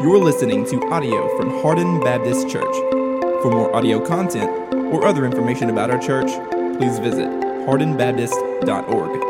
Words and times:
You're 0.00 0.18
listening 0.18 0.64
to 0.66 0.80
audio 0.90 1.36
from 1.36 1.50
Hardin 1.60 1.98
Baptist 1.98 2.48
Church. 2.48 2.72
For 3.42 3.50
more 3.50 3.74
audio 3.74 3.98
content 3.98 4.48
or 4.94 5.04
other 5.04 5.26
information 5.26 5.70
about 5.70 5.90
our 5.90 5.98
church, 5.98 6.28
please 6.78 7.00
visit 7.00 7.26
hardinbaptist.org. 7.66 9.20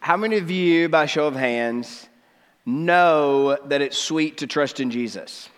How 0.00 0.18
many 0.18 0.36
of 0.36 0.50
you, 0.50 0.90
by 0.90 1.06
show 1.06 1.26
of 1.26 1.34
hands, 1.34 2.10
know 2.66 3.56
that 3.64 3.80
it's 3.80 3.96
sweet 3.96 4.36
to 4.38 4.46
trust 4.46 4.78
in 4.78 4.90
Jesus? 4.90 5.48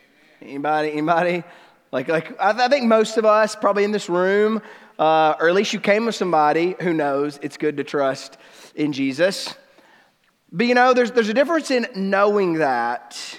Anybody? 0.40 0.92
Anybody? 0.92 1.42
Like, 1.90 2.06
like 2.06 2.40
I, 2.40 2.66
I 2.66 2.68
think 2.68 2.86
most 2.86 3.16
of 3.16 3.24
us, 3.24 3.56
probably 3.56 3.82
in 3.82 3.90
this 3.90 4.08
room, 4.08 4.62
uh, 5.00 5.34
or 5.40 5.48
at 5.48 5.54
least 5.56 5.72
you 5.72 5.80
came 5.80 6.06
with 6.06 6.14
somebody 6.14 6.76
who 6.80 6.94
knows 6.94 7.40
it's 7.42 7.56
good 7.56 7.76
to 7.78 7.82
trust 7.82 8.36
in 8.76 8.92
Jesus. 8.92 9.56
But 10.50 10.66
you 10.66 10.74
know, 10.74 10.94
there's, 10.94 11.12
there's 11.12 11.28
a 11.28 11.34
difference 11.34 11.70
in 11.70 11.86
knowing 11.94 12.54
that 12.54 13.38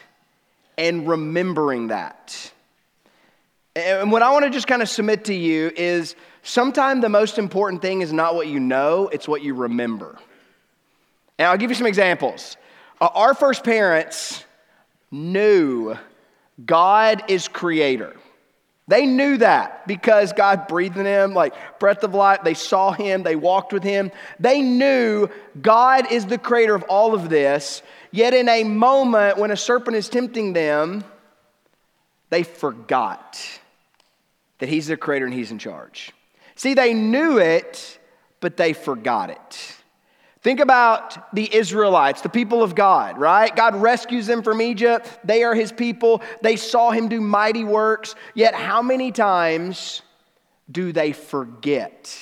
and 0.77 1.07
remembering 1.07 1.87
that. 1.87 2.51
And 3.75 4.11
what 4.11 4.21
I 4.21 4.31
want 4.31 4.45
to 4.45 4.51
just 4.51 4.67
kind 4.67 4.81
of 4.81 4.89
submit 4.89 5.25
to 5.25 5.33
you 5.33 5.71
is 5.75 6.15
sometimes 6.43 7.01
the 7.01 7.09
most 7.09 7.37
important 7.37 7.81
thing 7.81 8.01
is 8.01 8.11
not 8.11 8.35
what 8.35 8.47
you 8.47 8.59
know, 8.59 9.07
it's 9.07 9.27
what 9.27 9.41
you 9.41 9.53
remember. 9.53 10.17
And 11.37 11.47
I'll 11.47 11.57
give 11.57 11.71
you 11.71 11.75
some 11.75 11.87
examples. 11.87 12.57
Uh, 12.99 13.09
our 13.13 13.33
first 13.33 13.63
parents 13.63 14.43
knew 15.11 15.95
God 16.65 17.23
is 17.29 17.47
creator. 17.47 18.15
They 18.89 19.05
knew 19.05 19.37
that 19.37 19.85
because 19.85 20.33
God 20.33 20.67
breathed 20.67 20.97
in 20.97 21.03
them 21.03 21.35
like 21.35 21.53
breath 21.79 22.03
of 22.03 22.15
life. 22.15 22.39
They 22.43 22.55
saw 22.55 22.91
him, 22.91 23.21
they 23.21 23.35
walked 23.35 23.71
with 23.71 23.83
him. 23.83 24.11
They 24.39 24.63
knew 24.63 25.29
God 25.61 26.11
is 26.11 26.25
the 26.25 26.39
creator 26.39 26.73
of 26.73 26.81
all 26.89 27.13
of 27.13 27.29
this. 27.29 27.83
Yet, 28.09 28.33
in 28.33 28.49
a 28.49 28.63
moment 28.63 29.37
when 29.37 29.51
a 29.51 29.55
serpent 29.55 29.95
is 29.95 30.09
tempting 30.09 30.53
them, 30.53 31.03
they 32.31 32.41
forgot 32.41 33.39
that 34.57 34.69
he's 34.69 34.87
the 34.87 34.97
creator 34.97 35.25
and 35.25 35.35
he's 35.35 35.51
in 35.51 35.59
charge. 35.59 36.11
See, 36.55 36.73
they 36.73 36.95
knew 36.95 37.37
it, 37.37 37.99
but 38.39 38.57
they 38.57 38.73
forgot 38.73 39.29
it. 39.29 39.75
Think 40.41 40.61
about 40.61 41.33
the 41.35 41.53
Israelites, 41.53 42.21
the 42.21 42.29
people 42.29 42.63
of 42.63 42.73
God, 42.73 43.17
right? 43.17 43.53
God 43.53 43.75
rescues 43.75 44.25
them 44.25 44.41
from 44.41 44.61
Egypt. 44.61 45.19
They 45.25 45.43
are 45.43 45.53
his 45.53 45.73
people. 45.73 46.21
They 46.41 46.55
saw 46.55 46.91
him 46.91 47.09
do 47.09 47.19
mighty 47.19 47.65
works. 47.65 48.15
Yet, 48.35 48.55
how 48.55 48.81
many 48.81 49.11
times 49.11 50.01
do 50.71 50.93
they 50.93 51.11
forget 51.11 52.17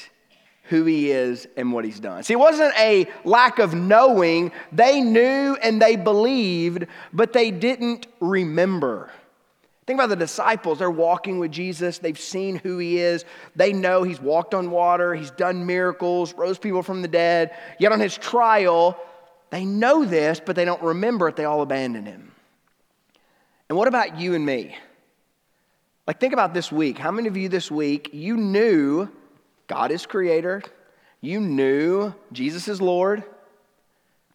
who 0.63 0.85
he 0.85 1.11
is 1.11 1.47
and 1.57 1.71
what 1.71 1.85
he's 1.85 1.99
done? 1.99 2.23
See, 2.23 2.33
it 2.33 2.39
wasn't 2.39 2.73
a 2.79 3.07
lack 3.23 3.59
of 3.59 3.75
knowing. 3.75 4.51
They 4.71 4.99
knew 5.01 5.55
and 5.61 5.79
they 5.79 5.95
believed, 5.95 6.87
but 7.13 7.33
they 7.33 7.51
didn't 7.51 8.07
remember. 8.19 9.11
Think 9.87 9.97
about 9.97 10.09
the 10.09 10.17
disciples. 10.17 10.79
They're 10.79 10.91
walking 10.91 11.39
with 11.39 11.51
Jesus. 11.51 11.97
They've 11.97 12.19
seen 12.19 12.57
who 12.57 12.77
he 12.77 12.99
is. 12.99 13.23
They 13.55 13.71
know 13.71 14.03
he's 14.03 14.21
walked 14.21 14.53
on 14.53 14.69
water, 14.69 15.15
he's 15.15 15.31
done 15.31 15.65
miracles, 15.65 16.33
rose 16.33 16.59
people 16.59 16.83
from 16.83 17.01
the 17.01 17.07
dead. 17.07 17.55
Yet 17.79 17.93
on 17.93 18.01
his 18.01 18.17
trial, 18.17 18.99
they 19.49 19.63
know 19.63 20.03
this, 20.03 20.41
but 20.45 20.57
they 20.57 20.65
don't 20.65 20.83
remember 20.83 21.29
it. 21.29 21.37
They 21.37 21.45
all 21.45 21.61
abandon 21.61 22.05
him. 22.05 22.33
And 23.69 23.77
what 23.77 23.87
about 23.87 24.19
you 24.19 24.35
and 24.35 24.45
me? 24.45 24.75
Like, 26.05 26.19
think 26.19 26.33
about 26.33 26.53
this 26.53 26.69
week. 26.69 26.97
How 26.97 27.11
many 27.11 27.29
of 27.29 27.37
you 27.37 27.47
this 27.47 27.71
week, 27.71 28.09
you 28.11 28.35
knew 28.35 29.09
God 29.67 29.91
is 29.91 30.05
creator, 30.05 30.63
you 31.21 31.39
knew 31.39 32.13
Jesus 32.33 32.67
is 32.67 32.81
Lord, 32.81 33.23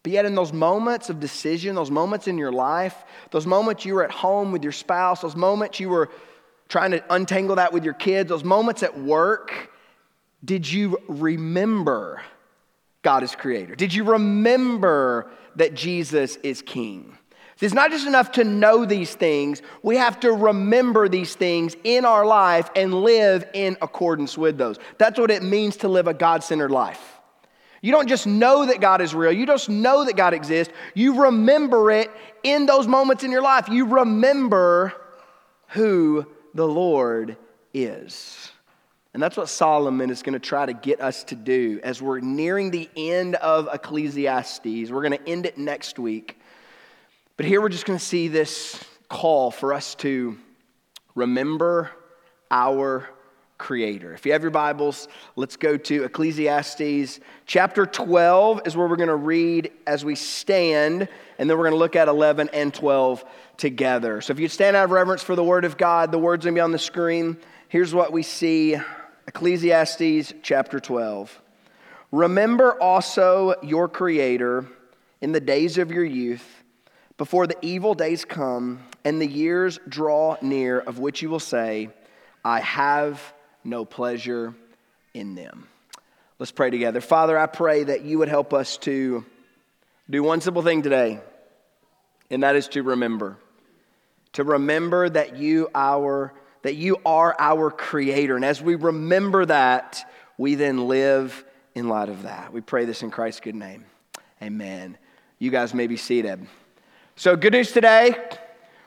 but 0.03 0.11
yet, 0.11 0.25
in 0.25 0.35
those 0.35 0.51
moments 0.51 1.09
of 1.09 1.21
decision, 1.21 1.75
those 1.75 1.89
moments 1.89 2.27
in 2.27 2.37
your 2.37 2.51
life, 2.51 3.05
those 3.31 3.47
moments 3.47 3.85
you 3.85 3.93
were 3.93 4.03
at 4.03 4.11
home 4.11 4.51
with 4.51 4.61
your 4.61 4.73
spouse, 4.73 5.21
those 5.21 5.37
moments 5.37 5.79
you 5.79 5.87
were 5.87 6.09
trying 6.67 6.91
to 6.91 7.03
untangle 7.13 7.55
that 7.55 7.71
with 7.71 7.85
your 7.85 7.93
kids, 7.93 8.27
those 8.27 8.43
moments 8.43 8.83
at 8.83 8.99
work, 8.99 9.71
did 10.43 10.69
you 10.69 10.97
remember 11.07 12.21
God 13.01 13.23
is 13.23 13.33
creator? 13.33 13.75
Did 13.75 13.93
you 13.93 14.03
remember 14.03 15.31
that 15.55 15.73
Jesus 15.73 16.35
is 16.37 16.61
king? 16.61 17.17
It's 17.61 17.73
not 17.73 17.91
just 17.91 18.05
enough 18.05 18.33
to 18.33 18.43
know 18.43 18.83
these 18.83 19.15
things, 19.15 19.61
we 19.83 19.95
have 19.95 20.19
to 20.19 20.33
remember 20.33 21.07
these 21.07 21.33
things 21.33 21.77
in 21.85 22.03
our 22.03 22.25
life 22.25 22.69
and 22.75 22.93
live 22.93 23.45
in 23.53 23.77
accordance 23.81 24.37
with 24.37 24.57
those. 24.57 24.77
That's 24.97 25.17
what 25.17 25.31
it 25.31 25.43
means 25.43 25.77
to 25.77 25.87
live 25.87 26.07
a 26.07 26.13
God 26.13 26.43
centered 26.43 26.71
life. 26.71 27.12
You 27.83 27.91
don't 27.91 28.07
just 28.07 28.25
know 28.25 28.65
that 28.67 28.79
God 28.79 29.01
is 29.01 29.13
real, 29.13 29.33
you 29.33 29.45
just 29.45 29.67
know 29.67 30.05
that 30.05 30.15
God 30.15 30.33
exists. 30.33 30.73
You 30.93 31.23
remember 31.25 31.91
it 31.91 32.09
in 32.41 32.65
those 32.65 32.87
moments 32.87 33.25
in 33.25 33.31
your 33.31 33.41
life. 33.41 33.67
You 33.67 33.85
remember 33.85 34.93
who 35.67 36.25
the 36.53 36.65
Lord 36.65 37.35
is. 37.73 38.53
And 39.13 39.21
that's 39.21 39.35
what 39.35 39.49
Solomon 39.49 40.09
is 40.09 40.23
going 40.23 40.33
to 40.33 40.39
try 40.39 40.65
to 40.65 40.71
get 40.71 41.01
us 41.01 41.25
to 41.25 41.35
do 41.35 41.81
as 41.83 42.01
we're 42.01 42.21
nearing 42.21 42.71
the 42.71 42.89
end 42.95 43.35
of 43.35 43.67
Ecclesiastes. 43.71 44.89
We're 44.89 45.03
going 45.03 45.17
to 45.17 45.29
end 45.29 45.45
it 45.45 45.57
next 45.57 45.99
week. 45.99 46.39
But 47.35 47.45
here 47.45 47.59
we're 47.59 47.67
just 47.67 47.85
going 47.85 47.99
to 47.99 48.05
see 48.05 48.29
this 48.29 48.81
call 49.09 49.51
for 49.51 49.73
us 49.73 49.93
to 49.95 50.37
remember 51.15 51.91
our 52.49 53.09
creator. 53.63 54.13
If 54.13 54.25
you 54.25 54.33
have 54.33 54.41
your 54.41 54.51
Bibles, 54.51 55.07
let's 55.37 55.55
go 55.55 55.77
to 55.77 56.03
Ecclesiastes 56.03 57.21
chapter 57.45 57.85
12 57.85 58.63
is 58.65 58.75
where 58.75 58.87
we're 58.87 58.97
going 58.97 59.07
to 59.07 59.15
read 59.15 59.71
as 59.87 60.03
we 60.03 60.15
stand, 60.15 61.07
and 61.37 61.49
then 61.49 61.57
we're 61.57 61.63
going 61.63 61.73
to 61.73 61.79
look 61.79 61.95
at 61.95 62.09
11 62.09 62.49
and 62.51 62.73
12 62.73 63.23
together. 63.55 64.19
So 64.19 64.33
if 64.33 64.39
you 64.39 64.49
stand 64.49 64.75
out 64.75 64.83
of 64.83 64.91
reverence 64.91 65.23
for 65.23 65.37
the 65.37 65.45
word 65.45 65.63
of 65.63 65.77
God, 65.77 66.11
the 66.11 66.19
word's 66.19 66.43
going 66.43 66.55
to 66.55 66.57
be 66.57 66.61
on 66.61 66.73
the 66.73 66.77
screen. 66.77 67.37
Here's 67.69 67.93
what 67.93 68.11
we 68.11 68.21
see 68.21 68.75
Ecclesiastes 69.29 70.33
chapter 70.43 70.81
12. 70.81 71.41
Remember 72.11 72.77
also 72.81 73.55
your 73.63 73.87
creator 73.87 74.65
in 75.21 75.31
the 75.31 75.39
days 75.39 75.77
of 75.77 75.89
your 75.89 76.03
youth, 76.03 76.63
before 77.17 77.47
the 77.47 77.55
evil 77.61 77.93
days 77.93 78.25
come 78.25 78.83
and 79.05 79.21
the 79.21 79.27
years 79.27 79.79
draw 79.87 80.35
near, 80.41 80.81
of 80.81 80.99
which 80.99 81.21
you 81.21 81.29
will 81.29 81.39
say, 81.39 81.89
I 82.43 82.59
have 82.59 83.33
no 83.63 83.85
pleasure 83.85 84.53
in 85.13 85.35
them. 85.35 85.67
Let's 86.39 86.51
pray 86.51 86.69
together. 86.69 87.01
Father, 87.01 87.37
I 87.37 87.45
pray 87.45 87.83
that 87.83 88.03
you 88.03 88.19
would 88.19 88.29
help 88.29 88.53
us 88.53 88.77
to 88.79 89.23
do 90.09 90.23
one 90.23 90.41
simple 90.41 90.61
thing 90.61 90.81
today, 90.81 91.19
and 92.29 92.43
that 92.43 92.55
is 92.55 92.67
to 92.69 92.83
remember. 92.83 93.37
To 94.33 94.43
remember 94.43 95.09
that 95.09 95.37
you 95.37 95.69
our 95.75 96.33
that 96.63 96.75
you 96.75 96.97
are 97.05 97.35
our 97.37 97.69
creator. 97.69 98.35
And 98.35 98.43
as 98.43 98.61
we 98.61 98.75
remember 98.75 99.45
that, 99.45 100.09
we 100.37 100.55
then 100.55 100.87
live 100.87 101.45
in 101.75 101.89
light 101.89 102.09
of 102.09 102.23
that. 102.23 102.51
We 102.51 102.61
pray 102.61 102.85
this 102.85 103.03
in 103.03 103.11
Christ's 103.11 103.41
good 103.41 103.55
name. 103.55 103.85
Amen. 104.41 104.97
You 105.39 105.51
guys 105.51 105.73
may 105.73 105.87
be 105.87 105.97
seated. 105.97 106.47
So, 107.15 107.35
good 107.35 107.53
news 107.53 107.71
today. 107.71 108.15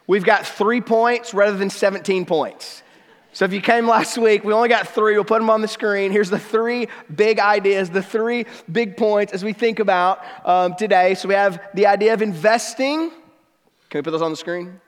We've 0.07 0.25
got 0.25 0.47
three 0.47 0.81
points 0.81 1.35
rather 1.35 1.57
than 1.57 1.71
17 1.71 2.27
points. 2.27 2.83
So 3.37 3.45
if 3.45 3.53
you 3.53 3.61
came 3.61 3.87
last 3.87 4.17
week, 4.17 4.45
we 4.45 4.55
only 4.55 4.71
got 4.71 4.89
three. 4.89 5.13
We'll 5.13 5.25
put 5.25 5.41
them 5.41 5.51
on 5.51 5.61
the 5.61 5.69
screen. 5.69 6.11
Here's 6.11 6.31
the 6.31 6.39
three 6.39 6.89
big 7.15 7.39
ideas, 7.39 7.91
the 7.91 8.03
three 8.03 8.47
big 8.73 8.97
points 8.97 9.35
as 9.35 9.45
we 9.45 9.53
think 9.53 9.79
about 9.79 10.25
um, 10.47 10.75
today. 10.75 11.15
So 11.17 11.29
we 11.29 11.35
have 11.35 11.61
the 11.75 11.87
idea 11.87 12.15
of 12.15 12.23
investing. 12.23 13.11
Can 13.91 13.99
we 13.99 14.01
put 14.01 14.13
those 14.13 14.23
on 14.23 14.31
the 14.31 14.39
screen? 14.39 14.81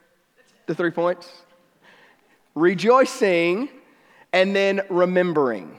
The 0.65 0.75
three 0.75 0.91
points. 0.91 1.31
Rejoicing, 2.55 3.69
and 4.33 4.57
then 4.57 4.81
remembering. 4.89 5.79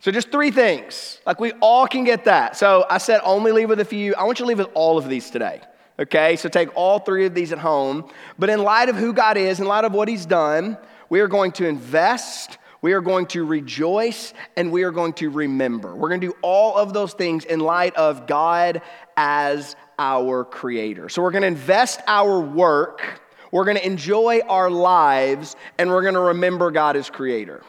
So 0.00 0.10
just 0.10 0.32
three 0.32 0.50
things. 0.50 1.20
Like 1.24 1.38
we 1.38 1.52
all 1.60 1.86
can 1.86 2.02
get 2.02 2.24
that. 2.24 2.56
So 2.56 2.84
I 2.90 2.98
said 2.98 3.20
only 3.22 3.52
leave 3.52 3.68
with 3.68 3.78
a 3.78 3.84
few. 3.84 4.16
I 4.16 4.24
want 4.24 4.40
you 4.40 4.44
to 4.44 4.48
leave 4.48 4.58
with 4.58 4.70
all 4.74 4.98
of 4.98 5.08
these 5.08 5.30
today. 5.30 5.60
Okay, 6.00 6.34
so 6.34 6.48
take 6.48 6.68
all 6.74 6.98
three 6.98 7.26
of 7.26 7.34
these 7.34 7.52
at 7.52 7.60
home. 7.60 8.10
But 8.40 8.50
in 8.50 8.64
light 8.64 8.88
of 8.88 8.96
who 8.96 9.12
God 9.12 9.36
is, 9.36 9.60
in 9.60 9.66
light 9.66 9.84
of 9.84 9.92
what 9.92 10.08
He's 10.08 10.26
done, 10.26 10.78
we 11.12 11.20
are 11.20 11.28
going 11.28 11.52
to 11.52 11.68
invest, 11.68 12.56
we 12.80 12.94
are 12.94 13.02
going 13.02 13.26
to 13.26 13.44
rejoice, 13.44 14.32
and 14.56 14.72
we 14.72 14.82
are 14.82 14.90
going 14.90 15.12
to 15.12 15.28
remember. 15.28 15.94
We're 15.94 16.08
going 16.08 16.22
to 16.22 16.28
do 16.28 16.36
all 16.40 16.74
of 16.74 16.94
those 16.94 17.12
things 17.12 17.44
in 17.44 17.60
light 17.60 17.94
of 17.96 18.26
God 18.26 18.80
as 19.14 19.76
our 19.98 20.42
creator. 20.42 21.10
So 21.10 21.20
we're 21.20 21.32
going 21.32 21.42
to 21.42 21.48
invest 21.48 22.00
our 22.06 22.40
work, 22.40 23.20
we're 23.50 23.66
going 23.66 23.76
to 23.76 23.86
enjoy 23.86 24.40
our 24.48 24.70
lives, 24.70 25.54
and 25.76 25.90
we're 25.90 26.00
going 26.00 26.14
to 26.14 26.20
remember 26.20 26.70
God 26.70 26.96
as 26.96 27.10
creator. 27.10 27.62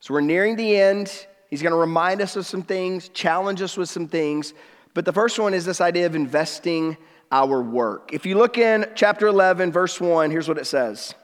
So 0.00 0.12
we're 0.12 0.20
nearing 0.20 0.56
the 0.56 0.76
end. 0.76 1.26
He's 1.48 1.62
going 1.62 1.72
to 1.72 1.78
remind 1.78 2.20
us 2.20 2.36
of 2.36 2.44
some 2.44 2.62
things, 2.62 3.08
challenge 3.08 3.62
us 3.62 3.78
with 3.78 3.88
some 3.88 4.06
things. 4.06 4.52
But 4.92 5.06
the 5.06 5.14
first 5.14 5.38
one 5.38 5.54
is 5.54 5.64
this 5.64 5.80
idea 5.80 6.04
of 6.04 6.14
investing 6.14 6.98
our 7.32 7.62
work. 7.62 8.10
If 8.12 8.26
you 8.26 8.36
look 8.36 8.58
in 8.58 8.84
chapter 8.94 9.28
11, 9.28 9.72
verse 9.72 9.98
1, 9.98 10.30
here's 10.30 10.46
what 10.46 10.58
it 10.58 10.66
says. 10.66 11.14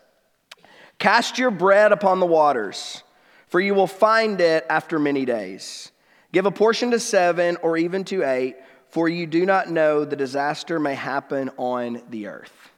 Cast 1.02 1.36
your 1.36 1.50
bread 1.50 1.90
upon 1.90 2.20
the 2.20 2.26
waters, 2.26 3.02
for 3.48 3.58
you 3.58 3.74
will 3.74 3.88
find 3.88 4.40
it 4.40 4.64
after 4.70 5.00
many 5.00 5.24
days. 5.24 5.90
Give 6.30 6.46
a 6.46 6.52
portion 6.52 6.92
to 6.92 7.00
seven 7.00 7.56
or 7.60 7.76
even 7.76 8.04
to 8.04 8.22
eight, 8.22 8.54
for 8.88 9.08
you 9.08 9.26
do 9.26 9.44
not 9.44 9.68
know 9.68 10.04
the 10.04 10.14
disaster 10.14 10.78
may 10.78 10.94
happen 10.94 11.50
on 11.56 12.00
the 12.10 12.28
earth. 12.28 12.70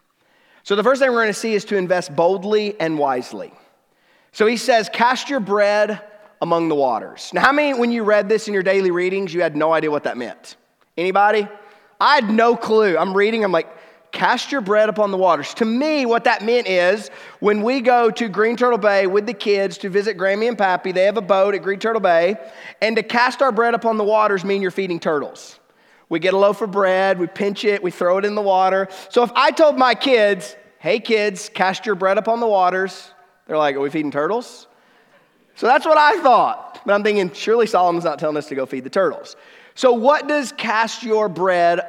So, 0.63 0.75
the 0.75 0.83
first 0.83 1.03
thing 1.03 1.11
we're 1.11 1.21
going 1.21 1.35
to 1.35 1.39
see 1.39 1.53
is 1.53 1.67
to 1.67 1.77
invest 1.77 2.17
boldly 2.17 2.81
and 2.81 2.99
wisely. 2.99 3.53
So, 4.33 4.47
he 4.47 4.57
says, 4.57 4.89
Cast 4.89 5.29
your 5.29 5.41
bread 5.41 6.01
among 6.41 6.71
the 6.71 6.75
waters. 6.75 7.31
Now, 7.35 7.43
how 7.43 7.53
many, 7.53 7.79
when 7.79 7.93
you 7.93 8.05
read 8.05 8.31
this 8.31 8.49
in 8.49 8.55
your 8.55 8.63
daily 8.63 8.91
readings, 8.91 9.35
you 9.35 9.43
had 9.43 9.55
no 9.55 9.75
idea 9.75 9.91
what 9.91 10.05
that 10.05 10.17
meant? 10.17 10.57
Anybody? 10.97 11.47
I 12.01 12.15
had 12.15 12.31
no 12.31 12.57
clue. 12.57 12.97
I'm 12.97 13.15
reading, 13.15 13.45
I'm 13.45 13.53
like, 13.53 13.69
cast 14.15 14.53
your 14.53 14.63
bread 14.63 14.89
upon 14.89 15.11
the 15.11 15.19
waters. 15.19 15.53
To 15.55 15.65
me, 15.65 16.07
what 16.07 16.25
that 16.25 16.43
meant 16.43 16.67
is 16.67 17.11
when 17.41 17.63
we 17.63 17.81
go 17.81 18.11
to 18.13 18.29
Green 18.29 18.57
Turtle 18.57 18.79
Bay 18.79 19.07
with 19.07 19.27
the 19.27 19.35
kids 19.35 19.77
to 19.79 19.91
visit 19.91 20.17
Grammy 20.17 20.49
and 20.49 20.57
Pappy, 20.57 20.93
they 20.93 21.05
have 21.05 21.19
a 21.19 21.23
boat 21.23 21.55
at 21.55 21.63
Green 21.63 21.81
Turtle 21.81 22.01
Bay, 22.01 22.37
and 22.81 22.97
to 22.97 23.03
cast 23.03 23.43
our 23.43 23.53
bread 23.53 23.75
upon 23.75 23.99
the 23.99 24.05
waters 24.05 24.45
mean 24.45 24.63
you're 24.63 24.71
feeding 24.71 25.01
turtles. 25.01 25.59
We 26.09 26.21
get 26.21 26.33
a 26.33 26.39
loaf 26.39 26.63
of 26.63 26.71
bread, 26.71 27.19
we 27.19 27.27
pinch 27.27 27.65
it, 27.65 27.83
we 27.83 27.91
throw 27.91 28.19
it 28.19 28.25
in 28.25 28.35
the 28.35 28.43
water. 28.43 28.89
So 29.11 29.25
if 29.25 29.33
I 29.35 29.51
told 29.51 29.77
my 29.77 29.95
kids, 29.95 30.57
hey 30.79 31.01
kids, 31.01 31.51
cast 31.53 31.85
your 31.85 31.97
bread 31.97 32.17
upon 32.17 32.41
the 32.41 32.47
waters, 32.47 33.11
they're 33.47 33.59
like, 33.59 33.75
are 33.75 33.81
we 33.81 33.91
feeding 33.91 34.13
turtles? 34.13 34.69
So 35.57 35.67
that's 35.67 35.85
what 35.85 35.99
I 35.99 36.21
thought. 36.23 36.81
But 36.87 36.95
I'm 36.95 37.03
thinking, 37.03 37.33
surely 37.33 37.67
Solomon's 37.67 38.05
not 38.05 38.19
telling 38.19 38.37
us 38.37 38.47
to 38.49 38.55
go 38.55 38.65
feed 38.65 38.85
the 38.85 38.91
turtles. 38.91 39.37
So, 39.77 39.93
what 39.93 40.29
does 40.29 40.53
cast 40.53 41.03
your 41.03 41.29
bread 41.29 41.81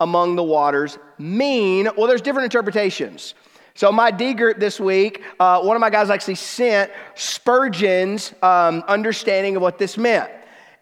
among 0.00 0.36
the 0.36 0.42
waters 0.42 0.98
mean? 1.18 1.88
Well, 1.96 2.06
there's 2.06 2.22
different 2.22 2.44
interpretations. 2.44 3.34
So, 3.74 3.92
my 3.92 4.10
D 4.10 4.34
group 4.34 4.58
this 4.58 4.80
week, 4.80 5.22
uh, 5.38 5.60
one 5.62 5.76
of 5.76 5.80
my 5.80 5.90
guys 5.90 6.10
actually 6.10 6.34
sent 6.34 6.90
Spurgeon's 7.14 8.32
um, 8.42 8.82
understanding 8.88 9.54
of 9.54 9.62
what 9.62 9.78
this 9.78 9.96
meant. 9.96 10.30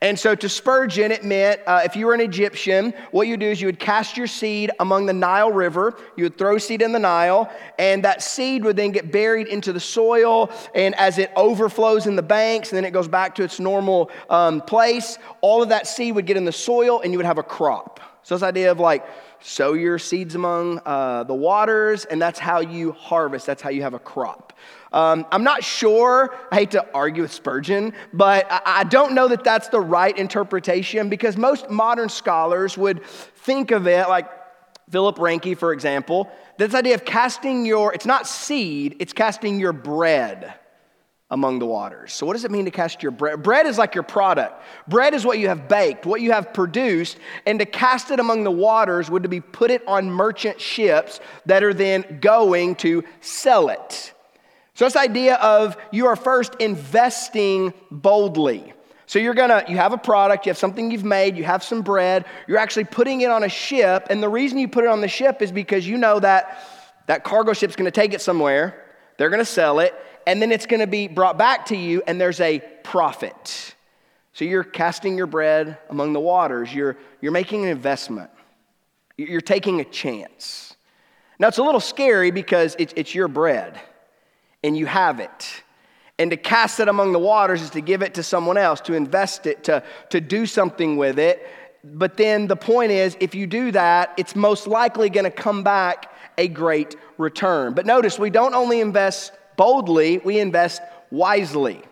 And 0.02 0.18
so 0.18 0.34
to 0.34 0.48
Spurgeon, 0.48 1.10
it 1.10 1.24
meant 1.24 1.60
uh, 1.66 1.80
if 1.84 1.96
you 1.96 2.06
were 2.06 2.12
an 2.12 2.20
Egyptian, 2.20 2.92
what 3.12 3.28
you 3.28 3.38
do 3.38 3.46
is 3.46 3.60
you 3.62 3.66
would 3.66 3.78
cast 3.78 4.16
your 4.16 4.26
seed 4.26 4.70
among 4.78 5.06
the 5.06 5.14
Nile 5.14 5.50
River. 5.50 5.98
You 6.16 6.24
would 6.24 6.36
throw 6.36 6.58
seed 6.58 6.82
in 6.82 6.92
the 6.92 6.98
Nile, 6.98 7.50
and 7.78 8.04
that 8.04 8.22
seed 8.22 8.62
would 8.64 8.76
then 8.76 8.90
get 8.90 9.10
buried 9.10 9.48
into 9.48 9.72
the 9.72 9.80
soil. 9.80 10.50
And 10.74 10.94
as 10.96 11.16
it 11.16 11.32
overflows 11.34 12.06
in 12.06 12.14
the 12.14 12.22
banks, 12.22 12.70
and 12.70 12.76
then 12.76 12.84
it 12.84 12.90
goes 12.90 13.08
back 13.08 13.34
to 13.36 13.42
its 13.42 13.58
normal 13.58 14.10
um, 14.28 14.60
place, 14.60 15.18
all 15.40 15.62
of 15.62 15.70
that 15.70 15.86
seed 15.86 16.14
would 16.14 16.26
get 16.26 16.36
in 16.36 16.44
the 16.44 16.52
soil, 16.52 17.00
and 17.00 17.12
you 17.12 17.18
would 17.18 17.26
have 17.26 17.38
a 17.38 17.42
crop. 17.42 18.00
So 18.22 18.34
this 18.34 18.42
idea 18.42 18.70
of 18.70 18.80
like 18.80 19.06
sow 19.40 19.72
your 19.72 19.98
seeds 19.98 20.34
among 20.34 20.80
uh, 20.84 21.24
the 21.24 21.34
waters, 21.34 22.04
and 22.04 22.20
that's 22.20 22.38
how 22.38 22.60
you 22.60 22.92
harvest. 22.92 23.46
That's 23.46 23.62
how 23.62 23.70
you 23.70 23.82
have 23.82 23.94
a 23.94 23.98
crop. 23.98 24.45
Um, 24.92 25.26
I'm 25.32 25.44
not 25.44 25.64
sure, 25.64 26.34
I 26.50 26.54
hate 26.56 26.70
to 26.72 26.86
argue 26.94 27.22
with 27.22 27.32
Spurgeon, 27.32 27.92
but 28.12 28.46
I, 28.50 28.60
I 28.64 28.84
don't 28.84 29.14
know 29.14 29.28
that 29.28 29.44
that's 29.44 29.68
the 29.68 29.80
right 29.80 30.16
interpretation 30.16 31.08
because 31.08 31.36
most 31.36 31.68
modern 31.70 32.08
scholars 32.08 32.78
would 32.78 33.04
think 33.04 33.70
of 33.70 33.86
it 33.86 34.08
like 34.08 34.30
Philip 34.90 35.16
Ryken, 35.16 35.58
for 35.58 35.72
example, 35.72 36.30
this 36.58 36.74
idea 36.74 36.94
of 36.94 37.04
casting 37.04 37.66
your, 37.66 37.92
it's 37.92 38.06
not 38.06 38.26
seed, 38.26 38.96
it's 39.00 39.12
casting 39.12 39.58
your 39.58 39.72
bread 39.72 40.54
among 41.30 41.58
the 41.58 41.66
waters. 41.66 42.12
So, 42.12 42.24
what 42.24 42.34
does 42.34 42.44
it 42.44 42.52
mean 42.52 42.66
to 42.66 42.70
cast 42.70 43.02
your 43.02 43.10
bread? 43.10 43.42
Bread 43.42 43.66
is 43.66 43.78
like 43.78 43.94
your 43.94 44.04
product. 44.04 44.62
Bread 44.86 45.12
is 45.12 45.24
what 45.24 45.38
you 45.38 45.48
have 45.48 45.68
baked, 45.68 46.06
what 46.06 46.20
you 46.20 46.30
have 46.32 46.54
produced, 46.54 47.18
and 47.46 47.58
to 47.58 47.66
cast 47.66 48.12
it 48.12 48.20
among 48.20 48.44
the 48.44 48.50
waters 48.50 49.10
would 49.10 49.24
to 49.24 49.28
be 49.28 49.40
put 49.40 49.72
it 49.72 49.82
on 49.88 50.08
merchant 50.08 50.60
ships 50.60 51.20
that 51.46 51.64
are 51.64 51.74
then 51.74 52.18
going 52.20 52.76
to 52.76 53.02
sell 53.20 53.68
it. 53.70 54.12
So, 54.76 54.84
this 54.84 54.94
idea 54.94 55.36
of 55.36 55.78
you 55.90 56.06
are 56.06 56.16
first 56.16 56.56
investing 56.56 57.72
boldly. 57.90 58.74
So 59.06 59.18
you're 59.18 59.32
gonna, 59.32 59.64
you 59.66 59.78
have 59.78 59.94
a 59.94 59.98
product, 59.98 60.44
you 60.44 60.50
have 60.50 60.58
something 60.58 60.90
you've 60.90 61.02
made, 61.02 61.34
you 61.34 61.44
have 61.44 61.64
some 61.64 61.80
bread, 61.80 62.26
you're 62.46 62.58
actually 62.58 62.84
putting 62.84 63.22
it 63.22 63.30
on 63.30 63.42
a 63.42 63.48
ship, 63.48 64.08
and 64.10 64.22
the 64.22 64.28
reason 64.28 64.58
you 64.58 64.68
put 64.68 64.84
it 64.84 64.90
on 64.90 65.00
the 65.00 65.08
ship 65.08 65.40
is 65.40 65.50
because 65.50 65.88
you 65.88 65.96
know 65.96 66.20
that 66.20 66.62
that 67.06 67.24
cargo 67.24 67.54
ship's 67.54 67.74
gonna 67.74 67.90
take 67.90 68.12
it 68.12 68.20
somewhere, 68.20 68.84
they're 69.16 69.30
gonna 69.30 69.46
sell 69.46 69.78
it, 69.78 69.94
and 70.26 70.42
then 70.42 70.52
it's 70.52 70.66
gonna 70.66 70.86
be 70.86 71.08
brought 71.08 71.38
back 71.38 71.64
to 71.66 71.76
you, 71.76 72.02
and 72.06 72.20
there's 72.20 72.40
a 72.40 72.58
profit. 72.82 73.74
So 74.34 74.44
you're 74.44 74.62
casting 74.62 75.16
your 75.16 75.26
bread 75.26 75.78
among 75.88 76.12
the 76.12 76.20
waters, 76.20 76.74
you're, 76.74 76.98
you're 77.22 77.32
making 77.32 77.64
an 77.64 77.70
investment, 77.70 78.30
you're 79.16 79.40
taking 79.40 79.80
a 79.80 79.84
chance. 79.84 80.76
Now 81.38 81.48
it's 81.48 81.56
a 81.56 81.62
little 81.62 81.80
scary 81.80 82.30
because 82.30 82.76
it's, 82.78 82.92
it's 82.94 83.14
your 83.14 83.28
bread 83.28 83.80
and 84.66 84.76
you 84.76 84.84
have 84.84 85.20
it. 85.20 85.62
And 86.18 86.30
to 86.30 86.36
cast 86.36 86.80
it 86.80 86.88
among 86.88 87.12
the 87.12 87.18
waters 87.18 87.62
is 87.62 87.70
to 87.70 87.80
give 87.80 88.02
it 88.02 88.14
to 88.14 88.22
someone 88.22 88.56
else, 88.56 88.80
to 88.82 88.94
invest 88.94 89.46
it, 89.46 89.64
to, 89.64 89.82
to 90.10 90.20
do 90.20 90.44
something 90.44 90.96
with 90.96 91.18
it. 91.18 91.46
But 91.84 92.16
then 92.16 92.48
the 92.48 92.56
point 92.56 92.90
is, 92.90 93.16
if 93.20 93.34
you 93.34 93.46
do 93.46 93.70
that, 93.72 94.12
it's 94.16 94.34
most 94.34 94.66
likely 94.66 95.08
going 95.08 95.24
to 95.24 95.30
come 95.30 95.62
back 95.62 96.12
a 96.36 96.48
great 96.48 96.96
return. 97.16 97.74
But 97.74 97.86
notice, 97.86 98.18
we 98.18 98.30
don't 98.30 98.54
only 98.54 98.80
invest 98.80 99.32
boldly, 99.56 100.18
we 100.18 100.40
invest 100.40 100.82
wisely. 101.10 101.82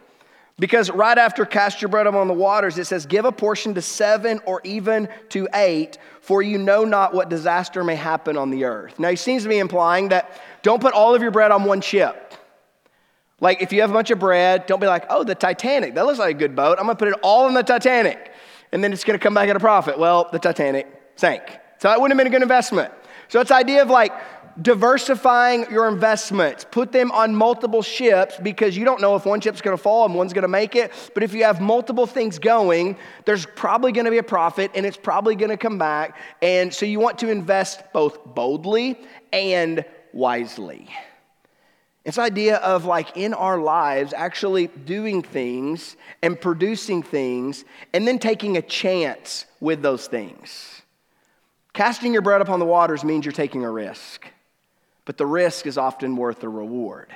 Because 0.58 0.90
right 0.90 1.18
after 1.18 1.44
cast 1.44 1.82
your 1.82 1.88
bread 1.88 2.06
among 2.06 2.28
the 2.28 2.34
waters, 2.34 2.78
it 2.78 2.86
says, 2.86 3.06
Give 3.06 3.24
a 3.24 3.32
portion 3.32 3.74
to 3.74 3.82
seven 3.82 4.40
or 4.46 4.60
even 4.64 5.08
to 5.30 5.48
eight, 5.54 5.98
for 6.20 6.42
you 6.42 6.58
know 6.58 6.84
not 6.84 7.12
what 7.12 7.28
disaster 7.28 7.84
may 7.84 7.96
happen 7.96 8.36
on 8.36 8.50
the 8.50 8.64
earth. 8.64 8.98
Now, 8.98 9.10
he 9.10 9.16
seems 9.16 9.42
to 9.44 9.48
be 9.48 9.58
implying 9.58 10.08
that 10.08 10.40
don't 10.62 10.80
put 10.80 10.94
all 10.94 11.14
of 11.14 11.22
your 11.22 11.30
bread 11.30 11.50
on 11.50 11.64
one 11.64 11.80
ship. 11.80 12.34
Like, 13.40 13.62
if 13.62 13.72
you 13.72 13.80
have 13.80 13.90
a 13.90 13.92
bunch 13.92 14.10
of 14.10 14.18
bread, 14.18 14.66
don't 14.66 14.80
be 14.80 14.86
like, 14.86 15.06
oh, 15.10 15.24
the 15.24 15.34
Titanic, 15.34 15.94
that 15.94 16.06
looks 16.06 16.18
like 16.18 16.36
a 16.36 16.38
good 16.38 16.54
boat. 16.54 16.78
I'm 16.78 16.86
gonna 16.86 16.96
put 16.96 17.08
it 17.08 17.14
all 17.22 17.48
in 17.48 17.54
the 17.54 17.62
Titanic, 17.62 18.32
and 18.72 18.82
then 18.82 18.92
it's 18.92 19.04
gonna 19.04 19.18
come 19.18 19.34
back 19.34 19.48
at 19.48 19.56
a 19.56 19.60
profit. 19.60 19.98
Well, 19.98 20.28
the 20.32 20.38
Titanic 20.38 20.86
sank. 21.16 21.42
So 21.78 21.88
that 21.88 22.00
wouldn't 22.00 22.18
have 22.18 22.24
been 22.24 22.32
a 22.32 22.36
good 22.36 22.42
investment. 22.42 22.92
So 23.28 23.40
it's 23.40 23.48
the 23.48 23.56
idea 23.56 23.82
of 23.82 23.90
like 23.90 24.12
diversifying 24.62 25.66
your 25.70 25.88
investments. 25.88 26.64
Put 26.70 26.92
them 26.92 27.10
on 27.10 27.34
multiple 27.34 27.82
ships 27.82 28.36
because 28.42 28.76
you 28.76 28.84
don't 28.84 29.00
know 29.00 29.16
if 29.16 29.26
one 29.26 29.40
ship's 29.40 29.60
gonna 29.60 29.76
fall 29.76 30.04
and 30.06 30.14
one's 30.14 30.32
gonna 30.32 30.48
make 30.48 30.76
it. 30.76 30.92
But 31.12 31.22
if 31.22 31.34
you 31.34 31.44
have 31.44 31.60
multiple 31.60 32.06
things 32.06 32.38
going, 32.38 32.96
there's 33.24 33.46
probably 33.46 33.92
gonna 33.92 34.10
be 34.10 34.18
a 34.18 34.22
profit 34.22 34.70
and 34.74 34.86
it's 34.86 34.96
probably 34.96 35.34
gonna 35.34 35.56
come 35.56 35.78
back. 35.78 36.16
And 36.40 36.72
so 36.72 36.86
you 36.86 37.00
want 37.00 37.18
to 37.18 37.30
invest 37.30 37.82
both 37.92 38.24
boldly 38.24 39.00
and 39.32 39.84
wisely. 40.12 40.88
It's 42.04 42.18
idea 42.18 42.56
of 42.56 42.84
like 42.84 43.16
in 43.16 43.32
our 43.32 43.58
lives 43.58 44.12
actually 44.12 44.66
doing 44.66 45.22
things 45.22 45.96
and 46.22 46.38
producing 46.38 47.02
things 47.02 47.64
and 47.94 48.06
then 48.06 48.18
taking 48.18 48.56
a 48.56 48.62
chance 48.62 49.46
with 49.60 49.80
those 49.80 50.06
things. 50.06 50.82
Casting 51.72 52.12
your 52.12 52.22
bread 52.22 52.40
upon 52.40 52.60
the 52.60 52.66
waters 52.66 53.04
means 53.04 53.24
you're 53.24 53.32
taking 53.32 53.64
a 53.64 53.70
risk, 53.70 54.26
but 55.06 55.16
the 55.16 55.26
risk 55.26 55.66
is 55.66 55.78
often 55.78 56.14
worth 56.14 56.40
the 56.40 56.48
reward. 56.48 57.12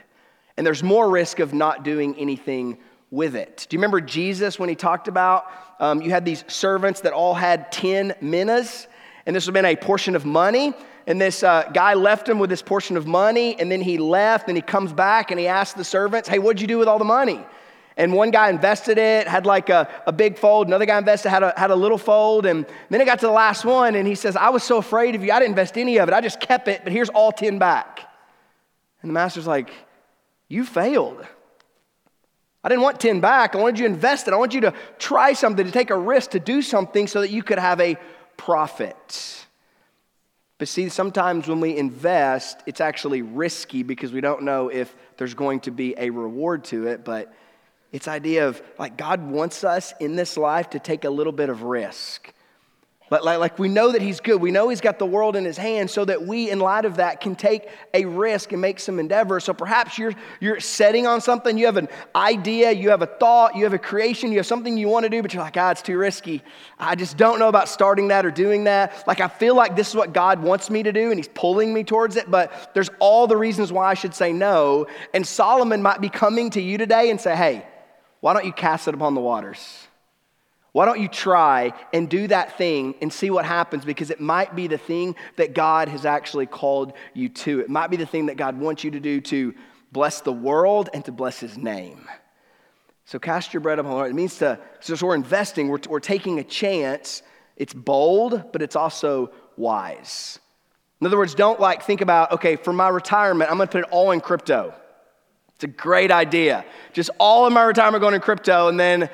And 0.57 0.67
there's 0.67 0.83
more 0.83 1.09
risk 1.09 1.39
of 1.39 1.53
not 1.55 1.85
doing 1.85 2.17
anything 2.17 2.79
with 3.11 3.37
it. 3.37 3.67
Do 3.69 3.77
you 3.77 3.79
remember 3.79 4.01
Jesus 4.01 4.59
when 4.59 4.69
he 4.69 4.75
talked 4.75 5.07
about 5.07 5.45
um, 5.81 6.03
you 6.03 6.11
had 6.11 6.25
these 6.25 6.45
servants 6.49 7.03
that 7.03 7.13
all 7.13 7.35
had 7.35 7.71
10 7.71 8.15
minas, 8.21 8.89
and 9.27 9.37
this 9.37 9.47
would 9.47 9.55
have 9.55 9.63
been 9.63 9.71
a 9.71 9.77
portion 9.77 10.17
of 10.17 10.25
money? 10.25 10.75
And 11.09 11.19
this 11.19 11.43
uh, 11.43 11.71
guy 11.73 11.95
left 11.95 12.29
him 12.29 12.39
with 12.39 12.51
this 12.51 12.61
portion 12.61 12.99
of 12.99 13.07
money, 13.07 13.59
and 13.59 13.73
then 13.73 13.81
he 13.81 13.97
left, 13.97 14.47
and 14.49 14.59
he 14.59 14.61
comes 14.61 14.93
back 14.93 15.31
and 15.31 15.41
he 15.41 15.47
asks 15.47 15.73
the 15.73 15.83
servants, 15.83 16.29
Hey, 16.29 16.39
what'd 16.39 16.61
you 16.61 16.67
do 16.67 16.77
with 16.77 16.87
all 16.87 16.99
the 16.99 17.05
money? 17.07 17.41
And 17.97 18.13
one 18.13 18.31
guy 18.31 18.51
invested 18.51 18.99
it, 18.99 19.27
had 19.27 19.47
like 19.47 19.71
a, 19.71 19.89
a 20.07 20.13
big 20.13 20.39
fold. 20.39 20.67
Another 20.67 20.85
guy 20.85 20.99
invested, 20.99 21.31
had 21.31 21.43
a, 21.43 21.55
had 21.57 21.71
a 21.71 21.75
little 21.75 21.97
fold. 21.97 22.45
And 22.45 22.67
then 22.91 23.01
it 23.01 23.07
got 23.07 23.21
to 23.21 23.27
the 23.27 23.33
last 23.33 23.65
one, 23.65 23.95
and 23.95 24.07
he 24.07 24.15
says, 24.15 24.37
I 24.37 24.51
was 24.51 24.63
so 24.63 24.77
afraid 24.77 25.15
of 25.15 25.25
you. 25.25 25.33
I 25.33 25.39
didn't 25.39 25.53
invest 25.53 25.79
any 25.79 25.97
of 25.97 26.09
it. 26.09 26.15
I 26.15 26.21
just 26.21 26.41
kept 26.41 26.69
it, 26.69 26.83
but 26.85 26.93
here's 26.93 27.09
all 27.09 27.33
10 27.33 27.59
back. 27.59 28.01
And 29.01 29.09
the 29.09 29.15
master's 29.15 29.47
like, 29.47 29.71
You 30.47 30.63
failed. 30.63 31.27
I 32.63 32.69
didn't 32.69 32.83
want 32.83 33.01
10 33.01 33.21
back. 33.21 33.55
I 33.55 33.59
wanted 33.59 33.79
you 33.79 33.89
to 33.89 33.95
invest 33.95 34.29
it. 34.29 34.35
I 34.35 34.37
want 34.37 34.53
you 34.53 34.61
to 34.61 34.75
try 34.99 35.33
something, 35.33 35.65
to 35.65 35.73
take 35.73 35.89
a 35.89 35.97
risk, 35.97 36.33
to 36.33 36.39
do 36.39 36.61
something 36.61 37.07
so 37.07 37.23
that 37.23 37.31
you 37.31 37.43
could 37.43 37.59
have 37.59 37.81
a 37.81 37.97
profit. 38.37 39.47
But 40.59 40.67
see, 40.67 40.89
sometimes 40.89 41.47
when 41.47 41.61
we 41.61 41.77
invest, 41.77 42.61
it's 42.67 42.81
actually 42.81 43.23
risky 43.23 43.85
because 43.85 44.13
we 44.13 44.21
don't 44.21 44.43
know 44.43 44.69
if 44.69 44.95
there's 45.17 45.35
going 45.35 45.61
to 45.61 45.71
be 45.71 45.95
a 45.97 46.11
reward 46.11 46.65
to 46.65 46.89
it. 46.89 47.05
But 47.05 47.33
it's 47.93 48.09
idea 48.09 48.49
of 48.49 48.61
like 48.79 48.97
God 48.97 49.23
wants 49.23 49.63
us 49.63 49.95
in 50.01 50.17
this 50.17 50.37
life 50.37 50.71
to 50.71 50.81
take 50.81 51.05
a 51.05 51.11
little 51.11 51.33
bit 51.33 51.49
of 51.49 51.63
risk. 51.63 52.33
Like, 53.11 53.25
like, 53.25 53.39
like 53.39 53.59
we 53.59 53.69
know 53.69 53.93
that 53.93 54.03
he's 54.03 54.21
good. 54.21 54.41
We 54.41 54.51
know 54.51 54.69
he's 54.69 54.81
got 54.81 54.99
the 54.99 55.07
world 55.07 55.37
in 55.37 55.45
his 55.45 55.57
hands 55.57 55.93
so 55.93 56.05
that 56.05 56.27
we, 56.27 56.51
in 56.51 56.59
light 56.61 56.85
of 56.85 56.97
that, 56.97 57.21
can 57.21 57.35
take 57.35 57.69
a 57.95 58.05
risk 58.05 58.53
and 58.53 58.61
make 58.61 58.79
some 58.79 58.99
endeavor. 58.99 59.41
So 59.41 59.55
perhaps 59.55 59.99
you're, 59.99 60.15
you're 60.41 60.61
setting 60.61 61.07
on 61.07 61.21
something, 61.21 61.57
you 61.57 61.67
have 61.67 61.79
an 61.79 61.89
idea, 62.15 62.71
you 62.73 62.91
have 62.91 63.03
a 63.03 63.07
thought, 63.07 63.57
you 63.57 63.65
have 63.65 63.73
a 63.73 63.79
creation, 63.79 64.31
you 64.31 64.39
have 64.39 64.47
something 64.47 64.77
you 64.77 64.89
want 64.89 65.05
to 65.05 65.11
do, 65.11 65.23
but 65.23 65.33
you're 65.33 65.43
like, 65.43 65.57
ah, 65.57 65.71
it's 65.71 65.83
too 65.83 65.97
risky. 65.97 66.43
I 66.79 66.95
just 66.95 67.17
don't 67.17 67.39
know 67.39 67.49
about 67.49 67.69
starting 67.69 68.09
that 68.09 68.27
or 68.27 68.31
doing 68.31 68.65
that. 68.65 69.07
Like, 69.07 69.21
I 69.21 69.29
feel 69.29 69.55
like 69.55 69.75
this 69.75 69.89
is 69.89 69.95
what 69.95 70.13
God 70.13 70.43
wants 70.43 70.69
me 70.69 70.83
to 70.83 70.93
do 70.93 71.11
and 71.11 71.19
he's 71.19 71.29
pulling 71.29 71.73
me 71.73 71.85
towards 71.85 72.17
it, 72.17 72.31
but 72.31 72.73
there's 72.75 72.91
all 72.99 73.27
the 73.27 73.37
reasons 73.37 73.73
why 73.73 73.89
I 73.89 73.95
should 73.95 74.15
say 74.15 74.33
no. 74.33 74.87
And 75.15 75.27
Solomon 75.27 75.83
might 75.83 76.01
be 76.01 76.11
coming 76.11 76.51
to 76.51 76.61
you 76.61 76.77
today 76.77 77.11
and 77.11 77.21
say, 77.21 77.35
hey, 77.35 77.67
why 78.21 78.35
don't 78.35 78.45
you 78.45 78.53
cast 78.53 78.89
it 78.89 78.95
upon 78.95 79.15
the 79.15 79.21
waters? 79.21 79.88
Why 80.79 80.85
don't 80.85 81.01
you 81.01 81.09
try 81.09 81.73
and 81.93 82.09
do 82.09 82.29
that 82.29 82.57
thing 82.57 82.95
and 83.03 83.13
see 83.13 83.31
what 83.31 83.45
happens? 83.45 83.85
Because 83.85 84.11
it 84.11 84.21
might 84.21 84.55
be 84.55 84.69
the 84.69 84.79
thing 84.79 85.17
that 85.35 85.53
God 85.53 85.89
has 85.89 86.07
actually 86.07 86.47
called 86.47 86.93
you 87.15 87.29
to. 87.31 87.59
It 87.59 87.69
might 87.69 87.89
be 87.89 87.97
the 87.97 88.07
thing 88.07 88.27
that 88.27 88.37
God 88.37 88.57
wants 88.57 88.85
you 88.85 88.93
to 88.93 89.01
do 89.01 89.21
to 89.23 89.57
bless 89.91 90.21
the 90.21 90.33
world 90.33 90.89
and 90.95 91.05
to 91.07 91.11
bless 91.11 91.41
his 91.41 91.59
name. 91.59 92.09
So 93.07 93.19
cast 93.19 93.53
your 93.53 93.61
bread 93.61 93.81
upon 93.81 93.91
the 93.91 93.97
Lord. 93.97 94.11
It 94.13 94.15
means 94.15 94.39
to, 94.39 94.61
so 94.79 94.95
we're 95.05 95.17
investing, 95.17 95.67
we're, 95.67 95.81
we're 95.89 95.99
taking 95.99 96.39
a 96.39 96.45
chance. 96.45 97.25
It's 97.57 97.75
bold, 97.75 98.53
but 98.53 98.63
it's 98.63 98.77
also 98.77 99.33
wise. 99.57 100.39
In 101.01 101.09
other 101.09 101.19
words, 101.19 101.35
don't 101.35 101.59
like 101.59 101.83
think 101.83 102.03
about, 102.03 102.31
okay, 102.31 102.55
for 102.55 102.73
my 102.73 102.89
retirement, 102.89 103.51
I'm 103.51 103.59
gonna 103.59 103.69
put 103.69 103.83
it 103.83 103.91
all 103.91 104.13
in 104.13 104.21
crypto. 104.21 104.73
It's 105.57 105.65
a 105.65 105.67
great 105.67 106.13
idea. 106.13 106.65
Just 106.93 107.11
all 107.19 107.47
of 107.47 107.53
my 107.53 107.65
retirement 107.65 108.01
going 108.01 108.15
in 108.15 108.21
crypto, 108.21 108.69
and 108.69 108.79
then 108.79 109.11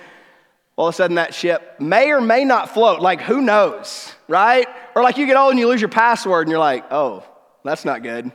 all 0.77 0.89
of 0.89 0.95
a 0.95 0.97
sudden 0.97 1.17
that 1.17 1.35
ship 1.35 1.77
may 1.79 2.11
or 2.11 2.21
may 2.21 2.45
not 2.45 2.71
float. 2.75 3.01
Like, 3.01 3.21
who 3.21 3.41
knows, 3.41 4.13
right? 4.29 4.67
Or 4.95 5.03
like 5.03 5.17
you 5.17 5.27
get 5.27 5.37
old 5.37 5.51
and 5.51 5.59
you 5.59 5.69
lose 5.69 5.81
your 5.81 5.91
password, 5.91 6.47
and 6.47 6.51
you're 6.51 6.59
like, 6.59 6.85
oh, 6.91 7.25
that's 7.63 7.85
not 7.85 8.03
good. 8.03 8.33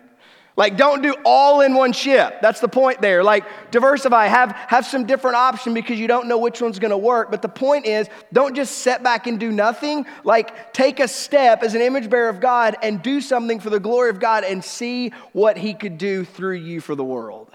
Like, 0.59 0.75
don't 0.75 1.01
do 1.01 1.15
all 1.23 1.61
in 1.61 1.73
one 1.73 1.93
ship. 1.93 2.41
That's 2.41 2.59
the 2.59 2.67
point 2.67 2.99
there. 3.01 3.23
Like, 3.23 3.45
diversify, 3.71 4.27
have, 4.27 4.51
have 4.67 4.85
some 4.85 5.05
different 5.05 5.37
option 5.37 5.73
because 5.73 5.97
you 5.97 6.05
don't 6.05 6.27
know 6.27 6.37
which 6.37 6.61
one's 6.61 6.79
gonna 6.79 6.97
work. 6.97 7.31
But 7.31 7.41
the 7.41 7.47
point 7.47 7.85
is, 7.85 8.09
don't 8.33 8.53
just 8.53 8.79
sit 8.79 9.01
back 9.01 9.25
and 9.25 9.39
do 9.39 9.53
nothing. 9.53 10.05
Like, 10.25 10.73
take 10.73 10.99
a 10.99 11.07
step 11.07 11.63
as 11.63 11.75
an 11.75 11.81
image 11.81 12.09
bearer 12.09 12.27
of 12.27 12.41
God 12.41 12.75
and 12.83 13.01
do 13.01 13.21
something 13.21 13.61
for 13.61 13.69
the 13.69 13.79
glory 13.79 14.09
of 14.09 14.19
God 14.19 14.43
and 14.43 14.61
see 14.61 15.11
what 15.31 15.57
He 15.57 15.73
could 15.73 15.97
do 15.97 16.25
through 16.25 16.55
you 16.55 16.81
for 16.81 16.93
the 16.93 17.05
world. 17.05 17.49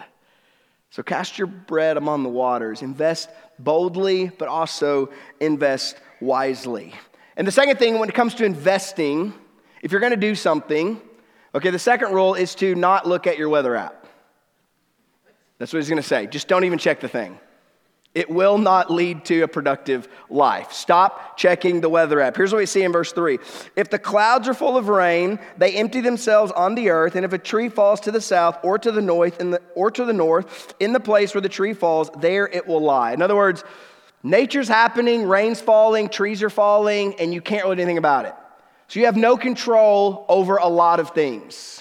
So, 0.95 1.03
cast 1.03 1.39
your 1.39 1.49
bread 1.49 1.97
among 1.97 2.23
the 2.23 2.29
waters. 2.29 2.83
Invest 2.83 3.29
boldly, 3.59 4.31
but 4.39 4.47
also 4.47 5.11
invest 5.41 5.97
wisely. 6.21 6.95
And 7.37 7.47
the 7.47 7.53
second 7.53 7.79
thing, 7.79 7.99
when 7.99 8.09
it 8.09 8.15
comes 8.15 8.35
to 8.37 8.45
investing, 8.45 9.35
if 9.83 9.91
you're 9.91 10.01
gonna 10.01 10.17
do 10.17 10.35
something, 10.37 11.01
Okay, 11.55 11.71
the 11.71 11.79
second 11.79 12.13
rule 12.13 12.35
is 12.35 12.55
to 12.57 12.75
not 12.75 13.07
look 13.07 13.29
at 13.29 13.39
your 13.39 13.49
weather 13.49 13.77
app. 13.77 14.07
That's 15.59 15.73
what 15.73 15.79
he's 15.79 15.89
going 15.89 16.03
to 16.03 16.09
say. 16.09 16.27
Just 16.27 16.49
don't 16.49 16.65
even 16.65 16.79
check 16.79 16.99
the 16.99 17.09
thing. 17.09 17.39
It 18.15 18.31
will 18.31 18.59
not 18.59 18.93
lead 18.93 19.25
to 19.25 19.43
a 19.43 19.49
productive 19.49 20.09
life. 20.31 20.73
Stop 20.73 21.37
checking 21.37 21.81
the 21.81 21.89
weather 21.89 22.21
app. 22.21 22.37
Here's 22.37 22.53
what 22.53 22.59
we 22.59 22.67
see 22.67 22.85
in 22.85 22.93
verse 22.93 23.13
3. 23.13 23.41
If 23.75 23.91
the 23.91 23.99
clouds 23.99 24.47
are 24.47 24.55
full 24.55 24.77
of 24.77 24.89
rain, 24.89 25.41
they 25.59 25.75
empty 25.75 26.01
themselves 26.01 26.53
on 26.53 26.77
the 26.77 26.91
earth, 26.91 27.17
and 27.17 27.25
if 27.25 27.33
a 27.33 27.39
tree 27.39 27.69
falls 27.69 28.01
to 28.01 28.13
the 28.13 28.21
south 28.21 28.59
or 28.63 28.79
to 28.79 28.93
the 28.93 29.03
north 29.03 29.41
in 29.41 29.51
the, 29.51 29.61
or 29.75 29.91
to 29.91 30.05
the 30.05 30.13
north, 30.13 30.75
in 30.79 30.93
the 30.93 31.01
place 31.01 31.35
where 31.35 31.41
the 31.41 31.49
tree 31.49 31.75
falls, 31.75 32.09
there 32.21 32.47
it 32.47 32.69
will 32.69 32.83
lie. 32.83 33.13
In 33.13 33.21
other 33.21 33.35
words, 33.35 33.65
nature's 34.23 34.69
happening, 34.69 35.25
rain's 35.25 35.61
falling, 35.61 36.09
trees 36.09 36.41
are 36.45 36.51
falling, 36.51 37.17
and 37.19 37.35
you 37.35 37.41
can't 37.41 37.65
really 37.65 37.77
do 37.77 37.83
anything 37.83 37.99
about 37.99 38.27
it. 38.27 38.35
So 38.87 39.01
you 39.01 39.07
have 39.07 39.17
no 39.17 39.37
control 39.37 40.25
over 40.29 40.57
a 40.59 40.69
lot 40.69 41.01
of 41.01 41.11
things. 41.11 41.81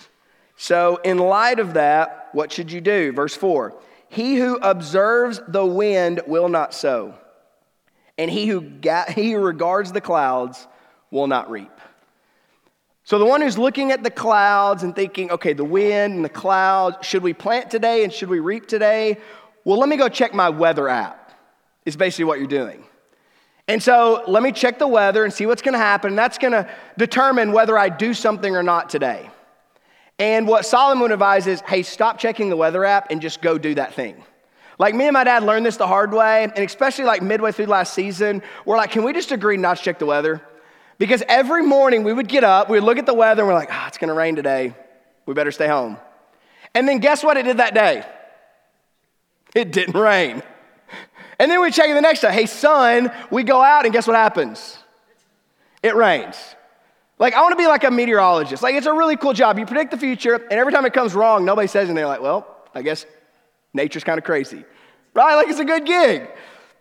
So, 0.55 0.97
in 1.03 1.17
light 1.17 1.59
of 1.59 1.73
that, 1.73 2.29
what 2.31 2.51
should 2.51 2.71
you 2.71 2.79
do? 2.79 3.11
Verse 3.11 3.35
4 3.35 3.75
He 4.13 4.35
who 4.35 4.57
observes 4.57 5.41
the 5.47 5.65
wind 5.65 6.21
will 6.27 6.47
not 6.47 6.75
sow, 6.75 7.15
and 8.15 8.29
he 8.29 8.45
who, 8.45 8.61
ga- 8.61 9.11
he 9.11 9.31
who 9.31 9.39
regards 9.39 9.91
the 9.91 10.01
clouds 10.01 10.67
will 11.09 11.25
not 11.25 11.49
reap. 11.49 11.71
So, 13.05 13.17
the 13.17 13.25
one 13.25 13.41
who's 13.41 13.57
looking 13.57 13.91
at 13.91 14.03
the 14.03 14.11
clouds 14.11 14.83
and 14.83 14.95
thinking, 14.95 15.31
okay, 15.31 15.53
the 15.53 15.65
wind 15.65 16.13
and 16.13 16.23
the 16.23 16.29
clouds, 16.29 16.97
should 17.01 17.23
we 17.23 17.33
plant 17.33 17.71
today 17.71 18.03
and 18.03 18.13
should 18.13 18.29
we 18.29 18.39
reap 18.39 18.67
today? 18.67 19.17
Well, 19.65 19.79
let 19.79 19.89
me 19.89 19.97
go 19.97 20.07
check 20.09 20.31
my 20.31 20.49
weather 20.51 20.87
app, 20.87 21.33
is 21.83 21.95
basically 21.95 22.25
what 22.25 22.37
you're 22.37 22.47
doing. 22.47 22.83
And 23.67 23.81
so 23.81 24.23
let 24.27 24.43
me 24.43 24.51
check 24.51 24.77
the 24.77 24.87
weather 24.87 25.23
and 25.23 25.33
see 25.33 25.47
what's 25.47 25.63
going 25.63 25.73
to 25.73 25.79
happen. 25.79 26.15
That's 26.15 26.37
going 26.37 26.53
to 26.53 26.69
determine 26.99 27.51
whether 27.51 27.79
I 27.79 27.89
do 27.89 28.13
something 28.13 28.55
or 28.55 28.61
not 28.61 28.91
today. 28.91 29.31
And 30.19 30.47
what 30.47 30.65
Solomon 30.65 31.11
advises 31.11 31.61
hey, 31.61 31.83
stop 31.83 32.17
checking 32.17 32.49
the 32.49 32.57
weather 32.57 32.85
app 32.85 33.07
and 33.09 33.21
just 33.21 33.41
go 33.41 33.57
do 33.57 33.75
that 33.75 33.93
thing. 33.93 34.23
Like 34.79 34.95
me 34.95 35.05
and 35.05 35.13
my 35.13 35.23
dad 35.23 35.43
learned 35.43 35.65
this 35.65 35.77
the 35.77 35.87
hard 35.87 36.13
way, 36.13 36.43
and 36.43 36.57
especially 36.57 37.05
like 37.05 37.21
midway 37.21 37.51
through 37.51 37.67
last 37.67 37.93
season, 37.93 38.41
we're 38.65 38.77
like, 38.77 38.91
can 38.91 39.03
we 39.03 39.13
just 39.13 39.31
agree 39.31 39.57
not 39.57 39.77
to 39.77 39.83
check 39.83 39.99
the 39.99 40.05
weather? 40.05 40.41
Because 40.97 41.23
every 41.27 41.63
morning 41.63 42.03
we 42.03 42.13
would 42.13 42.27
get 42.27 42.43
up, 42.43 42.69
we 42.69 42.77
would 42.77 42.85
look 42.85 42.97
at 42.97 43.05
the 43.05 43.13
weather, 43.13 43.43
and 43.43 43.47
we're 43.47 43.55
like, 43.55 43.69
ah, 43.71 43.83
oh, 43.83 43.87
it's 43.87 43.97
gonna 43.97 44.13
rain 44.13 44.35
today. 44.35 44.75
We 45.25 45.33
better 45.33 45.51
stay 45.51 45.67
home. 45.67 45.97
And 46.73 46.87
then 46.87 46.99
guess 46.99 47.23
what 47.23 47.37
it 47.37 47.43
did 47.43 47.57
that 47.57 47.73
day? 47.73 48.05
It 49.53 49.71
didn't 49.71 49.99
rain. 49.99 50.41
And 51.39 51.51
then 51.51 51.61
we 51.61 51.71
check 51.71 51.89
it 51.89 51.93
the 51.93 52.01
next 52.01 52.21
day. 52.21 52.31
Hey, 52.31 52.45
son, 52.45 53.11
we 53.31 53.43
go 53.43 53.61
out, 53.61 53.85
and 53.85 53.93
guess 53.93 54.07
what 54.07 54.15
happens? 54.15 54.77
It 55.81 55.95
rains. 55.95 56.37
Like, 57.19 57.35
I 57.35 57.41
want 57.41 57.53
to 57.53 57.57
be 57.57 57.67
like 57.67 57.83
a 57.83 57.91
meteorologist. 57.91 58.63
Like, 58.63 58.75
it's 58.75 58.87
a 58.87 58.93
really 58.93 59.15
cool 59.15 59.33
job. 59.33 59.59
You 59.59 59.65
predict 59.65 59.91
the 59.91 59.97
future, 59.97 60.33
and 60.33 60.53
every 60.53 60.73
time 60.73 60.85
it 60.85 60.93
comes 60.93 61.13
wrong, 61.13 61.45
nobody 61.45 61.67
says 61.67 61.83
anything. 61.83 61.95
They're 61.95 62.07
like, 62.07 62.21
well, 62.21 62.47
I 62.73 62.81
guess 62.81 63.05
nature's 63.73 64.03
kind 64.03 64.17
of 64.17 64.23
crazy, 64.23 64.65
right? 65.13 65.35
Like, 65.35 65.47
it's 65.47 65.59
a 65.59 65.65
good 65.65 65.85
gig. 65.85 66.27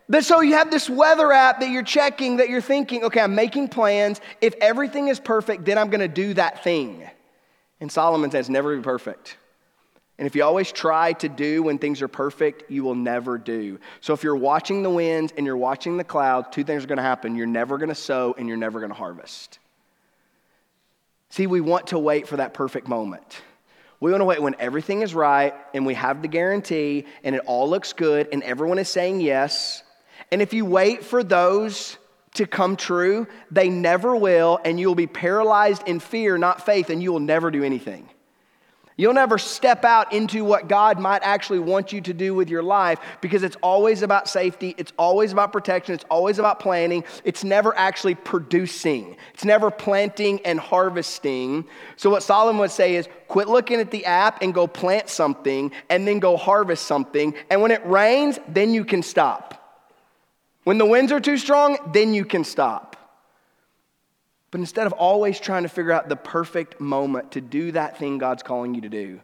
But 0.09 0.25
so 0.25 0.41
you 0.41 0.55
have 0.55 0.69
this 0.69 0.89
weather 0.89 1.31
app 1.31 1.61
that 1.61 1.69
you're 1.69 1.83
checking, 1.83 2.37
that 2.37 2.49
you're 2.49 2.61
thinking, 2.61 3.05
okay, 3.05 3.21
I'm 3.21 3.35
making 3.35 3.69
plans. 3.69 4.19
If 4.41 4.53
everything 4.59 5.07
is 5.07 5.19
perfect, 5.19 5.65
then 5.65 5.77
I'm 5.77 5.89
going 5.89 6.01
to 6.01 6.07
do 6.09 6.33
that 6.33 6.63
thing. 6.63 7.09
And 7.79 7.91
Solomon 7.91 8.29
says, 8.29 8.49
never 8.49 8.75
be 8.75 8.83
perfect. 8.83 9.37
And 10.17 10.27
if 10.27 10.35
you 10.35 10.43
always 10.43 10.71
try 10.71 11.13
to 11.13 11.29
do 11.29 11.63
when 11.63 11.77
things 11.77 12.01
are 12.01 12.07
perfect, 12.07 12.69
you 12.69 12.83
will 12.83 12.95
never 12.95 13.37
do. 13.37 13.79
So 14.01 14.13
if 14.13 14.23
you're 14.23 14.35
watching 14.35 14.83
the 14.83 14.89
winds 14.89 15.33
and 15.35 15.45
you're 15.45 15.57
watching 15.57 15.97
the 15.97 16.03
clouds, 16.03 16.47
two 16.51 16.63
things 16.63 16.83
are 16.83 16.87
going 16.87 16.97
to 16.97 17.03
happen. 17.03 17.35
You're 17.35 17.47
never 17.47 17.77
going 17.77 17.89
to 17.89 17.95
sow 17.95 18.35
and 18.37 18.47
you're 18.47 18.57
never 18.57 18.79
going 18.79 18.91
to 18.91 18.97
harvest. 18.97 19.59
See, 21.33 21.47
we 21.47 21.61
want 21.61 21.87
to 21.87 21.97
wait 21.97 22.27
for 22.27 22.37
that 22.37 22.53
perfect 22.53 22.87
moment. 22.87 23.41
We 23.99 24.11
want 24.11 24.21
to 24.21 24.25
wait 24.25 24.39
when 24.39 24.55
everything 24.59 25.01
is 25.01 25.15
right 25.15 25.55
and 25.73 25.83
we 25.83 25.95
have 25.95 26.21
the 26.21 26.27
guarantee 26.27 27.07
and 27.23 27.35
it 27.35 27.41
all 27.47 27.67
looks 27.67 27.93
good 27.93 28.29
and 28.31 28.43
everyone 28.43 28.77
is 28.77 28.87
saying 28.87 29.19
yes. 29.19 29.81
And 30.31 30.43
if 30.43 30.53
you 30.53 30.63
wait 30.63 31.03
for 31.03 31.23
those 31.23 31.97
to 32.35 32.45
come 32.45 32.75
true, 32.75 33.25
they 33.49 33.67
never 33.67 34.15
will, 34.15 34.59
and 34.63 34.79
you 34.79 34.87
will 34.87 34.93
be 34.93 35.07
paralyzed 35.07 35.87
in 35.87 35.99
fear, 35.99 36.37
not 36.37 36.67
faith, 36.67 36.91
and 36.91 37.01
you 37.01 37.11
will 37.11 37.19
never 37.19 37.49
do 37.49 37.63
anything. 37.63 38.07
You'll 38.95 39.13
never 39.13 39.39
step 39.39 39.85
out 39.85 40.13
into 40.13 40.43
what 40.43 40.67
God 40.67 40.99
might 40.99 41.23
actually 41.23 41.59
want 41.59 41.91
you 41.91 42.01
to 42.01 42.13
do 42.13 42.35
with 42.35 42.47
your 42.47 42.61
life 42.61 42.99
because 43.21 43.41
it's 43.41 43.55
always 43.61 44.03
about 44.03 44.29
safety, 44.29 44.75
it's 44.77 44.93
always 44.99 45.31
about 45.31 45.51
protection, 45.51 45.95
it's 45.95 46.05
always 46.11 46.37
about 46.37 46.59
planning. 46.59 47.03
It's 47.23 47.43
never 47.43 47.75
actually 47.75 48.15
producing, 48.15 49.15
it's 49.33 49.45
never 49.45 49.71
planting 49.71 50.41
and 50.45 50.59
harvesting. 50.59 51.65
So, 51.95 52.11
what 52.11 52.21
Solomon 52.21 52.59
would 52.59 52.71
say 52.71 52.95
is 52.95 53.07
quit 53.27 53.47
looking 53.47 53.79
at 53.79 53.89
the 53.89 54.05
app 54.05 54.43
and 54.43 54.53
go 54.53 54.67
plant 54.67 55.09
something 55.09 55.71
and 55.89 56.07
then 56.07 56.19
go 56.19 56.37
harvest 56.37 56.85
something. 56.85 57.33
And 57.49 57.61
when 57.61 57.71
it 57.71 57.83
rains, 57.85 58.37
then 58.47 58.73
you 58.75 58.85
can 58.85 59.01
stop. 59.01 59.59
When 60.65 60.77
the 60.77 60.85
winds 60.85 61.11
are 61.11 61.19
too 61.19 61.37
strong, 61.37 61.77
then 61.93 62.13
you 62.13 62.25
can 62.25 62.43
stop. 62.43 62.92
But 64.53 64.59
instead 64.59 64.85
of 64.85 64.93
always 64.93 65.39
trying 65.39 65.63
to 65.63 65.67
figure 65.67 65.91
out 65.91 66.09
the 66.09 66.15
perfect 66.15 66.79
moment 66.79 67.31
to 67.31 67.41
do 67.41 67.71
that 67.71 67.97
thing 67.97 68.19
God's 68.19 68.43
calling 68.43 68.75
you 68.75 68.81
to 68.81 68.89
do, 68.89 69.19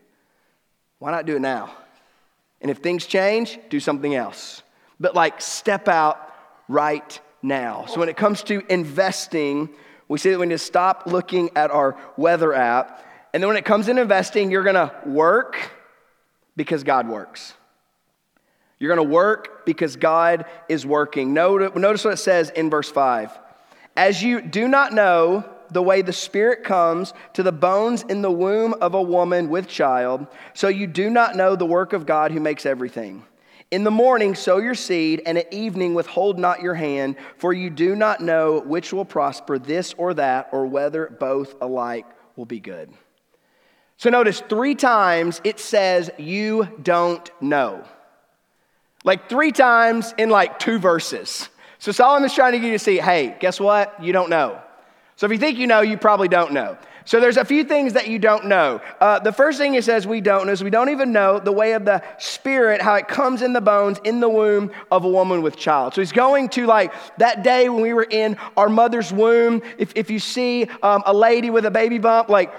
why 0.98 1.12
not 1.12 1.28
do 1.28 1.36
it 1.36 1.40
now? 1.40 1.72
And 2.62 2.72
if 2.72 2.80
things 2.80 3.06
change, 3.06 3.60
do 3.70 3.80
something 3.80 4.16
else. 4.16 4.64
But 5.00 5.14
like 5.14 5.40
step 5.40 5.88
out 5.88 6.34
right 6.68 7.20
now. 7.44 7.86
So 7.86 8.00
when 8.00 8.10
it 8.10 8.18
comes 8.18 8.42
to 8.46 8.64
investing, 8.74 9.70
we 10.08 10.18
say 10.18 10.32
that 10.32 10.40
we 10.40 10.48
need 10.48 10.56
to 10.56 10.58
stop 10.58 11.04
looking 11.06 11.52
at 11.56 11.70
our 11.70 11.96
weather 12.18 12.52
app. 12.52 13.06
And 13.32 13.44
then 13.44 13.50
when 13.50 13.58
it 13.58 13.66
comes 13.66 13.86
to 13.86 13.92
investing, 13.92 14.50
you're 14.50 14.64
gonna 14.64 14.92
work 15.06 15.58
because 16.56 16.84
God 16.84 17.08
works. 17.08 17.54
You're 18.80 18.90
gonna 18.90 19.08
work 19.08 19.64
because 19.64 19.96
God 19.96 20.46
is 20.68 20.88
working. 20.88 21.36
Notice 21.36 22.04
what 22.04 22.16
it 22.16 22.18
says 22.18 22.50
in 22.50 22.72
verse 22.72 22.90
5. 22.90 23.30
As 24.00 24.24
you 24.24 24.40
do 24.40 24.70
not 24.70 24.94
know 24.94 25.44
the 25.72 25.84
way 25.84 26.02
the 26.02 26.14
Spirit 26.14 26.64
comes 26.64 27.14
to 27.34 27.44
the 27.44 27.52
bones 27.52 28.04
in 28.04 28.22
the 28.22 28.32
womb 28.32 28.74
of 28.80 28.94
a 28.94 29.02
woman 29.02 29.50
with 29.50 29.68
child, 29.68 30.26
so 30.54 30.70
you 30.70 30.88
do 30.88 31.10
not 31.10 31.36
know 31.36 31.54
the 31.58 31.66
work 31.66 31.92
of 31.92 32.06
God 32.06 32.32
who 32.32 32.40
makes 32.40 32.66
everything. 32.66 33.26
In 33.72 33.84
the 33.84 33.92
morning, 33.92 34.36
sow 34.36 34.60
your 34.60 34.74
seed, 34.74 35.24
and 35.26 35.38
at 35.38 35.52
evening, 35.52 35.96
withhold 35.96 36.40
not 36.40 36.62
your 36.62 36.76
hand, 36.76 37.18
for 37.36 37.52
you 37.52 37.70
do 37.70 37.94
not 37.94 38.22
know 38.22 38.62
which 38.62 38.94
will 38.94 39.04
prosper, 39.04 39.60
this 39.60 39.94
or 39.98 40.14
that, 40.14 40.48
or 40.54 40.66
whether 40.66 41.08
both 41.20 41.56
alike 41.60 42.06
will 42.38 42.46
be 42.46 42.62
good. 42.62 42.94
So 43.98 44.10
notice 44.10 44.42
three 44.48 44.76
times 44.76 45.42
it 45.44 45.60
says, 45.60 46.10
You 46.18 46.70
don't 46.82 47.30
know. 47.42 47.84
Like 49.04 49.28
three 49.28 49.52
times 49.52 50.14
in 50.18 50.30
like 50.30 50.58
two 50.58 50.80
verses. 50.80 51.50
So 51.80 51.92
Solomon's 51.92 52.34
trying 52.34 52.52
to 52.52 52.60
get 52.60 52.68
you 52.68 52.74
to 52.74 52.80
see, 52.80 52.98
hey, 52.98 53.36
guess 53.40 53.60
what? 53.60 54.04
You 54.04 54.14
don't 54.14 54.30
know. 54.30 54.62
So 55.16 55.26
if 55.26 55.32
you 55.32 55.38
think 55.38 55.58
you 55.58 55.68
know, 55.68 55.82
you 55.82 55.98
probably 55.98 56.28
don't 56.28 56.54
know. 56.54 56.78
So 57.06 57.20
there's 57.20 57.38
a 57.38 57.44
few 57.44 57.64
things 57.64 57.94
that 57.94 58.08
you 58.08 58.20
don't 58.20 58.46
know. 58.46 58.82
Uh, 59.02 59.18
the 59.20 59.32
first 59.32 59.58
thing 59.58 59.74
it 59.74 59.84
says 59.84 60.06
we 60.06 60.22
don't 60.22 60.46
know 60.46 60.52
is 60.52 60.64
we 60.64 60.70
don't 60.70 60.90
even 60.90 61.12
know 61.12 61.40
the 61.40 61.52
way 61.52 61.74
of 61.74 61.84
the 61.84 62.04
Spirit, 62.20 62.82
how 62.82 62.96
it 62.96 63.08
comes 63.08 63.42
in 63.42 63.52
the 63.52 63.62
bones 63.62 64.00
in 64.04 64.20
the 64.20 64.30
womb 64.30 64.72
of 64.92 65.06
a 65.06 65.10
woman 65.10 65.42
with 65.42 65.58
child. 65.58 65.96
So 65.96 66.02
he's 66.02 66.12
going 66.12 66.50
to 66.50 66.68
like 66.68 66.94
that 67.18 67.44
day 67.44 67.68
when 67.68 67.82
we 67.82 67.94
were 67.94 68.08
in 68.10 68.38
our 68.56 68.70
mother's 68.70 69.12
womb. 69.12 69.64
If, 69.78 69.94
if 69.96 70.12
you 70.12 70.20
see 70.20 70.68
um, 70.84 71.02
a 71.06 71.14
lady 71.14 71.50
with 71.50 71.66
a 71.66 71.72
baby 71.72 71.98
bump, 71.98 72.30
like 72.30 72.54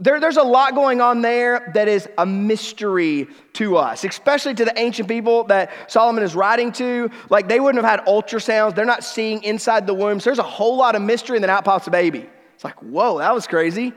there, 0.00 0.20
there's 0.20 0.36
a 0.36 0.42
lot 0.42 0.74
going 0.74 1.00
on 1.00 1.22
there 1.22 1.70
that 1.74 1.88
is 1.88 2.08
a 2.18 2.24
mystery 2.24 3.26
to 3.54 3.76
us, 3.76 4.04
especially 4.04 4.54
to 4.54 4.64
the 4.64 4.78
ancient 4.78 5.08
people 5.08 5.44
that 5.44 5.72
Solomon 5.88 6.22
is 6.22 6.36
writing 6.36 6.70
to. 6.72 7.10
Like 7.30 7.48
they 7.48 7.58
wouldn't 7.58 7.84
have 7.84 7.98
had 7.98 8.06
ultrasounds, 8.06 8.76
they're 8.76 8.84
not 8.84 9.02
seeing 9.02 9.42
inside 9.42 9.86
the 9.86 9.94
womb. 9.94 10.20
So 10.20 10.30
there's 10.30 10.38
a 10.38 10.44
whole 10.44 10.76
lot 10.76 10.94
of 10.94 11.02
mystery, 11.02 11.36
and 11.36 11.42
then 11.42 11.50
out 11.50 11.64
pops 11.64 11.86
a 11.88 11.90
baby. 11.90 12.26
It's 12.54 12.64
like, 12.64 12.76
whoa, 12.76 13.18
that 13.18 13.34
was 13.34 13.46
crazy. 13.46 13.92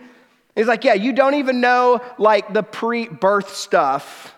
He's 0.56 0.68
like, 0.68 0.84
yeah, 0.84 0.96
you 0.96 1.14
don't 1.14 1.36
even 1.36 1.62
know 1.62 2.02
like 2.18 2.52
the 2.54 2.64
pre-birth 2.64 3.56
stuff. 3.56 4.36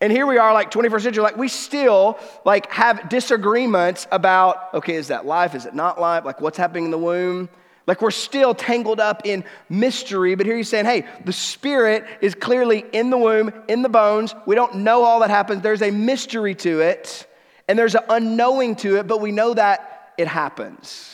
And 0.00 0.10
here 0.12 0.26
we 0.26 0.38
are, 0.38 0.52
like 0.52 0.70
21st 0.70 1.02
century, 1.02 1.22
like 1.22 1.36
we 1.36 1.48
still 1.48 2.18
like 2.44 2.70
have 2.72 3.08
disagreements 3.08 4.06
about, 4.10 4.74
okay, 4.74 4.94
is 4.94 5.08
that 5.08 5.24
life? 5.24 5.54
Is 5.54 5.66
it 5.66 5.74
not 5.74 6.00
life? 6.00 6.24
Like 6.24 6.40
what's 6.40 6.58
happening 6.58 6.86
in 6.86 6.90
the 6.90 6.98
womb? 6.98 7.48
Like 7.86 8.00
we're 8.00 8.10
still 8.10 8.54
tangled 8.54 8.98
up 8.98 9.26
in 9.26 9.44
mystery, 9.68 10.34
but 10.34 10.46
here 10.46 10.56
he's 10.56 10.68
saying, 10.68 10.86
hey, 10.86 11.04
the 11.24 11.32
spirit 11.32 12.04
is 12.22 12.34
clearly 12.34 12.84
in 12.92 13.10
the 13.10 13.18
womb, 13.18 13.52
in 13.68 13.82
the 13.82 13.88
bones. 13.88 14.34
We 14.46 14.54
don't 14.54 14.76
know 14.76 15.04
all 15.04 15.20
that 15.20 15.30
happens. 15.30 15.62
There's 15.62 15.82
a 15.82 15.90
mystery 15.90 16.54
to 16.56 16.80
it, 16.80 17.26
and 17.68 17.78
there's 17.78 17.94
an 17.94 18.04
unknowing 18.08 18.76
to 18.76 18.96
it, 18.96 19.06
but 19.06 19.20
we 19.20 19.32
know 19.32 19.52
that 19.54 20.12
it 20.16 20.28
happens. 20.28 21.10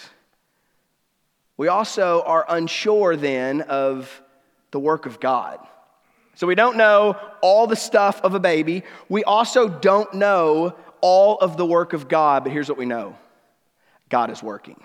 We 1.57 1.69
also 1.69 2.23
are 2.23 2.47
unsure 2.49 3.17
then 3.17 3.63
of 3.63 4.23
the 4.71 4.79
work 4.79 5.07
of 5.07 5.19
God. 5.19 5.59
So 6.37 6.47
we 6.47 6.55
don't 6.55 6.77
know 6.77 7.17
all 7.43 7.67
the 7.67 7.77
stuff 7.77 8.21
of 8.23 8.35
a 8.35 8.41
baby. 8.41 8.85
We 9.09 9.25
also 9.25 9.69
don't 9.69 10.15
know 10.15 10.77
all 11.01 11.37
of 11.39 11.57
the 11.57 11.67
work 11.67 11.93
of 11.93 12.09
God, 12.09 12.45
but 12.45 12.53
here's 12.53 12.69
what 12.69 12.79
we 12.79 12.87
know 12.87 13.17
God 14.09 14.31
is 14.31 14.43
working. 14.43 14.81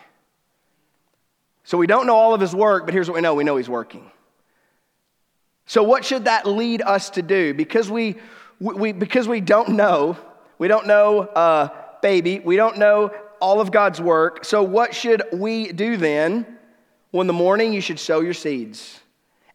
So 1.66 1.80
we 1.80 1.88
don't 1.88 2.06
know 2.06 2.16
all 2.16 2.34
of 2.34 2.40
his 2.40 2.56
work, 2.56 2.86
but 2.86 2.94
here's 2.94 3.10
what 3.10 3.16
we 3.16 3.22
know 3.22 3.34
we 3.34 3.44
know 3.44 3.58
he's 3.58 3.68
working. 3.68 4.10
So, 5.66 5.82
what 5.82 6.06
should 6.06 6.26
that 6.26 6.46
lead 6.46 6.84
us 6.84 7.10
to 7.12 7.24
do? 7.24 7.54
Because 7.56 7.90
we, 7.90 8.16
we, 8.60 8.92
because 8.92 9.28
we 9.28 9.42
don't 9.42 9.70
know, 9.70 10.16
we 10.60 10.68
don't 10.68 10.86
know 10.86 11.22
uh, 11.22 11.70
baby, 12.04 12.40
we 12.40 12.56
don't 12.56 12.78
know 12.78 13.12
all 13.42 13.60
of 13.60 13.72
God's 13.72 14.00
work. 14.00 14.46
So, 14.46 14.62
what 14.62 14.94
should 14.94 15.24
we 15.34 15.72
do 15.72 15.98
then? 15.98 16.46
Well, 17.12 17.22
in 17.22 17.28
the 17.28 17.34
morning, 17.34 17.74
you 17.74 17.82
should 17.82 18.00
sow 18.00 18.20
your 18.20 18.36
seeds. 18.36 19.00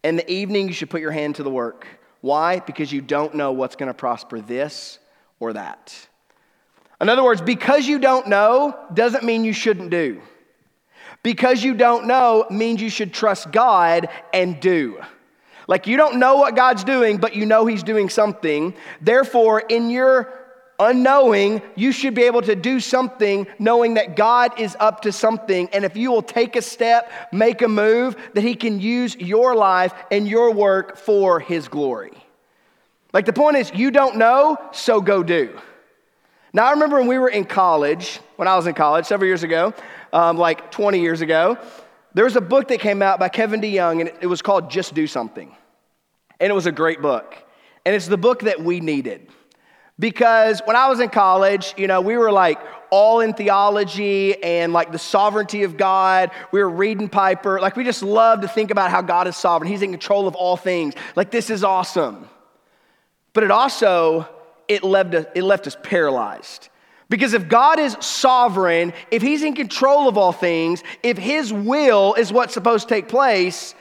In 0.03 0.17
the 0.17 0.29
evening, 0.31 0.67
you 0.67 0.73
should 0.73 0.91
put 0.91 1.01
your 1.01 1.13
hand 1.13 1.37
to 1.37 1.45
the 1.45 1.51
work. 1.51 1.87
Why? 2.23 2.59
Because 2.59 2.93
you 2.93 3.01
don't 3.01 3.35
know 3.35 3.53
what's 3.53 3.77
going 3.77 3.87
to 3.87 3.95
prosper 3.95 4.41
this 4.41 4.99
or 5.39 5.53
that. 5.53 5.95
In 7.01 7.09
other 7.09 7.23
words, 7.23 7.41
because 7.41 7.87
you 7.87 7.99
don't 8.01 8.27
know 8.27 8.77
doesn't 8.93 9.23
mean 9.23 9.45
you 9.45 9.53
shouldn't 9.53 9.91
do. 9.91 10.21
Because 11.23 11.63
you 11.63 11.75
don't 11.75 12.07
know 12.07 12.47
means 12.51 12.81
you 12.81 12.91
should 12.91 13.13
trust 13.13 13.53
God 13.53 14.09
and 14.33 14.59
do. 14.61 15.01
Like 15.69 15.87
you 15.87 15.97
don't 15.97 16.19
know 16.19 16.37
what 16.37 16.57
God's 16.57 16.83
doing, 16.83 17.19
but 17.19 17.37
you 17.37 17.47
know 17.47 17.67
He's 17.67 17.83
doing 17.83 18.09
something. 18.09 18.75
Therefore, 19.01 19.61
in 19.61 19.91
your 19.91 20.41
unknowing, 20.81 21.61
you 21.77 21.93
should 21.93 22.15
be 22.15 22.23
able 22.23 22.43
to 22.43 22.57
do 22.57 22.81
something 22.81 23.47
knowing 23.59 23.95
that 23.95 24.17
God 24.17 24.59
is 24.59 24.77
up 24.81 25.03
to 25.03 25.13
something. 25.13 25.69
And 25.73 25.85
if 25.85 25.97
you 25.97 26.11
will 26.11 26.23
take 26.23 26.57
a 26.57 26.63
step, 26.63 27.13
make 27.33 27.63
a 27.63 27.69
move, 27.69 28.17
that 28.35 28.43
He 28.43 28.55
can 28.55 28.81
use 28.81 29.15
your 29.17 29.55
life 29.55 29.93
and 30.11 30.27
your 30.27 30.53
work 30.53 30.97
for 30.97 31.39
His 31.39 31.69
glory. 31.69 32.13
Like 33.13 33.27
the 33.27 33.33
point 33.33 33.57
is, 33.57 33.71
you 33.75 33.91
don't 33.91 34.17
know, 34.17 34.57
so 34.73 35.01
go 35.01 35.23
do. 35.23 35.59
Now, 36.53 36.67
I 36.67 36.73
remember 36.73 36.99
when 36.99 37.07
we 37.07 37.19
were 37.19 37.29
in 37.29 37.45
college, 37.45 38.19
when 38.37 38.49
I 38.49 38.57
was 38.57 38.67
in 38.67 38.75
college 38.75 39.07
several 39.07 39.29
years 39.29 39.45
ago, 39.45 39.73
um, 40.13 40.37
like 40.37 40.71
20 40.71 41.01
years 41.01 41.21
ago, 41.21 41.59
there 42.15 42.25
was 42.25 42.37
a 42.37 42.41
book 42.41 42.69
that 42.69 42.81
came 42.81 43.03
out 43.03 43.19
by 43.19 43.29
Kevin 43.29 43.61
DeYoung, 43.61 44.01
and 44.01 44.13
it, 44.21 44.27
was 44.27 44.43
called 44.43 44.71
Just 44.71 44.95
Do 44.95 45.07
Something. 45.07 45.55
And 46.41 46.51
it 46.51 46.55
was 46.55 46.67
a 46.67 46.73
great 46.73 47.01
book. 47.01 47.37
And 47.85 47.95
it's 47.95 48.07
the 48.07 48.17
book 48.17 48.43
that 48.43 48.63
we 48.63 48.81
needed. 48.81 49.29
Because 49.99 50.61
when 50.65 50.77
I 50.77 50.89
was 50.89 50.99
in 50.99 51.11
college, 51.11 51.75
you 51.77 51.87
know, 51.87 52.01
we 52.01 52.17
were 52.17 52.33
like 52.33 52.59
all 52.91 53.21
in 53.21 53.35
theology 53.35 54.43
and 54.43 54.73
like 54.73 54.93
the 54.93 54.99
sovereignty 54.99 55.63
of 55.63 55.77
God. 55.77 56.31
We 56.53 56.61
were 56.61 56.71
reading 56.71 57.09
Piper. 57.09 57.61
Like 57.61 57.77
we 57.77 57.85
just 57.85 58.03
love 58.03 58.41
to 58.41 58.49
think 58.49 58.71
about 58.71 58.91
how 58.91 59.03
God 59.03 59.29
is 59.29 59.37
sovereign. 59.37 59.71
He's 59.71 59.83
in 59.83 59.91
control 59.91 60.27
of 60.27 60.35
all 60.35 60.57
things. 60.57 60.95
Like 61.17 61.31
this 61.31 61.51
is 61.51 61.63
awesome. 61.63 62.29
But 63.35 63.45
it 63.45 63.51
also 63.51 64.27
it 64.69 64.83
left 64.83 65.15
us, 65.15 65.27
it 65.35 65.43
left 65.43 65.67
us 65.67 65.77
paralyzed. 65.83 66.70
Because 67.11 67.35
if 67.35 67.49
God 67.49 67.79
is 67.81 67.97
sovereign, 68.01 68.95
if 69.11 69.21
he's 69.21 69.43
in 69.43 69.55
control 69.55 70.09
of 70.09 70.17
all 70.17 70.33
things, 70.33 70.83
if 71.03 71.19
his 71.19 71.53
will 71.53 72.15
is 72.15 72.33
what's 72.33 72.55
supposed 72.55 72.89
to 72.89 72.95
take 72.95 73.09
place, 73.09 73.75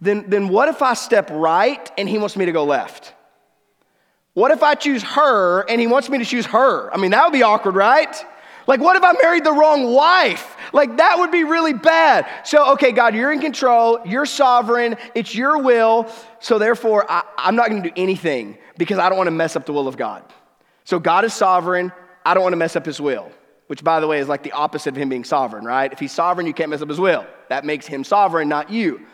then, 0.00 0.28
then 0.28 0.48
what 0.48 0.68
if 0.68 0.82
I 0.82 0.92
step 0.92 1.30
right 1.32 1.90
and 1.96 2.06
he 2.08 2.18
wants 2.18 2.36
me 2.36 2.44
to 2.44 2.52
go 2.52 2.64
left? 2.64 3.14
What 4.34 4.50
if 4.50 4.62
I 4.62 4.74
choose 4.74 5.02
her 5.02 5.62
and 5.62 5.80
he 5.80 5.86
wants 5.86 6.10
me 6.10 6.18
to 6.18 6.24
choose 6.26 6.44
her? 6.46 6.92
I 6.92 6.98
mean, 6.98 7.12
that 7.12 7.24
would 7.24 7.32
be 7.32 7.42
awkward, 7.42 7.74
right? 7.74 8.14
Like, 8.66 8.80
what 8.80 8.96
if 8.96 9.02
I 9.02 9.12
married 9.22 9.44
the 9.44 9.52
wrong 9.52 9.94
wife? 9.94 10.54
Like, 10.74 10.98
that 10.98 11.18
would 11.18 11.30
be 11.30 11.44
really 11.44 11.72
bad. 11.72 12.26
So, 12.44 12.72
okay, 12.72 12.92
God, 12.92 13.14
you're 13.14 13.32
in 13.32 13.40
control, 13.40 14.00
you're 14.04 14.26
sovereign, 14.26 14.96
it's 15.14 15.34
your 15.34 15.62
will. 15.62 16.12
So, 16.40 16.58
therefore, 16.58 17.10
I, 17.10 17.22
am 17.38 17.56
not 17.56 17.70
going 17.70 17.82
to 17.82 17.88
do 17.88 17.94
anything 17.96 18.58
because 18.76 18.98
I 18.98 19.08
don't 19.08 19.16
want 19.16 19.28
to 19.28 19.32
mess 19.32 19.56
up 19.56 19.64
the 19.64 19.72
will 19.72 19.88
of 19.88 19.96
God. 19.96 20.22
So, 20.84 20.98
God 20.98 21.24
is 21.24 21.32
sovereign, 21.32 21.92
I 22.26 22.34
don't 22.34 22.42
want 22.42 22.54
to 22.54 22.58
mess 22.58 22.74
up 22.74 22.84
his 22.84 23.00
will, 23.00 23.30
which, 23.68 23.84
by 23.84 24.00
the 24.00 24.08
way, 24.08 24.18
is 24.18 24.26
like 24.26 24.42
the 24.42 24.50
opposite 24.50 24.90
of 24.90 24.96
him 24.96 25.08
being 25.08 25.22
sovereign, 25.22 25.64
right? 25.64 25.92
If 25.92 26.00
he's 26.00 26.10
sovereign, 26.10 26.48
you 26.48 26.52
can't 26.52 26.70
mess 26.70 26.82
up 26.82 26.88
his 26.88 26.98
will. 26.98 27.24
That 27.50 27.64
makes 27.64 27.86
him 27.86 28.02
sovereign, 28.02 28.48
not 28.48 28.68
you. 28.68 29.06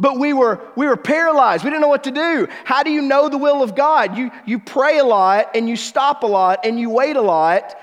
But 0.00 0.18
we 0.18 0.32
were, 0.32 0.60
we 0.74 0.86
were 0.86 0.96
paralyzed. 0.96 1.62
We 1.62 1.70
didn't 1.70 1.82
know 1.82 1.88
what 1.88 2.02
to 2.04 2.10
do. 2.10 2.48
How 2.64 2.82
do 2.82 2.90
you 2.90 3.02
know 3.02 3.28
the 3.28 3.38
will 3.38 3.62
of 3.62 3.76
God? 3.76 4.18
You, 4.18 4.32
you 4.46 4.58
pray 4.58 4.98
a 4.98 5.04
lot 5.04 5.52
and 5.54 5.68
you 5.68 5.76
stop 5.76 6.24
a 6.24 6.26
lot 6.26 6.66
and 6.66 6.78
you 6.78 6.90
wait 6.90 7.14
a 7.14 7.22
lot. 7.22 7.78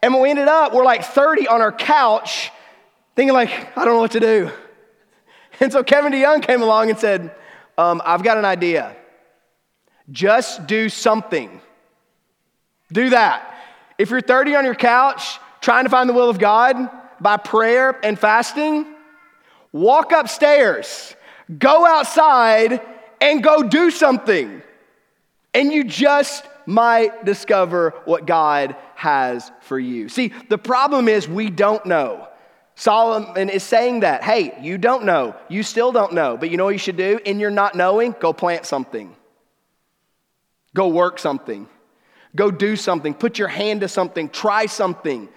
And 0.00 0.14
when 0.14 0.22
we 0.22 0.30
ended 0.30 0.48
up, 0.48 0.72
we're 0.72 0.82
like 0.82 1.04
30 1.04 1.48
on 1.48 1.60
our 1.60 1.70
couch 1.70 2.50
thinking 3.14 3.34
like, 3.34 3.50
I 3.76 3.84
don't 3.84 3.94
know 3.94 4.00
what 4.00 4.12
to 4.12 4.20
do. 4.20 4.50
And 5.60 5.70
so 5.70 5.84
Kevin 5.84 6.12
DeYoung 6.12 6.42
came 6.42 6.62
along 6.62 6.90
and 6.90 6.98
said, 6.98 7.36
um, 7.78 8.02
I've 8.04 8.24
got 8.24 8.36
an 8.38 8.44
idea. 8.44 8.96
Just 10.10 10.66
do 10.66 10.88
something. 10.88 11.60
Do 12.90 13.10
that. 13.10 13.51
If 14.02 14.10
you're 14.10 14.20
30 14.20 14.56
on 14.56 14.64
your 14.64 14.74
couch 14.74 15.38
trying 15.60 15.84
to 15.84 15.90
find 15.90 16.08
the 16.08 16.12
will 16.12 16.28
of 16.28 16.38
God 16.38 16.90
by 17.20 17.36
prayer 17.36 17.98
and 18.04 18.18
fasting, 18.18 18.84
walk 19.72 20.12
upstairs 20.12 21.14
Go 21.58 21.86
outside 21.86 22.80
and 23.20 23.42
go 23.42 23.62
do 23.62 23.90
something. 23.90 24.62
And 25.54 25.72
you 25.72 25.84
just 25.84 26.46
might 26.66 27.24
discover 27.24 27.94
what 28.04 28.26
God 28.26 28.76
has 28.94 29.50
for 29.60 29.78
you. 29.78 30.08
See, 30.08 30.32
the 30.48 30.58
problem 30.58 31.08
is 31.08 31.28
we 31.28 31.50
don't 31.50 31.84
know. 31.84 32.28
Solomon 32.74 33.50
is 33.50 33.62
saying 33.62 34.00
that, 34.00 34.22
hey, 34.22 34.56
you 34.62 34.78
don't 34.78 35.04
know. 35.04 35.36
You 35.48 35.62
still 35.62 35.92
don't 35.92 36.14
know. 36.14 36.36
But 36.36 36.50
you 36.50 36.56
know 36.56 36.64
what 36.64 36.70
you 36.70 36.78
should 36.78 36.96
do? 36.96 37.20
In 37.24 37.38
your 37.38 37.50
not 37.50 37.74
knowing, 37.74 38.14
go 38.18 38.32
plant 38.32 38.64
something. 38.64 39.14
Go 40.74 40.88
work 40.88 41.18
something. 41.18 41.68
Go 42.34 42.50
do 42.50 42.76
something. 42.76 43.14
Put 43.14 43.38
your 43.38 43.48
hand 43.48 43.82
to 43.82 43.88
something. 43.88 44.28
Try 44.28 44.66
something. 44.66 45.28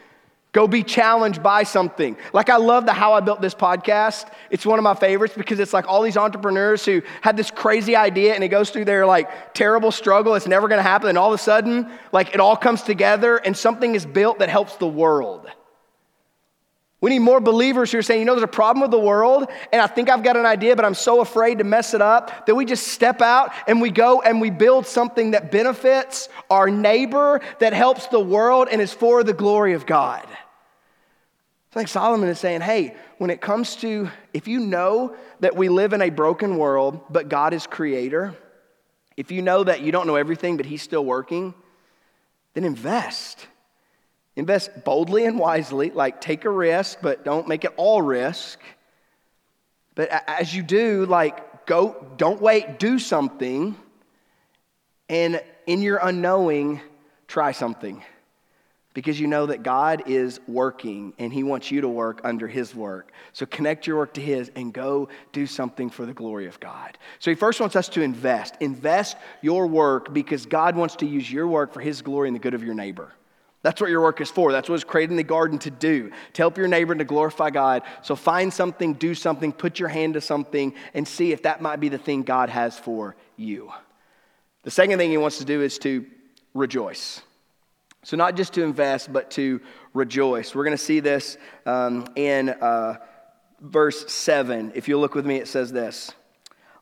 Go 0.53 0.69
be 0.69 0.83
challenged 0.83 1.43
by 1.43 1.63
something. 1.63 2.15
Like, 2.31 2.49
I 2.49 2.55
love 2.55 2.85
the 2.85 2.93
How 2.93 3.11
I 3.11 3.19
Built 3.19 3.41
This 3.41 3.53
podcast. 3.53 4.31
It's 4.49 4.65
one 4.65 4.79
of 4.79 4.83
my 4.83 4.93
favorites 4.93 5.33
because 5.35 5.59
it's 5.59 5.73
like 5.73 5.85
all 5.85 6.01
these 6.01 6.15
entrepreneurs 6.15 6.85
who 6.85 7.01
had 7.21 7.35
this 7.35 7.51
crazy 7.51 7.97
idea 7.97 8.33
and 8.35 8.41
it 8.41 8.47
goes 8.47 8.69
through 8.69 8.85
their 8.85 9.05
like 9.05 9.53
terrible 9.53 9.91
struggle. 9.91 10.33
It's 10.35 10.47
never 10.47 10.69
gonna 10.69 10.81
happen. 10.81 11.09
And 11.09 11.17
all 11.17 11.33
of 11.33 11.37
a 11.37 11.43
sudden, 11.43 11.91
like, 12.13 12.33
it 12.33 12.39
all 12.39 12.55
comes 12.55 12.83
together 12.83 13.35
and 13.35 13.57
something 13.57 13.95
is 13.95 14.05
built 14.05 14.39
that 14.39 14.47
helps 14.47 14.77
the 14.77 14.87
world. 14.87 15.45
We 17.01 17.09
need 17.11 17.19
more 17.19 17.41
believers 17.41 17.91
who 17.91 17.99
are 17.99 18.01
saying, 18.01 18.21
you 18.21 18.25
know, 18.25 18.33
there's 18.33 18.43
a 18.43 18.47
problem 18.47 18.81
with 18.81 18.91
the 18.91 18.99
world, 18.99 19.49
and 19.71 19.81
I 19.81 19.87
think 19.87 20.09
I've 20.09 20.23
got 20.23 20.37
an 20.37 20.45
idea, 20.45 20.75
but 20.75 20.85
I'm 20.85 20.95
so 20.95 21.21
afraid 21.21 21.57
to 21.57 21.63
mess 21.63 21.93
it 21.93 22.01
up 22.01 22.45
that 22.47 22.55
we 22.55 22.65
just 22.65 22.87
step 22.87 23.21
out 23.21 23.51
and 23.67 23.81
we 23.81 23.91
go 23.91 24.21
and 24.21 24.39
we 24.39 24.49
build 24.49 24.87
something 24.87 25.31
that 25.31 25.51
benefits 25.51 26.29
our 26.49 26.69
neighbor, 26.69 27.41
that 27.59 27.73
helps 27.73 28.07
the 28.07 28.19
world, 28.19 28.69
and 28.71 28.81
is 28.81 28.93
for 28.93 29.23
the 29.23 29.33
glory 29.33 29.73
of 29.73 29.85
God. 29.85 30.25
It's 31.67 31.75
like 31.75 31.89
Solomon 31.89 32.29
is 32.29 32.39
saying, 32.39 32.61
hey, 32.61 32.95
when 33.17 33.29
it 33.29 33.41
comes 33.41 33.75
to, 33.77 34.09
if 34.33 34.47
you 34.47 34.61
know 34.61 35.15
that 35.41 35.55
we 35.55 35.67
live 35.67 35.91
in 35.91 36.01
a 36.01 36.09
broken 36.09 36.57
world, 36.57 37.01
but 37.09 37.27
God 37.27 37.53
is 37.53 37.67
creator, 37.67 38.33
if 39.17 39.31
you 39.31 39.41
know 39.41 39.63
that 39.63 39.81
you 39.81 39.91
don't 39.91 40.07
know 40.07 40.15
everything, 40.15 40.57
but 40.57 40.65
He's 40.65 40.81
still 40.81 41.03
working, 41.03 41.53
then 42.53 42.63
invest. 42.63 43.47
Invest 44.35 44.83
boldly 44.83 45.25
and 45.25 45.39
wisely, 45.39 45.91
like 45.91 46.19
take 46.19 46.45
a 46.45 46.49
risk, 46.49 46.99
but 47.01 47.23
don't 47.23 47.47
make 47.47 47.63
it 47.63 47.73
all 47.77 48.01
risk. 48.01 48.59
But 49.95 50.09
as 50.27 50.53
you 50.53 50.61
do, 50.61 51.05
like, 51.05 51.65
go, 51.65 52.05
don't 52.17 52.41
wait, 52.41 52.79
do 52.79 52.99
something. 52.99 53.77
And 55.07 55.41
in 55.65 55.81
your 55.81 55.99
unknowing, 56.01 56.81
try 57.27 57.53
something 57.53 58.03
because 58.93 59.19
you 59.19 59.27
know 59.27 59.45
that 59.45 59.61
God 59.61 60.03
is 60.07 60.39
working 60.47 61.13
and 61.19 61.31
He 61.31 61.43
wants 61.43 61.69
you 61.69 61.81
to 61.81 61.87
work 61.87 62.21
under 62.23 62.47
His 62.47 62.73
work. 62.73 63.11
So 63.33 63.45
connect 63.45 63.85
your 63.87 63.97
work 63.97 64.13
to 64.15 64.21
His 64.21 64.49
and 64.55 64.73
go 64.73 65.09
do 65.31 65.45
something 65.45 65.89
for 65.89 66.05
the 66.05 66.13
glory 66.13 66.47
of 66.47 66.59
God. 66.59 66.97
So 67.19 67.29
He 67.29 67.35
first 67.35 67.59
wants 67.59 67.75
us 67.75 67.89
to 67.89 68.01
invest. 68.01 68.55
Invest 68.61 69.17
your 69.41 69.67
work 69.67 70.13
because 70.13 70.45
God 70.45 70.75
wants 70.75 70.95
to 70.97 71.05
use 71.05 71.31
your 71.31 71.47
work 71.47 71.73
for 71.73 71.81
His 71.81 72.01
glory 72.01 72.29
and 72.29 72.35
the 72.35 72.39
good 72.39 72.53
of 72.53 72.63
your 72.63 72.73
neighbor. 72.73 73.13
That's 73.65 73.81
what 73.81 73.89
your 73.89 74.01
work 74.01 74.21
is 74.21 74.29
for. 74.29 74.51
That's 74.51 74.69
what 74.69 74.75
it's 74.75 74.83
created 74.83 75.09
in 75.09 75.17
the 75.17 75.23
garden 75.23 75.57
to 75.57 75.71
do, 75.71 76.11
to 76.33 76.41
help 76.43 76.55
your 76.55 76.67
neighbor 76.67 76.93
and 76.93 76.99
to 76.99 77.03
glorify 77.03 77.49
God. 77.49 77.81
So 78.03 78.15
find 78.15 78.53
something, 78.53 78.93
do 78.93 79.15
something, 79.15 79.51
put 79.51 79.79
your 79.79 79.89
hand 79.89 80.13
to 80.13 80.21
something, 80.21 80.75
and 80.93 81.07
see 81.07 81.31
if 81.31 81.41
that 81.41 81.63
might 81.63 81.79
be 81.79 81.89
the 81.89 81.97
thing 81.97 82.21
God 82.21 82.49
has 82.49 82.77
for 82.77 83.15
you. 83.37 83.71
The 84.61 84.69
second 84.69 84.99
thing 84.99 85.09
He 85.09 85.17
wants 85.17 85.39
to 85.39 85.45
do 85.45 85.63
is 85.63 85.79
to 85.79 86.05
rejoice. 86.53 87.23
So, 88.03 88.15
not 88.15 88.35
just 88.35 88.53
to 88.53 88.61
invest, 88.61 89.11
but 89.11 89.31
to 89.31 89.59
rejoice. 89.95 90.53
We're 90.53 90.65
going 90.65 90.77
to 90.77 90.83
see 90.83 90.99
this 90.99 91.35
um, 91.65 92.05
in 92.15 92.49
uh, 92.49 92.97
verse 93.61 94.13
7. 94.13 94.73
If 94.75 94.87
you 94.87 94.99
look 94.99 95.15
with 95.15 95.25
me, 95.25 95.37
it 95.37 95.47
says 95.47 95.71
this 95.71 96.13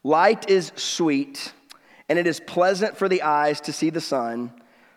Light 0.04 0.50
is 0.50 0.74
sweet, 0.76 1.54
and 2.10 2.20
it 2.20 2.28
is 2.28 2.42
pleasant 2.42 2.98
for 2.98 3.08
the 3.08 3.22
eyes 3.22 3.62
to 3.62 3.72
see 3.72 3.90
the 3.90 4.02
sun. 4.02 4.52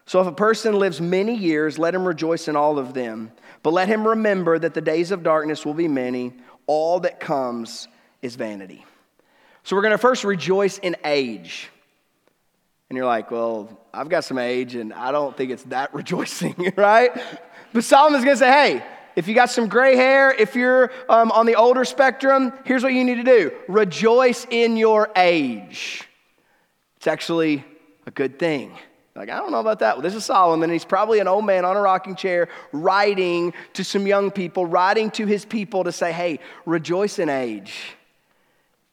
So, 0.07 0.21
if 0.21 0.27
a 0.27 0.33
person 0.33 0.79
lives 0.79 1.01
many 1.01 1.37
years, 1.37 1.79
let 1.79 1.95
him 1.95 2.07
rejoice 2.07 2.47
in 2.47 2.55
all 2.55 2.79
of 2.79 2.95
them. 2.95 3.33
But 3.63 3.73
let 3.73 3.89
him 3.89 4.07
remember 4.07 4.59
that 4.59 4.73
the 4.73 4.81
days 4.81 5.11
of 5.11 5.25
darkness 5.25 5.67
will 5.67 5.75
be 5.75 5.89
many. 5.89 6.33
All 6.69 7.01
that 7.01 7.19
comes 7.19 7.89
is 8.23 8.37
vanity. 8.37 8.85
So, 9.65 9.75
we're 9.75 9.83
going 9.83 9.93
to 9.93 9.99
first 9.99 10.23
rejoice 10.23 10.79
in 10.79 10.97
age. 11.05 11.71
And 12.89 12.97
you're 12.97 13.07
like, 13.07 13.31
well, 13.31 13.81
I've 13.93 14.09
got 14.09 14.25
some 14.25 14.39
age 14.39 14.77
and 14.77 14.93
I 14.93 15.11
don't 15.11 15.37
think 15.37 15.51
it's 15.51 15.65
that 15.65 15.93
rejoicing, 15.95 16.73
right? 16.77 17.11
But 17.73 17.85
Solomon's 17.85 18.25
gonna 18.25 18.37
say, 18.37 18.51
hey, 18.51 18.87
if 19.17 19.27
you 19.27 19.35
got 19.35 19.51
some 19.51 19.69
gray 19.69 19.97
hair, 19.97 20.33
if 20.33 20.55
you're 20.55 20.93
um, 21.09 21.33
on 21.33 21.47
the 21.47 21.57
older 21.57 21.85
spectrum, 21.85 22.53
here's 22.65 22.83
what 22.83 22.93
you 22.93 23.03
need 23.03 23.17
to 23.17 23.25
do 23.25 23.51
rejoice 23.69 24.47
in 24.51 24.77
your 24.77 25.11
age. 25.17 26.07
It's 26.99 27.07
actually 27.07 27.65
a 28.07 28.11
good 28.11 28.39
thing. 28.39 28.73
Like, 29.17 29.31
I 29.31 29.39
don't 29.39 29.51
know 29.51 29.61
about 29.61 29.79
that. 29.79 29.97
Well, 29.97 30.03
this 30.03 30.15
is 30.15 30.25
Solomon. 30.25 30.69
He's 30.69 30.85
probably 30.85 31.21
an 31.21 31.29
old 31.29 31.47
man 31.47 31.65
on 31.65 31.77
a 31.77 31.81
rocking 31.81 32.17
chair 32.17 32.49
writing 32.73 33.55
to 33.73 33.83
some 33.83 34.07
young 34.07 34.31
people, 34.31 34.67
writing 34.67 35.11
to 35.13 35.25
his 35.25 35.45
people 35.45 35.85
to 35.85 35.93
say, 35.93 36.13
hey, 36.13 36.39
rejoice 36.67 37.19
in 37.19 37.31
age. 37.31 37.97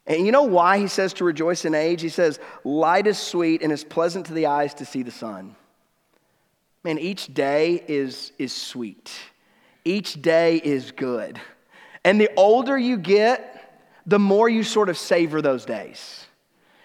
And 0.07 0.25
you 0.25 0.31
know 0.31 0.43
why 0.43 0.79
he 0.79 0.87
says 0.87 1.13
to 1.13 1.25
rejoice 1.25 1.65
in 1.65 1.75
age? 1.75 2.01
He 2.01 2.09
says, 2.09 2.39
light 2.63 3.05
is 3.07 3.17
sweet 3.17 3.61
and 3.61 3.71
is 3.71 3.83
pleasant 3.83 4.27
to 4.27 4.33
the 4.33 4.45
eyes 4.45 4.73
to 4.75 4.85
see 4.85 5.03
the 5.03 5.11
sun. 5.11 5.55
Man, 6.83 6.99
each 6.99 7.33
day 7.33 7.83
is, 7.87 8.31
is 8.37 8.53
sweet. 8.53 9.11
Each 9.85 10.21
day 10.21 10.57
is 10.57 10.91
good. 10.91 11.39
And 12.03 12.19
the 12.19 12.29
older 12.35 12.77
you 12.77 12.97
get, 12.97 13.81
the 14.05 14.19
more 14.19 14.49
you 14.49 14.63
sort 14.63 14.89
of 14.89 14.97
savor 14.97 15.41
those 15.41 15.65
days. 15.65 16.25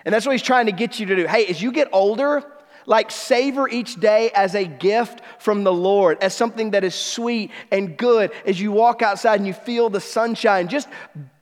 And 0.05 0.15
that's 0.15 0.25
what 0.25 0.33
he's 0.33 0.43
trying 0.43 0.67
to 0.67 0.73
get 0.73 1.01
you 1.01 1.07
to 1.07 1.17
do. 1.17 1.27
Hey, 1.27 1.47
as 1.47 1.61
you 1.61 1.73
get 1.73 1.89
older, 1.93 2.45
like 2.89 3.11
savor 3.11 3.69
each 3.69 3.97
day 3.97 4.31
as 4.35 4.55
a 4.55 4.65
gift 4.65 5.21
from 5.39 5.63
the 5.63 5.73
Lord, 5.73 6.19
as 6.23 6.35
something 6.35 6.71
that 6.71 6.85
is 6.85 6.95
sweet 6.95 7.51
and 7.71 7.97
good. 7.97 8.33
As 8.47 8.59
you 8.59 8.73
walk 8.73 9.03
outside 9.03 9.39
and 9.39 9.47
you 9.47 9.53
feel 9.53 9.91
the 9.91 10.01
sunshine, 10.01 10.69
just 10.69 10.89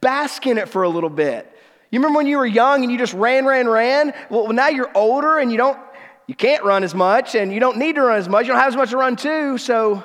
bask 0.01 0.45
in 0.47 0.59
it 0.59 0.69
for 0.69 0.83
a 0.83 0.89
little 0.89 1.09
bit. 1.09 1.51
You 1.91 2.01
remember 2.01 2.17
when 2.19 2.27
you 2.27 2.39
were 2.39 2.47
young 2.47 2.83
and 2.83 2.91
you 2.91 2.99
just 2.99 3.15
ran, 3.15 3.47
ran, 3.47 3.69
ran? 3.69 4.13
Well, 4.29 4.53
now 4.53 4.69
you're 4.69 4.91
older 4.95 5.39
and 5.39 5.53
you 5.53 5.57
don't, 5.57 5.79
you 6.27 6.35
can't 6.35 6.65
run 6.65 6.83
as 6.83 6.97
much 6.97 7.37
and 7.37 7.55
you 7.55 7.61
don't 7.61 7.79
need 7.79 7.95
to 7.95 8.03
run 8.03 8.19
as 8.19 8.29
much. 8.29 8.47
You 8.47 8.53
don't 8.53 8.61
have 8.61 8.73
as 8.73 8.77
much 8.77 8.91
to 8.91 8.97
run 8.97 9.15
to. 9.17 9.57
So, 9.57 10.03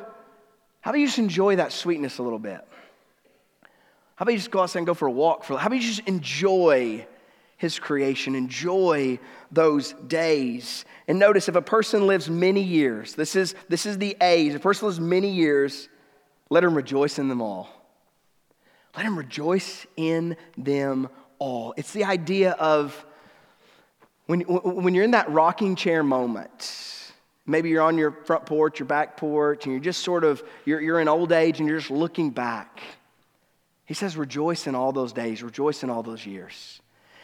how 0.82 0.92
about 0.92 1.00
you 1.00 1.08
just 1.08 1.20
enjoy 1.20 1.56
that 1.56 1.72
sweetness 1.72 2.20
a 2.20 2.24
little 2.24 2.40
bit? 2.40 2.62
How 4.16 4.24
about 4.24 4.34
you 4.34 4.38
just 4.38 4.52
go 4.52 4.62
outside 4.62 4.80
and 4.80 4.86
go 4.86 4.94
for 4.94 5.08
a 5.08 5.12
walk? 5.12 5.44
For, 5.44 5.58
how 5.58 5.66
about 5.66 5.82
you 5.82 5.88
just 5.88 6.08
enjoy 6.08 7.08
his 7.58 7.78
creation, 7.78 8.36
enjoy 8.36 9.20
those 9.52 9.94
days? 10.08 10.86
And 11.08 11.20
notice 11.20 11.50
if 11.50 11.56
a 11.56 11.62
person 11.62 12.08
lives 12.08 12.30
many 12.30 12.62
years, 12.62 13.16
this 13.16 13.36
is, 13.36 13.56
this 13.70 13.86
is 13.86 13.98
the 13.98 14.16
age, 14.22 14.52
if 14.52 14.58
a 14.58 14.60
person 14.60 14.88
lives 14.88 15.00
many 15.00 15.32
years, 15.32 15.90
let 16.50 16.64
him 16.64 16.76
rejoice 16.76 17.20
in 17.20 17.28
them 17.28 17.42
all. 17.42 17.70
Let 18.96 19.06
him 19.06 19.18
rejoice 19.18 19.88
in 19.96 20.36
them 20.58 21.10
all. 21.40 21.74
It's 21.78 21.94
the 21.94 22.04
idea 22.04 22.52
of 22.52 23.06
when, 24.26 24.42
when 24.42 24.94
you're 24.94 25.06
in 25.06 25.12
that 25.12 25.30
rocking 25.32 25.76
chair 25.76 26.04
moment, 26.04 27.12
maybe 27.46 27.70
you're 27.70 27.82
on 27.82 27.98
your 27.98 28.12
front 28.12 28.46
porch, 28.46 28.80
your 28.80 28.86
back 28.86 29.16
porch, 29.18 29.66
and 29.66 29.74
you're 29.74 29.82
just 29.82 30.04
sort 30.04 30.24
of, 30.24 30.44
you're, 30.66 30.82
you're 30.82 31.00
in 31.00 31.08
old 31.08 31.32
age 31.32 31.60
and 31.60 31.70
you're 31.70 31.80
just 31.80 31.92
looking 31.92 32.32
back. 32.32 32.82
He 33.86 33.94
says, 33.94 34.16
rejoice 34.16 34.68
in 34.68 34.76
all 34.76 34.92
those 34.92 35.14
days, 35.14 35.42
rejoice 35.44 35.84
in 35.84 35.90
all 35.90 36.04
those 36.04 36.26
years. 36.26 36.81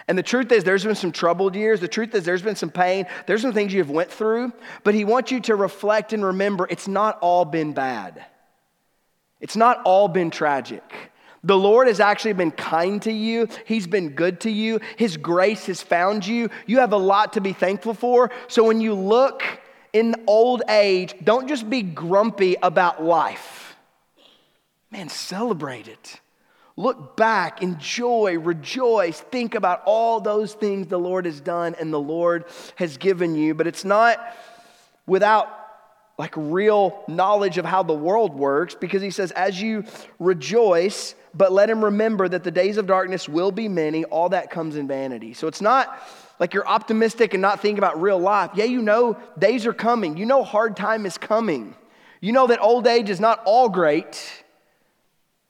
And 0.07 0.17
the 0.17 0.23
truth 0.23 0.51
is, 0.51 0.63
there's 0.63 0.85
been 0.85 0.95
some 0.95 1.11
troubled 1.11 1.55
years. 1.55 1.81
The 1.81 1.87
truth 1.87 2.15
is, 2.15 2.23
there's 2.23 2.41
been 2.41 2.55
some 2.55 2.69
pain. 2.69 3.05
There's 3.25 3.41
some 3.41 3.53
things 3.53 3.73
you've 3.73 3.89
went 3.89 4.09
through. 4.09 4.53
But 4.83 4.93
he 4.93 5.03
wants 5.03 5.31
you 5.31 5.41
to 5.41 5.55
reflect 5.55 6.13
and 6.13 6.23
remember 6.23 6.65
it's 6.69 6.87
not 6.87 7.19
all 7.19 7.43
been 7.43 7.73
bad. 7.73 8.25
It's 9.41 9.55
not 9.55 9.81
all 9.83 10.07
been 10.07 10.31
tragic. 10.31 10.83
The 11.43 11.57
Lord 11.57 11.87
has 11.87 11.99
actually 11.99 12.33
been 12.33 12.51
kind 12.51 13.01
to 13.03 13.11
you. 13.11 13.47
He's 13.65 13.85
been 13.85 14.09
good 14.09 14.41
to 14.41 14.49
you. 14.49 14.79
His 14.95 15.17
grace 15.17 15.65
has 15.67 15.81
found 15.81 16.25
you. 16.25 16.49
You 16.65 16.79
have 16.79 16.93
a 16.93 16.97
lot 16.97 17.33
to 17.33 17.41
be 17.41 17.53
thankful 17.53 17.93
for. 17.93 18.31
So 18.47 18.63
when 18.63 18.81
you 18.81 18.93
look 18.93 19.43
in 19.93 20.15
old 20.25 20.63
age, 20.67 21.15
don't 21.23 21.47
just 21.47 21.69
be 21.69 21.81
grumpy 21.83 22.55
about 22.61 23.03
life. 23.03 23.75
Man, 24.89 25.09
celebrate 25.09 25.87
it. 25.87 26.19
Look 26.79 27.17
back, 27.17 27.63
enjoy, 27.63 28.37
rejoice, 28.37 29.19
think 29.19 29.55
about 29.55 29.81
all 29.85 30.21
those 30.21 30.53
things 30.53 30.87
the 30.87 30.99
Lord 30.99 31.25
has 31.25 31.41
done 31.41 31.75
and 31.79 31.91
the 31.91 31.99
Lord 31.99 32.45
has 32.75 32.97
given 32.97 33.35
you. 33.35 33.55
But 33.55 33.65
it's 33.65 33.83
not 33.83 34.35
without 35.07 35.49
like 36.19 36.33
real 36.35 37.03
knowledge 37.07 37.57
of 37.57 37.65
how 37.65 37.81
the 37.81 37.93
world 37.93 38.35
works 38.35 38.75
because 38.75 39.01
he 39.01 39.09
says, 39.09 39.31
as 39.31 39.59
you 39.59 39.85
rejoice, 40.19 41.15
but 41.33 41.51
let 41.51 41.69
him 41.69 41.83
remember 41.83 42.27
that 42.27 42.43
the 42.43 42.51
days 42.51 42.77
of 42.77 42.85
darkness 42.85 43.27
will 43.27 43.51
be 43.51 43.67
many. 43.67 44.03
All 44.05 44.29
that 44.29 44.51
comes 44.51 44.75
in 44.75 44.87
vanity. 44.87 45.33
So 45.33 45.47
it's 45.47 45.61
not 45.61 45.99
like 46.39 46.53
you're 46.53 46.67
optimistic 46.67 47.33
and 47.33 47.41
not 47.41 47.59
thinking 47.59 47.79
about 47.79 47.99
real 47.99 48.19
life. 48.19 48.51
Yeah, 48.53 48.65
you 48.65 48.83
know 48.83 49.17
days 49.37 49.65
are 49.65 49.73
coming. 49.73 50.15
You 50.15 50.27
know 50.27 50.43
hard 50.43 50.75
time 50.75 51.07
is 51.07 51.17
coming. 51.17 51.75
You 52.21 52.33
know 52.33 52.47
that 52.47 52.61
old 52.61 52.85
age 52.85 53.09
is 53.09 53.19
not 53.19 53.41
all 53.45 53.69
great. 53.69 54.43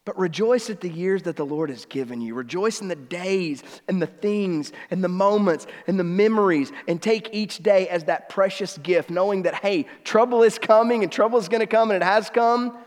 But 0.07 0.17
rejoice 0.17 0.69
at 0.69 0.79
the 0.79 0.89
years 0.89 1.23
that 1.23 1.35
the 1.35 1.45
Lord 1.45 1.69
has 1.69 1.83
given 1.83 2.21
you. 2.21 2.33
Rejoice 2.33 2.79
in 2.79 2.87
the 2.87 2.95
days 2.95 3.61
and 3.89 4.01
the 4.01 4.07
things 4.07 4.71
and 4.89 5.03
the 5.03 5.09
moments 5.09 5.67
and 5.85 5.99
the 5.99 6.05
memories 6.05 6.71
and 6.87 7.01
take 7.01 7.31
each 7.33 7.57
day 7.57 7.89
as 7.89 8.05
that 8.05 8.29
precious 8.29 8.77
gift, 8.77 9.09
knowing 9.09 9.41
that, 9.41 9.55
hey, 9.55 9.85
trouble 10.05 10.43
is 10.43 10.57
coming 10.57 11.03
and 11.03 11.11
trouble 11.11 11.37
is 11.39 11.49
going 11.49 11.59
to 11.59 11.67
come 11.67 11.91
and 11.91 12.01
it 12.01 12.05
has 12.05 12.29
come. 12.29 12.77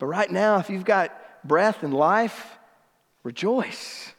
But 0.00 0.06
right 0.06 0.28
now, 0.28 0.58
if 0.58 0.68
you've 0.68 0.84
got 0.84 1.16
breath 1.46 1.84
and 1.84 1.94
life, 1.94 2.58
rejoice. 3.22 4.12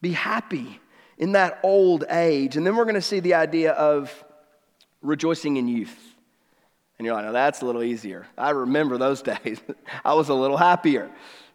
Be 0.00 0.12
happy 0.12 0.80
in 1.18 1.32
that 1.32 1.60
old 1.62 2.04
age. 2.08 2.56
And 2.56 2.66
then 2.66 2.76
we're 2.76 2.84
going 2.84 2.94
to 2.94 3.02
see 3.02 3.20
the 3.20 3.34
idea 3.34 3.72
of 3.72 4.24
rejoicing 5.02 5.58
in 5.58 5.68
youth. 5.68 6.15
And 6.98 7.04
you're 7.04 7.14
like, 7.14 7.24
no, 7.24 7.32
that's 7.32 7.60
a 7.60 7.66
little 7.66 7.82
easier. 7.82 8.26
I 8.38 8.50
remember 8.50 8.98
those 8.98 9.22
days. 9.44 9.60
I 10.04 10.14
was 10.14 10.28
a 10.28 10.34
little 10.34 10.56
happier. 10.56 11.10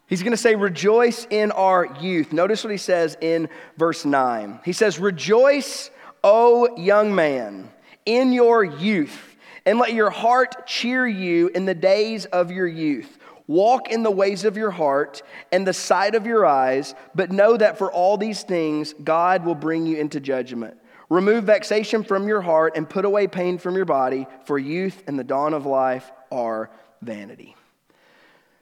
He's 0.07 0.23
going 0.23 0.31
to 0.31 0.37
say, 0.37 0.55
rejoice 0.55 1.25
in 1.29 1.51
our 1.51 1.97
youth. 2.01 2.33
Notice 2.33 2.63
what 2.63 2.71
he 2.71 2.77
says 2.77 3.17
in 3.21 3.47
verse 3.77 4.03
9. 4.03 4.59
He 4.65 4.73
says, 4.73 4.99
Rejoice, 4.99 5.89
O 6.23 6.77
young 6.77 7.15
man, 7.15 7.71
in 8.05 8.33
your 8.33 8.63
youth, 8.63 9.37
and 9.65 9.79
let 9.79 9.93
your 9.93 10.09
heart 10.09 10.67
cheer 10.67 11.07
you 11.07 11.47
in 11.49 11.65
the 11.65 11.73
days 11.73 12.25
of 12.25 12.51
your 12.51 12.67
youth. 12.67 13.19
Walk 13.47 13.89
in 13.89 14.03
the 14.03 14.11
ways 14.11 14.43
of 14.43 14.57
your 14.57 14.71
heart 14.71 15.23
and 15.51 15.65
the 15.65 15.73
sight 15.73 16.15
of 16.15 16.25
your 16.25 16.45
eyes, 16.45 16.93
but 17.15 17.31
know 17.31 17.55
that 17.57 17.77
for 17.77 17.91
all 17.91 18.17
these 18.17 18.43
things, 18.43 18.93
God 19.03 19.45
will 19.45 19.55
bring 19.55 19.85
you 19.85 19.97
into 19.97 20.19
judgment. 20.19 20.77
Remove 21.11 21.43
vexation 21.43 22.05
from 22.05 22.25
your 22.25 22.39
heart 22.39 22.77
and 22.77 22.89
put 22.89 23.03
away 23.03 23.27
pain 23.27 23.57
from 23.57 23.75
your 23.75 23.83
body, 23.83 24.27
for 24.45 24.57
youth 24.57 25.03
and 25.07 25.19
the 25.19 25.25
dawn 25.25 25.53
of 25.53 25.65
life 25.65 26.09
are 26.31 26.71
vanity. 27.01 27.53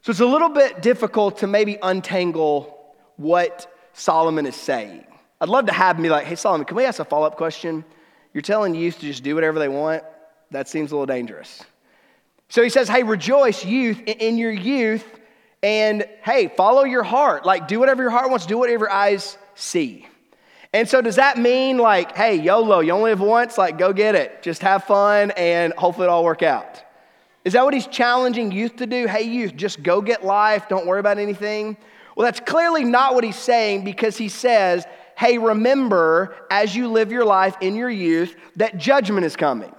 So 0.02 0.10
it's 0.10 0.20
a 0.20 0.26
little 0.26 0.50
bit 0.50 0.82
difficult 0.82 1.38
to 1.38 1.48
maybe 1.48 1.78
untangle 1.80 2.96
what 3.18 3.72
Solomon 3.94 4.48
is 4.48 4.56
saying. 4.56 5.06
I'd 5.40 5.48
love 5.48 5.68
to 5.68 5.72
have 5.72 6.00
me 6.00 6.10
like, 6.10 6.26
hey, 6.26 6.34
Solomon, 6.34 6.66
can 6.66 6.76
we 6.76 6.86
ask 6.86 7.00
a 7.00 7.06
follow 7.06 7.28
up 7.28 7.36
question? 7.38 7.86
You're 8.34 8.42
telling 8.42 8.74
youth 8.74 8.96
to 8.96 9.06
just 9.06 9.22
do 9.22 9.36
whatever 9.36 9.60
they 9.60 9.70
want? 9.70 10.04
That 10.50 10.68
seems 10.68 10.92
a 10.92 10.96
little 10.96 11.06
dangerous. 11.06 11.64
So 12.48 12.64
he 12.64 12.70
says, 12.70 12.90
Hey, 12.90 13.04
rejoice, 13.04 13.64
youth, 13.64 14.02
in 14.08 14.40
your 14.40 14.52
youth, 14.52 15.06
And 15.62 16.04
hey, 16.24 16.48
follow 16.48 16.84
your 16.84 17.04
heart. 17.04 17.46
Like, 17.46 17.68
do 17.68 17.80
whatever 17.80 18.02
your 18.02 18.10
heart 18.10 18.32
wants, 18.32 18.48
do 18.48 18.58
whatever 18.58 18.86
your 18.86 18.92
eyes 18.92 19.38
see. 19.54 20.08
And 20.72 20.88
so, 20.88 21.02
does 21.02 21.16
that 21.16 21.38
mean 21.40 21.80
like, 21.80 22.16
hey, 22.16 22.36
YOLO, 22.36 22.82
you 22.82 22.92
only 22.92 23.10
live 23.12 23.22
once? 23.22 23.58
Like, 23.58 23.80
go 23.80 23.92
get 23.92 24.14
it. 24.14 24.44
Just 24.44 24.62
have 24.62 24.84
fun 24.84 25.32
and 25.32 25.74
hopefully 25.74 26.06
it'll 26.06 26.18
all 26.18 26.24
work 26.24 26.44
out. 26.44 26.84
Is 27.44 27.54
that 27.54 27.66
what 27.66 27.74
he's 27.74 27.88
challenging 27.88 28.52
youth 28.52 28.76
to 28.76 28.86
do? 28.86 29.08
Hey, 29.08 29.24
youth, 29.24 29.56
just 29.56 29.82
go 29.82 30.02
get 30.02 30.24
life. 30.24 30.70
Don't 30.70 30.86
worry 30.86 31.00
about 31.00 31.18
anything. 31.18 31.76
Well, 32.16 32.26
that's 32.26 32.40
clearly 32.40 32.84
not 32.84 33.16
what 33.16 33.24
he's 33.24 33.36
saying 33.36 33.84
because 33.84 34.18
he 34.18 34.30
says, 34.30 34.86
hey, 35.18 35.40
remember 35.40 36.36
as 36.52 36.76
you 36.76 36.88
live 36.88 37.12
your 37.12 37.26
life 37.26 37.56
in 37.62 37.76
your 37.76 37.90
youth 37.90 38.36
that 38.58 38.78
judgment 38.78 39.26
is 39.26 39.36
coming. 39.36 39.74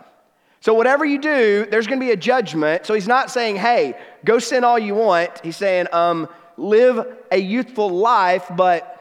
So, 0.63 0.75
whatever 0.75 1.05
you 1.05 1.19
do, 1.19 1.67
there's 1.71 1.87
going 1.87 2.01
to 2.01 2.05
be 2.05 2.13
a 2.13 2.17
judgment. 2.17 2.85
So, 2.85 2.95
he's 2.95 3.09
not 3.09 3.31
saying, 3.31 3.57
hey, 3.57 3.97
go 4.25 4.39
sin 4.39 4.65
all 4.65 4.79
you 4.79 4.95
want. 4.95 5.41
He's 5.43 5.57
saying, 5.57 5.87
um, 5.93 6.29
live 6.57 7.07
a 7.31 7.39
youthful 7.39 7.89
life, 7.89 8.45
but 8.57 9.00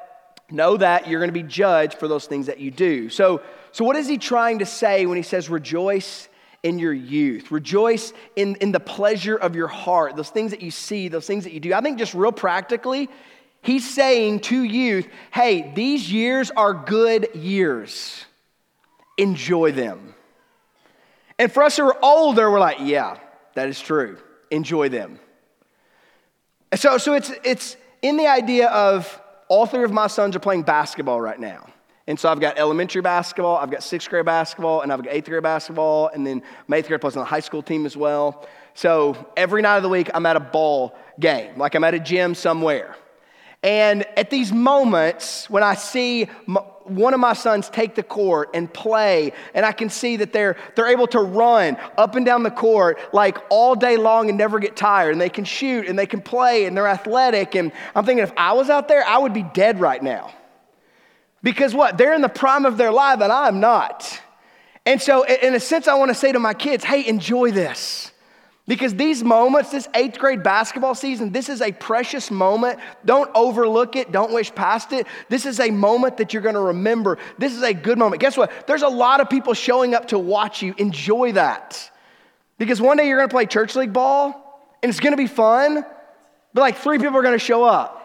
know 0.52 0.78
that 0.78 1.08
you're 1.08 1.20
going 1.20 1.30
to 1.30 1.34
be 1.34 1.44
judged 1.44 1.96
for 1.96 2.08
those 2.08 2.26
things 2.26 2.48
that 2.48 2.60
you 2.60 2.72
do. 2.72 3.10
So, 3.10 3.42
so 3.72 3.86
what 3.86 3.96
is 3.96 4.08
he 4.08 4.18
trying 4.18 4.60
to 4.60 4.66
say 4.66 5.06
when 5.06 5.18
he 5.18 5.24
says 5.24 5.50
rejoice 5.50 6.28
in 6.64 6.80
your 6.80 6.94
youth? 6.94 7.52
Rejoice 7.52 8.14
in, 8.36 8.56
in 8.56 8.72
the 8.72 8.80
pleasure 8.80 9.36
of 9.36 9.56
your 9.56 9.68
heart, 9.68 10.16
those 10.16 10.30
things 10.30 10.52
that 10.52 10.62
you 10.62 10.72
see, 10.72 11.08
those 11.08 11.28
things 11.28 11.44
that 11.44 11.54
you 11.54 11.60
do. 11.60 11.74
I 11.74 11.82
think 11.82 11.98
just 11.98 12.14
real 12.14 12.32
practically, 12.32 13.10
he's 13.62 13.90
saying 13.90 14.42
to 14.42 14.64
youth, 14.64 15.08
hey, 15.32 15.72
these 15.76 16.12
years 16.12 16.52
are 16.52 16.74
good 16.74 17.30
years. 17.36 18.26
Enjoy 19.18 19.72
them. 19.72 20.16
And 21.38 21.52
for 21.52 21.64
us 21.64 21.78
who 21.78 21.84
are 21.84 21.98
older, 22.04 22.52
we're 22.52 22.60
like, 22.60 22.78
yeah, 22.82 23.18
that 23.56 23.70
is 23.70 23.80
true. 23.80 24.18
Enjoy 24.52 24.90
them. 24.90 25.20
So, 26.76 26.98
so 26.98 27.14
it's, 27.14 27.32
it's 27.44 27.78
in 28.02 28.18
the 28.18 28.28
idea 28.28 28.68
of 28.70 29.22
all 29.50 29.66
three 29.66 29.84
of 29.84 29.92
my 29.92 30.08
sons 30.08 30.36
are 30.36 30.40
playing 30.40 30.64
basketball 30.64 31.20
right 31.20 31.40
now. 31.40 31.68
And 32.08 32.20
so 32.20 32.30
I've 32.30 32.40
got 32.40 32.58
elementary 32.58 33.02
basketball, 33.02 33.58
I've 33.58 33.70
got 33.70 33.84
sixth 33.84 34.10
grade 34.10 34.26
basketball, 34.26 34.82
and 34.82 34.92
I've 34.92 35.04
got 35.04 35.14
eighth 35.14 35.28
grade 35.28 35.44
basketball, 35.44 36.08
and 36.08 36.26
then 36.26 36.42
my 36.68 36.78
eighth 36.78 36.88
grade 36.88 37.02
plays 37.02 37.16
on 37.16 37.22
the 37.22 37.26
high 37.26 37.40
school 37.40 37.62
team 37.62 37.86
as 37.86 37.96
well. 37.98 38.48
So 38.74 39.32
every 39.36 39.62
night 39.62 39.78
of 39.78 39.84
the 39.84 39.90
week, 39.90 40.10
I'm 40.14 40.26
at 40.26 40.36
a 40.36 40.40
ball 40.40 40.96
game, 41.20 41.58
like 41.58 41.76
I'm 41.76 41.84
at 41.84 41.94
a 41.94 42.00
gym 42.00 42.34
somewhere. 42.34 42.96
And 43.62 44.06
at 44.18 44.30
these 44.30 44.54
moments, 44.54 45.50
when 45.50 45.64
I 45.64 45.76
see 45.76 46.30
one 46.90 47.14
of 47.14 47.20
my 47.20 47.34
sons 47.34 47.70
take 47.70 47.96
the 47.96 48.04
court 48.04 48.50
and 48.54 48.72
play, 48.72 49.34
and 49.54 49.66
I 49.66 49.72
can 49.72 49.90
see 49.90 50.18
that 50.18 50.34
they're, 50.34 50.58
they're 50.76 50.88
able 50.88 51.08
to 51.08 51.20
run 51.20 51.78
up 51.98 52.16
and 52.16 52.26
down 52.26 52.44
the 52.44 52.52
court 52.52 53.00
like 53.14 53.38
all 53.50 53.76
day 53.76 53.98
long 53.98 54.30
and 54.30 54.38
never 54.38 54.60
get 54.60 54.76
tired, 54.76 55.12
and 55.12 55.22
they 55.22 55.30
can 55.30 55.46
shoot 55.46 55.88
and 55.88 55.98
they 55.98 56.06
can 56.06 56.22
play 56.22 56.66
and 56.66 56.76
they're 56.76 56.88
athletic. 56.88 57.56
And 57.56 57.72
I'm 57.96 58.06
thinking, 58.06 58.24
if 58.24 58.34
I 58.36 58.54
was 58.54 58.70
out 58.70 58.88
there, 58.88 59.06
I 59.06 59.18
would 59.18 59.34
be 59.34 59.44
dead 59.44 59.80
right 59.80 60.02
now. 60.02 60.34
Because 61.42 61.74
what? 61.74 61.98
They're 61.98 62.14
in 62.14 62.22
the 62.22 62.30
prime 62.30 62.66
of 62.66 62.78
their 62.78 62.92
life, 62.92 63.22
and 63.22 63.32
I'm 63.32 63.60
not. 63.60 64.22
And 64.86 65.02
so, 65.02 65.24
in 65.24 65.54
a 65.56 65.60
sense, 65.60 65.88
I 65.88 65.96
want 65.96 66.10
to 66.10 66.16
say 66.16 66.32
to 66.32 66.40
my 66.40 66.54
kids, 66.54 66.84
hey, 66.84 67.06
enjoy 67.08 67.52
this. 67.52 68.12
Because 68.70 68.94
these 68.94 69.24
moments, 69.24 69.72
this 69.72 69.88
eighth 69.96 70.20
grade 70.20 70.44
basketball 70.44 70.94
season, 70.94 71.32
this 71.32 71.50
is 71.50 71.60
a 71.60 71.72
precious 71.72 72.30
moment. 72.30 72.78
Don't 73.04 73.28
overlook 73.34 73.96
it. 73.96 74.12
Don't 74.12 74.32
wish 74.32 74.54
past 74.54 74.94
it. 74.94 75.08
This 75.28 75.48
is 75.48 75.60
a 75.60 75.72
moment 75.72 76.18
that 76.18 76.34
you're 76.34 76.44
going 76.44 76.54
to 76.54 76.62
remember. 76.62 77.18
This 77.40 77.56
is 77.56 77.64
a 77.64 77.74
good 77.74 77.98
moment. 77.98 78.22
Guess 78.22 78.38
what? 78.38 78.68
There's 78.68 78.84
a 78.84 78.88
lot 78.88 79.22
of 79.22 79.30
people 79.30 79.56
showing 79.56 79.96
up 79.96 80.10
to 80.10 80.20
watch 80.20 80.62
you. 80.62 80.76
Enjoy 80.78 81.32
that. 81.32 81.90
Because 82.60 82.80
one 82.80 82.98
day 82.98 83.08
you're 83.08 83.18
going 83.18 83.28
to 83.28 83.34
play 83.34 83.48
church 83.48 83.76
league 83.76 83.92
ball 83.92 84.70
and 84.84 84.92
it's 84.92 85.00
going 85.00 85.14
to 85.14 85.18
be 85.18 85.26
fun, 85.26 85.84
but 86.54 86.62
like 86.62 86.78
three 86.78 87.00
people 87.00 87.18
are 87.18 87.24
going 87.24 87.34
to 87.34 87.44
show 87.44 87.64
up. 87.64 87.99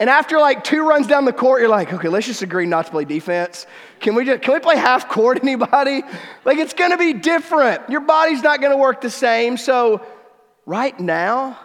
And 0.00 0.10
after 0.10 0.38
like 0.38 0.64
two 0.64 0.86
runs 0.86 1.06
down 1.06 1.24
the 1.24 1.32
court, 1.32 1.60
you're 1.60 1.70
like, 1.70 1.92
okay, 1.92 2.08
let's 2.08 2.26
just 2.26 2.42
agree 2.42 2.66
not 2.66 2.86
to 2.86 2.90
play 2.90 3.04
defense. 3.04 3.66
Can 4.00 4.14
we 4.14 4.24
just 4.24 4.42
can 4.42 4.54
we 4.54 4.60
play 4.60 4.76
half 4.76 5.08
court, 5.08 5.38
anybody? 5.42 6.02
Like 6.44 6.58
it's 6.58 6.74
gonna 6.74 6.98
be 6.98 7.12
different. 7.12 7.88
Your 7.88 8.00
body's 8.00 8.42
not 8.42 8.60
gonna 8.60 8.76
work 8.76 9.00
the 9.00 9.10
same. 9.10 9.56
So 9.56 10.04
right 10.66 10.98
now, 10.98 11.58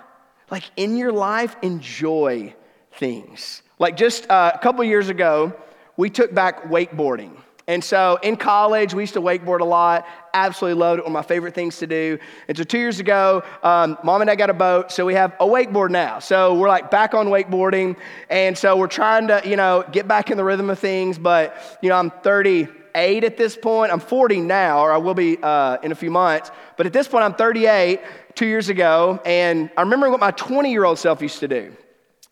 like 0.51 0.63
in 0.75 0.95
your 0.95 1.11
life, 1.11 1.55
enjoy 1.61 2.53
things. 2.93 3.63
Like 3.79 3.97
just 3.97 4.29
uh, 4.29 4.51
a 4.53 4.59
couple 4.59 4.83
years 4.83 5.09
ago, 5.09 5.53
we 5.97 6.09
took 6.09 6.33
back 6.33 6.65
wakeboarding. 6.65 7.35
And 7.69 7.83
so 7.83 8.17
in 8.23 8.35
college, 8.35 8.95
we 8.95 9.03
used 9.03 9.13
to 9.13 9.21
wakeboard 9.21 9.59
a 9.59 9.63
lot. 9.63 10.07
Absolutely 10.33 10.79
loved 10.79 10.97
it. 10.97 11.03
One 11.03 11.11
of 11.11 11.13
my 11.13 11.21
favorite 11.21 11.53
things 11.53 11.77
to 11.77 11.85
do. 11.85 12.17
And 12.47 12.57
so 12.57 12.63
two 12.63 12.79
years 12.79 12.99
ago, 12.99 13.43
um, 13.61 13.95
mom 14.03 14.21
and 14.21 14.27
dad 14.27 14.37
got 14.37 14.49
a 14.49 14.55
boat, 14.55 14.91
so 14.91 15.05
we 15.05 15.13
have 15.13 15.33
a 15.39 15.45
wakeboard 15.45 15.91
now. 15.91 16.17
So 16.17 16.55
we're 16.55 16.67
like 16.67 16.89
back 16.89 17.13
on 17.13 17.27
wakeboarding. 17.27 17.95
And 18.27 18.57
so 18.57 18.75
we're 18.75 18.87
trying 18.87 19.27
to, 19.27 19.43
you 19.45 19.55
know, 19.55 19.85
get 19.91 20.07
back 20.07 20.31
in 20.31 20.37
the 20.37 20.43
rhythm 20.43 20.71
of 20.71 20.79
things. 20.79 21.19
But, 21.19 21.77
you 21.83 21.89
know, 21.89 21.95
I'm 21.95 22.09
38 22.09 23.23
at 23.23 23.37
this 23.37 23.55
point. 23.55 23.91
I'm 23.91 23.99
40 23.99 24.39
now, 24.41 24.79
or 24.79 24.91
I 24.91 24.97
will 24.97 25.13
be 25.13 25.37
uh, 25.39 25.77
in 25.83 25.91
a 25.91 25.95
few 25.95 26.09
months. 26.09 26.49
But 26.75 26.87
at 26.87 26.93
this 26.93 27.07
point, 27.07 27.23
I'm 27.23 27.35
38 27.35 28.01
two 28.33 28.47
years 28.47 28.69
ago. 28.69 29.21
And 29.25 29.69
I 29.77 29.81
remember 29.81 30.09
what 30.09 30.19
my 30.19 30.31
20 30.31 30.71
year 30.71 30.85
old 30.85 30.97
self 30.97 31.21
used 31.21 31.41
to 31.41 31.47
do. 31.47 31.71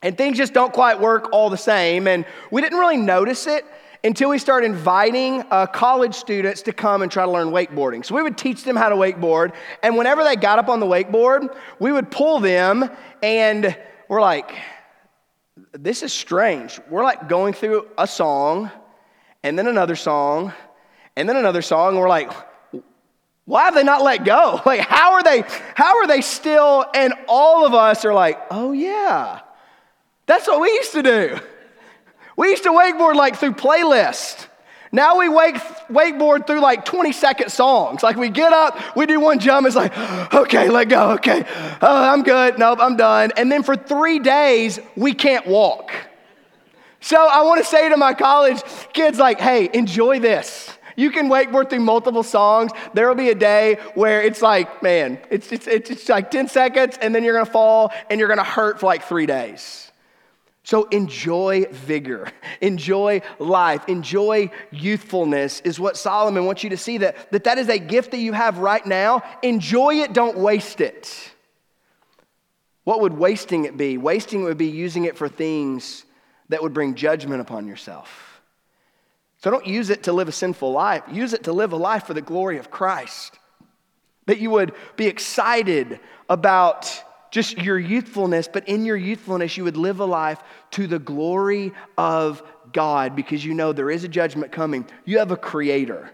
And 0.01 0.17
things 0.17 0.35
just 0.35 0.53
don't 0.53 0.73
quite 0.73 0.99
work 0.99 1.29
all 1.31 1.51
the 1.51 1.57
same. 1.57 2.07
And 2.07 2.25
we 2.49 2.63
didn't 2.63 2.79
really 2.79 2.97
notice 2.97 3.45
it 3.45 3.63
until 4.03 4.29
we 4.29 4.37
started 4.37 4.67
inviting 4.67 5.43
uh, 5.51 5.65
college 5.67 6.15
students 6.15 6.61
to 6.63 6.73
come 6.73 7.01
and 7.01 7.11
try 7.11 7.25
to 7.25 7.31
learn 7.31 7.49
wakeboarding. 7.49 8.05
So 8.05 8.15
we 8.15 8.23
would 8.23 8.37
teach 8.37 8.63
them 8.63 8.75
how 8.75 8.89
to 8.89 8.95
wakeboard, 8.95 9.53
and 9.83 9.97
whenever 9.97 10.23
they 10.23 10.35
got 10.35 10.59
up 10.59 10.69
on 10.69 10.79
the 10.79 10.85
wakeboard, 10.85 11.55
we 11.79 11.91
would 11.91 12.11
pull 12.11 12.39
them, 12.39 12.89
and 13.21 13.75
we're 14.07 14.21
like, 14.21 14.53
this 15.73 16.03
is 16.03 16.13
strange. 16.13 16.79
We're 16.89 17.03
like 17.03 17.27
going 17.27 17.53
through 17.53 17.87
a 17.97 18.07
song, 18.07 18.71
and 19.43 19.57
then 19.57 19.67
another 19.67 19.95
song, 19.95 20.53
and 21.15 21.27
then 21.27 21.35
another 21.35 21.61
song, 21.61 21.89
and 21.89 21.99
we're 21.99 22.09
like, 22.09 22.31
why 23.45 23.63
have 23.63 23.75
they 23.75 23.83
not 23.83 24.03
let 24.03 24.25
go? 24.25 24.61
Like, 24.65 24.81
how 24.81 25.13
are 25.13 25.23
they, 25.23 25.43
how 25.73 25.97
are 25.97 26.07
they 26.07 26.21
still? 26.21 26.85
And 26.93 27.13
all 27.27 27.65
of 27.65 27.73
us 27.73 28.03
are 28.03 28.13
like, 28.13 28.39
oh 28.51 28.73
yeah, 28.73 29.39
that's 30.25 30.47
what 30.47 30.59
we 30.59 30.67
used 30.69 30.91
to 30.91 31.01
do. 31.01 31.39
We 32.37 32.49
used 32.49 32.63
to 32.63 32.69
wakeboard 32.69 33.15
like 33.15 33.35
through 33.35 33.53
playlists. 33.53 34.47
Now 34.91 35.19
we 35.19 35.27
wake, 35.27 35.55
wakeboard 35.89 36.47
through 36.47 36.61
like 36.61 36.85
20 36.85 37.11
second 37.11 37.49
songs. 37.51 38.03
Like 38.03 38.15
we 38.15 38.29
get 38.29 38.53
up, 38.53 38.95
we 38.95 39.05
do 39.05 39.19
one 39.19 39.39
jump, 39.39 39.67
it's 39.67 39.75
like, 39.75 39.97
okay, 40.33 40.69
let 40.69 40.87
go, 40.87 41.11
okay, 41.13 41.43
oh, 41.81 42.13
I'm 42.13 42.23
good, 42.23 42.57
nope, 42.57 42.79
I'm 42.81 42.95
done. 42.95 43.31
And 43.35 43.51
then 43.51 43.63
for 43.63 43.75
three 43.75 44.19
days, 44.19 44.79
we 44.95 45.13
can't 45.13 45.45
walk. 45.45 45.91
So 47.01 47.17
I 47.17 47.43
want 47.43 47.59
to 47.61 47.65
say 47.65 47.89
to 47.89 47.97
my 47.97 48.13
college 48.13 48.61
kids, 48.93 49.19
like, 49.19 49.39
hey, 49.39 49.69
enjoy 49.73 50.19
this. 50.19 50.71
You 50.95 51.11
can 51.11 51.29
wakeboard 51.29 51.69
through 51.69 51.81
multiple 51.81 52.23
songs. 52.23 52.71
There 52.93 53.07
will 53.07 53.15
be 53.15 53.29
a 53.29 53.35
day 53.35 53.75
where 53.93 54.21
it's 54.21 54.41
like, 54.41 54.81
man, 54.81 55.19
it's, 55.29 55.51
it's, 55.51 55.67
it's 55.67 56.09
like 56.09 56.31
10 56.31 56.47
seconds, 56.47 56.97
and 57.01 57.13
then 57.13 57.23
you're 57.23 57.33
gonna 57.33 57.45
fall 57.45 57.91
and 58.09 58.19
you're 58.19 58.29
gonna 58.29 58.43
hurt 58.43 58.79
for 58.79 58.87
like 58.87 59.03
three 59.03 59.25
days. 59.25 59.86
So 60.67 60.83
enjoy 60.89 61.63
vigor, 61.71 62.29
enjoy 62.61 63.21
life, 63.39 63.87
enjoy 63.87 64.51
youthfulness 64.69 65.61
is 65.61 65.79
what 65.79 65.95
Solomon 65.95 66.45
wants 66.45 66.61
you 66.61 66.71
to 66.71 66.75
see 66.75 66.97
that, 66.97 67.31
that 67.31 67.45
that 67.45 67.57
is 67.57 67.69
a 67.69 67.77
gift 67.79 68.11
that 68.11 68.17
you 68.17 68.33
have 68.33 68.57
right 68.57 68.85
now. 68.85 69.23
Enjoy 69.41 69.93
it, 70.01 70.11
don't 70.11 70.37
waste 70.37 70.81
it. 70.81 71.31
What 72.83 72.99
would 72.99 73.13
wasting 73.13 73.63
it 73.63 73.77
be? 73.77 73.97
Wasting 73.97 74.41
it 74.41 74.43
would 74.43 74.57
be 74.57 74.67
using 74.67 75.05
it 75.05 75.17
for 75.17 75.29
things 75.29 76.03
that 76.49 76.61
would 76.61 76.73
bring 76.73 76.95
judgment 76.95 77.39
upon 77.39 77.65
yourself. 77.65 78.41
So 79.37 79.49
don't 79.49 79.67
use 79.67 79.89
it 79.89 80.03
to 80.03 80.11
live 80.11 80.27
a 80.27 80.33
sinful 80.33 80.73
life. 80.73 81.03
Use 81.09 81.31
it 81.31 81.45
to 81.45 81.53
live 81.53 81.71
a 81.71 81.77
life 81.77 82.03
for 82.03 82.13
the 82.13 82.21
glory 82.21 82.57
of 82.57 82.69
Christ. 82.69 83.39
That 84.25 84.39
you 84.39 84.51
would 84.51 84.73
be 84.97 85.07
excited 85.07 86.01
about 86.27 87.05
just 87.31 87.57
your 87.57 87.77
youthfulness, 87.77 88.47
but 88.47 88.67
in 88.67 88.85
your 88.85 88.97
youthfulness, 88.97 89.57
you 89.57 89.63
would 89.63 89.77
live 89.77 89.99
a 89.99 90.05
life 90.05 90.41
to 90.71 90.87
the 90.87 90.99
glory 90.99 91.73
of 91.97 92.41
God 92.73 93.15
because 93.15 93.43
you 93.43 93.53
know 93.53 93.73
there 93.73 93.89
is 93.89 94.03
a 94.03 94.07
judgment 94.07 94.51
coming. 94.51 94.85
You 95.05 95.19
have 95.19 95.31
a 95.31 95.37
creator. 95.37 96.11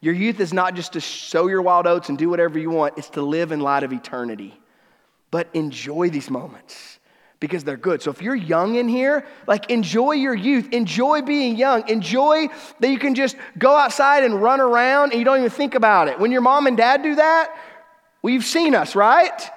Your 0.00 0.14
youth 0.14 0.40
is 0.40 0.52
not 0.52 0.74
just 0.74 0.94
to 0.94 1.00
sow 1.00 1.46
your 1.46 1.62
wild 1.62 1.86
oats 1.86 2.08
and 2.08 2.18
do 2.18 2.28
whatever 2.28 2.58
you 2.58 2.70
want, 2.70 2.98
it's 2.98 3.10
to 3.10 3.22
live 3.22 3.52
in 3.52 3.60
light 3.60 3.84
of 3.84 3.92
eternity. 3.92 4.58
But 5.30 5.48
enjoy 5.54 6.10
these 6.10 6.28
moments 6.28 6.98
because 7.42 7.64
they're 7.64 7.76
good. 7.76 8.02
So 8.02 8.10
if 8.10 8.22
you're 8.22 8.36
young 8.36 8.76
in 8.76 8.88
here, 8.88 9.26
like 9.46 9.70
enjoy 9.70 10.12
your 10.12 10.34
youth, 10.34 10.72
enjoy 10.72 11.22
being 11.22 11.56
young, 11.56 11.88
enjoy 11.88 12.48
that 12.80 12.88
you 12.88 12.98
can 12.98 13.14
just 13.14 13.36
go 13.58 13.76
outside 13.76 14.22
and 14.22 14.40
run 14.40 14.60
around 14.60 15.10
and 15.12 15.18
you 15.18 15.24
don't 15.24 15.38
even 15.38 15.50
think 15.50 15.74
about 15.74 16.08
it. 16.08 16.20
When 16.20 16.30
your 16.30 16.40
mom 16.40 16.66
and 16.66 16.76
dad 16.76 17.02
do 17.02 17.16
that, 17.16 17.56
well, 18.22 18.32
you've 18.32 18.44
seen 18.44 18.74
us, 18.74 18.94
right? 18.94 19.50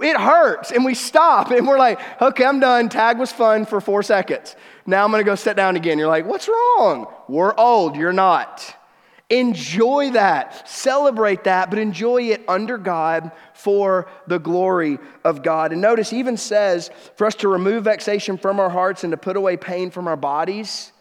It 0.00 0.16
hurts 0.16 0.72
and 0.72 0.84
we 0.84 0.94
stop 0.94 1.50
and 1.50 1.66
we're 1.66 1.78
like, 1.78 2.00
okay, 2.20 2.44
I'm 2.44 2.60
done. 2.60 2.88
Tag 2.88 3.18
was 3.18 3.32
fun 3.32 3.66
for 3.66 3.80
four 3.80 4.02
seconds. 4.02 4.56
Now 4.86 5.04
I'm 5.04 5.10
gonna 5.10 5.24
go 5.24 5.34
sit 5.34 5.56
down 5.56 5.76
again. 5.76 5.98
You're 5.98 6.08
like, 6.08 6.26
what's 6.26 6.48
wrong? 6.48 7.06
We're 7.28 7.54
old, 7.56 7.96
you're 7.96 8.12
not. 8.12 8.76
Enjoy 9.30 10.10
that, 10.10 10.68
celebrate 10.68 11.44
that, 11.44 11.70
but 11.70 11.78
enjoy 11.78 12.24
it 12.24 12.42
under 12.48 12.76
God 12.76 13.32
for 13.54 14.06
the 14.26 14.38
glory 14.38 14.98
of 15.24 15.42
God. 15.42 15.72
And 15.72 15.80
notice, 15.80 16.10
he 16.10 16.18
even 16.18 16.36
says 16.36 16.90
for 17.16 17.26
us 17.26 17.34
to 17.36 17.48
remove 17.48 17.84
vexation 17.84 18.36
from 18.36 18.60
our 18.60 18.68
hearts 18.68 19.04
and 19.04 19.10
to 19.12 19.16
put 19.16 19.38
away 19.38 19.56
pain 19.56 19.90
from 19.90 20.06
our 20.06 20.18
bodies. 20.18 20.92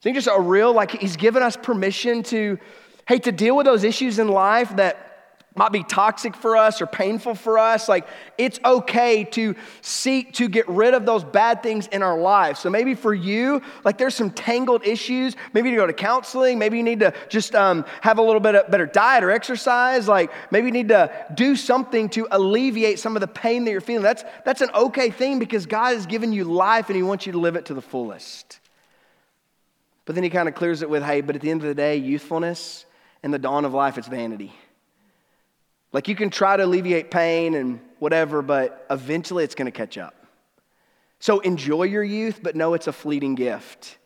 Think 0.00 0.16
just 0.16 0.26
a 0.26 0.40
real, 0.40 0.72
like, 0.72 0.90
he's 0.90 1.14
given 1.16 1.40
us 1.40 1.56
permission 1.56 2.24
to, 2.24 2.58
hey, 3.06 3.20
to 3.20 3.30
deal 3.30 3.56
with 3.56 3.66
those 3.66 3.84
issues 3.84 4.18
in 4.18 4.26
life 4.26 4.74
that 4.74 5.11
might 5.54 5.72
be 5.72 5.82
toxic 5.82 6.34
for 6.34 6.56
us 6.56 6.80
or 6.80 6.86
painful 6.86 7.34
for 7.34 7.58
us. 7.58 7.88
Like, 7.88 8.06
it's 8.38 8.58
okay 8.64 9.24
to 9.24 9.54
seek 9.82 10.32
to 10.34 10.48
get 10.48 10.68
rid 10.68 10.94
of 10.94 11.04
those 11.04 11.24
bad 11.24 11.62
things 11.62 11.86
in 11.88 12.02
our 12.02 12.18
life. 12.18 12.56
So, 12.56 12.70
maybe 12.70 12.94
for 12.94 13.12
you, 13.12 13.60
like, 13.84 13.98
there's 13.98 14.14
some 14.14 14.30
tangled 14.30 14.86
issues. 14.86 15.36
Maybe 15.52 15.70
you 15.70 15.76
go 15.76 15.86
to 15.86 15.92
counseling. 15.92 16.58
Maybe 16.58 16.78
you 16.78 16.82
need 16.82 17.00
to 17.00 17.12
just 17.28 17.54
um, 17.54 17.84
have 18.00 18.18
a 18.18 18.22
little 18.22 18.40
bit 18.40 18.54
of 18.54 18.70
better 18.70 18.86
diet 18.86 19.24
or 19.24 19.30
exercise. 19.30 20.08
Like, 20.08 20.30
maybe 20.50 20.66
you 20.66 20.72
need 20.72 20.88
to 20.88 21.10
do 21.34 21.54
something 21.54 22.08
to 22.10 22.26
alleviate 22.30 22.98
some 22.98 23.16
of 23.16 23.20
the 23.20 23.28
pain 23.28 23.64
that 23.64 23.70
you're 23.70 23.80
feeling. 23.80 24.02
That's, 24.02 24.24
that's 24.44 24.62
an 24.62 24.70
okay 24.74 25.10
thing 25.10 25.38
because 25.38 25.66
God 25.66 25.94
has 25.94 26.06
given 26.06 26.32
you 26.32 26.44
life 26.44 26.88
and 26.88 26.96
He 26.96 27.02
wants 27.02 27.26
you 27.26 27.32
to 27.32 27.38
live 27.38 27.56
it 27.56 27.66
to 27.66 27.74
the 27.74 27.82
fullest. 27.82 28.60
But 30.06 30.14
then 30.14 30.24
He 30.24 30.30
kind 30.30 30.48
of 30.48 30.54
clears 30.54 30.82
it 30.82 30.88
with, 30.88 31.02
hey, 31.02 31.20
but 31.20 31.36
at 31.36 31.42
the 31.42 31.50
end 31.50 31.60
of 31.60 31.68
the 31.68 31.74
day, 31.74 31.96
youthfulness 31.96 32.86
and 33.22 33.34
the 33.34 33.38
dawn 33.38 33.64
of 33.64 33.74
life, 33.74 33.98
it's 33.98 34.08
vanity. 34.08 34.52
Like 35.92 36.08
you 36.08 36.16
can 36.16 36.30
try 36.30 36.56
to 36.56 36.64
alleviate 36.64 37.10
pain 37.10 37.54
and 37.54 37.80
whatever, 37.98 38.42
but 38.42 38.86
eventually 38.90 39.44
it's 39.44 39.54
going 39.54 39.66
to 39.66 39.76
catch 39.76 39.98
up. 39.98 40.14
So 41.20 41.40
enjoy 41.40 41.84
your 41.84 42.02
youth, 42.02 42.40
but 42.42 42.56
know 42.56 42.74
it's 42.74 42.86
a 42.86 42.92
fleeting 42.92 43.34
gift. 43.34 43.98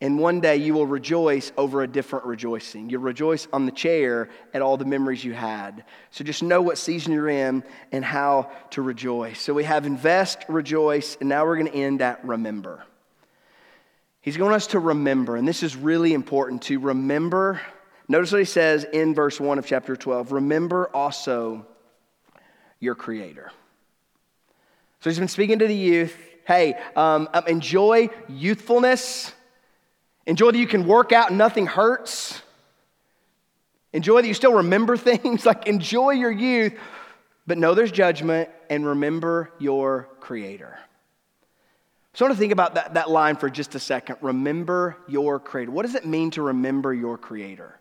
And 0.00 0.18
one 0.18 0.40
day 0.40 0.56
you 0.56 0.74
will 0.74 0.86
rejoice 0.86 1.52
over 1.56 1.82
a 1.82 1.86
different 1.86 2.24
rejoicing. 2.26 2.90
You'll 2.90 3.02
rejoice 3.02 3.46
on 3.52 3.64
the 3.64 3.72
chair 3.72 4.28
at 4.52 4.60
all 4.60 4.76
the 4.76 4.84
memories 4.84 5.24
you 5.24 5.32
had. 5.32 5.84
So 6.10 6.24
just 6.24 6.42
know 6.42 6.62
what 6.62 6.78
season 6.78 7.12
you're 7.12 7.28
in 7.28 7.64
and 7.92 8.04
how 8.04 8.50
to 8.70 8.82
rejoice. 8.82 9.40
So 9.40 9.54
we 9.54 9.64
have 9.64 9.86
invest, 9.86 10.38
rejoice, 10.48 11.16
and 11.20 11.28
now 11.28 11.44
we're 11.44 11.56
going 11.56 11.70
to 11.70 11.78
end 11.78 12.02
at 12.02 12.24
remember. 12.24 12.84
He's 14.20 14.36
going 14.36 14.54
us 14.54 14.68
to 14.68 14.78
remember, 14.78 15.36
and 15.36 15.46
this 15.46 15.62
is 15.62 15.76
really 15.76 16.14
important 16.14 16.62
to 16.62 16.80
remember 16.80 17.60
Notice 18.08 18.32
what 18.32 18.38
he 18.38 18.44
says 18.44 18.84
in 18.84 19.14
verse 19.14 19.40
1 19.40 19.58
of 19.58 19.66
chapter 19.66 19.96
12 19.96 20.32
Remember 20.32 20.88
also 20.94 21.66
your 22.80 22.94
Creator. 22.94 23.50
So 25.00 25.10
he's 25.10 25.18
been 25.18 25.28
speaking 25.28 25.58
to 25.58 25.66
the 25.66 25.74
youth. 25.74 26.16
Hey, 26.46 26.74
um, 26.96 27.28
um, 27.32 27.46
enjoy 27.46 28.10
youthfulness. 28.28 29.32
Enjoy 30.26 30.50
that 30.50 30.58
you 30.58 30.66
can 30.66 30.86
work 30.86 31.12
out 31.12 31.28
and 31.28 31.38
nothing 31.38 31.66
hurts. 31.66 32.40
Enjoy 33.92 34.20
that 34.20 34.28
you 34.28 34.34
still 34.34 34.54
remember 34.54 34.96
things. 34.98 35.46
like, 35.46 35.66
enjoy 35.66 36.10
your 36.10 36.30
youth, 36.30 36.74
but 37.46 37.58
know 37.58 37.74
there's 37.74 37.92
judgment 37.92 38.50
and 38.68 38.86
remember 38.86 39.52
your 39.58 40.08
Creator. 40.20 40.78
So 42.14 42.24
I 42.24 42.28
want 42.28 42.36
to 42.36 42.40
think 42.40 42.52
about 42.52 42.76
that, 42.76 42.94
that 42.94 43.10
line 43.10 43.36
for 43.36 43.50
just 43.50 43.74
a 43.74 43.80
second. 43.80 44.16
Remember 44.20 44.96
your 45.08 45.40
Creator. 45.40 45.70
What 45.70 45.84
does 45.84 45.94
it 45.94 46.06
mean 46.06 46.30
to 46.32 46.42
remember 46.42 46.94
your 46.94 47.18
Creator? 47.18 47.78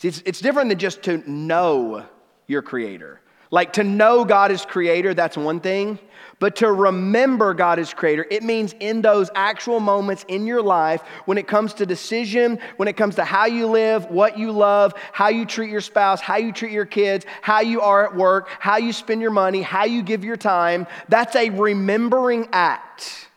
See, 0.00 0.08
it's, 0.08 0.22
it's 0.24 0.40
different 0.40 0.70
than 0.70 0.78
just 0.78 1.02
to 1.02 1.18
know 1.30 2.06
your 2.46 2.62
Creator. 2.62 3.20
Like 3.50 3.74
to 3.74 3.84
know 3.84 4.24
God 4.24 4.50
is 4.50 4.64
Creator, 4.64 5.12
that's 5.12 5.36
one 5.36 5.60
thing. 5.60 5.98
But 6.38 6.56
to 6.56 6.72
remember 6.72 7.52
God 7.52 7.78
is 7.78 7.92
Creator, 7.92 8.26
it 8.30 8.42
means 8.42 8.74
in 8.80 9.02
those 9.02 9.28
actual 9.34 9.78
moments 9.78 10.24
in 10.26 10.46
your 10.46 10.62
life, 10.62 11.02
when 11.26 11.36
it 11.36 11.46
comes 11.46 11.74
to 11.74 11.84
decision, 11.84 12.60
when 12.78 12.88
it 12.88 12.96
comes 12.96 13.16
to 13.16 13.24
how 13.24 13.44
you 13.44 13.66
live, 13.66 14.06
what 14.06 14.38
you 14.38 14.52
love, 14.52 14.94
how 15.12 15.28
you 15.28 15.44
treat 15.44 15.70
your 15.70 15.82
spouse, 15.82 16.22
how 16.22 16.38
you 16.38 16.50
treat 16.50 16.72
your 16.72 16.86
kids, 16.86 17.26
how 17.42 17.60
you 17.60 17.82
are 17.82 18.06
at 18.06 18.16
work, 18.16 18.48
how 18.58 18.78
you 18.78 18.94
spend 18.94 19.20
your 19.20 19.32
money, 19.32 19.60
how 19.60 19.84
you 19.84 20.02
give 20.02 20.24
your 20.24 20.38
time, 20.38 20.86
that's 21.10 21.36
a 21.36 21.50
remembering 21.50 22.48
act. 22.52 23.28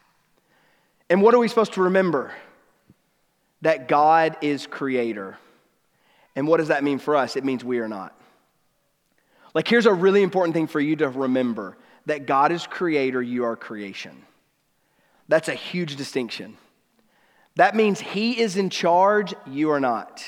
And 1.09 1.21
what 1.21 1.33
are 1.33 1.39
we 1.39 1.49
supposed 1.49 1.73
to 1.73 1.81
remember? 1.81 2.31
That 3.63 3.89
God 3.89 4.37
is 4.39 4.65
Creator. 4.65 5.37
And 6.35 6.47
what 6.47 6.57
does 6.57 6.69
that 6.69 6.83
mean 6.83 6.99
for 6.99 7.15
us? 7.15 7.35
It 7.35 7.43
means 7.43 7.63
we 7.63 7.79
are 7.79 7.87
not. 7.87 8.17
Like, 9.53 9.67
here's 9.67 9.85
a 9.85 9.93
really 9.93 10.23
important 10.23 10.55
thing 10.55 10.67
for 10.67 10.79
you 10.79 10.95
to 10.97 11.09
remember 11.09 11.77
that 12.05 12.25
God 12.25 12.51
is 12.51 12.65
creator, 12.65 13.21
you 13.21 13.45
are 13.45 13.55
creation. 13.55 14.23
That's 15.27 15.47
a 15.47 15.53
huge 15.53 15.95
distinction. 15.95 16.57
That 17.55 17.75
means 17.75 17.99
He 17.99 18.39
is 18.39 18.57
in 18.57 18.69
charge, 18.69 19.33
you 19.47 19.69
are 19.69 19.79
not. 19.79 20.23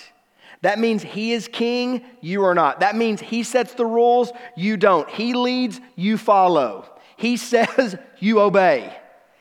That 0.61 0.79
means 0.79 1.03
He 1.03 1.33
is 1.33 1.47
king, 1.47 2.05
you 2.21 2.43
are 2.43 2.55
not. 2.55 2.79
That 2.79 2.95
means 2.95 3.19
He 3.19 3.43
sets 3.43 3.73
the 3.73 3.85
rules, 3.85 4.31
you 4.55 4.77
don't. 4.77 5.09
He 5.09 5.33
leads, 5.33 5.81
you 5.95 6.17
follow. 6.17 6.87
He 7.17 7.37
says, 7.37 7.97
you 8.19 8.39
obey. 8.39 8.95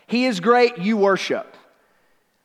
He 0.07 0.27
is 0.27 0.40
great, 0.40 0.79
you 0.79 0.96
worship. 0.96 1.53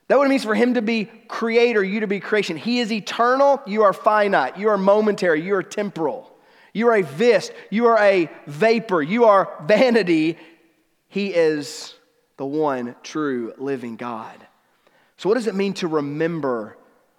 That 0.10 0.18
what 0.18 0.26
it 0.26 0.30
means 0.32 0.44
for 0.44 0.56
him 0.56 0.74
to 0.74 0.82
be 0.82 1.06
creator, 1.28 1.84
you 1.84 2.00
to 2.00 2.08
be 2.08 2.20
creation. 2.20 2.58
He 2.58 2.80
is 2.80 2.92
eternal, 2.92 3.62
you 3.68 3.84
are 3.84 3.94
finite, 3.94 4.58
you 4.58 4.70
are 4.70 4.78
momentary, 4.78 5.42
you 5.42 5.54
are 5.56 5.64
temporal. 5.64 6.36
You 6.74 6.88
are 6.88 6.96
a 6.96 7.04
vis, 7.04 7.52
you 7.70 7.86
are 7.86 8.00
a 8.00 8.30
vapor, 8.48 9.04
you 9.04 9.26
are 9.26 9.56
vanity. 9.66 10.38
He 11.10 11.28
is 11.28 11.94
the 12.38 12.46
one 12.46 12.96
true 13.04 13.54
living 13.58 13.98
God. 13.98 14.36
So, 15.18 15.30
what 15.30 15.36
does 15.36 15.48
it 15.48 15.56
mean 15.56 15.74
to 15.76 15.88
remember 15.88 16.76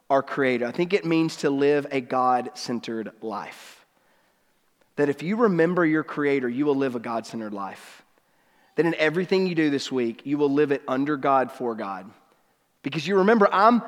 our 0.08 0.22
Creator? 0.22 0.66
I 0.66 0.72
think 0.72 0.92
it 0.92 1.04
means 1.04 1.36
to 1.36 1.50
live 1.50 1.86
a 1.92 2.00
God 2.00 2.50
centered 2.54 3.12
life. 3.20 3.84
That 4.96 5.08
if 5.08 5.22
you 5.22 5.36
remember 5.36 5.86
your 5.86 6.02
Creator, 6.02 6.48
you 6.48 6.66
will 6.66 6.76
live 6.76 6.96
a 6.96 7.00
God 7.00 7.24
centered 7.24 7.52
life. 7.52 8.02
That 8.74 8.86
in 8.86 8.94
everything 8.96 9.46
you 9.46 9.54
do 9.54 9.70
this 9.70 9.92
week, 9.92 10.22
you 10.24 10.38
will 10.38 10.50
live 10.50 10.72
it 10.72 10.82
under 10.88 11.16
God, 11.16 11.52
for 11.52 11.76
God. 11.76 12.10
Because 12.82 13.06
you 13.06 13.18
remember, 13.18 13.48
I'm, 13.52 13.82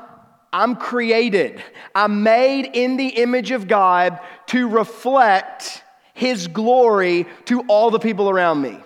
I'm 0.53 0.77
created, 0.77 1.63
I'm 1.95 2.23
made 2.23 2.71
in 2.75 2.97
the 2.97 3.09
image 3.09 3.51
of 3.51 3.69
God 3.69 4.21
to 4.49 4.69
reflect 4.69 5.83
His 6.15 6.47
glory 6.47 7.27
to 7.47 7.63
all 7.63 7.91
the 7.91 7.99
people 7.99 8.29
around 8.29 8.61
me. 8.61 8.79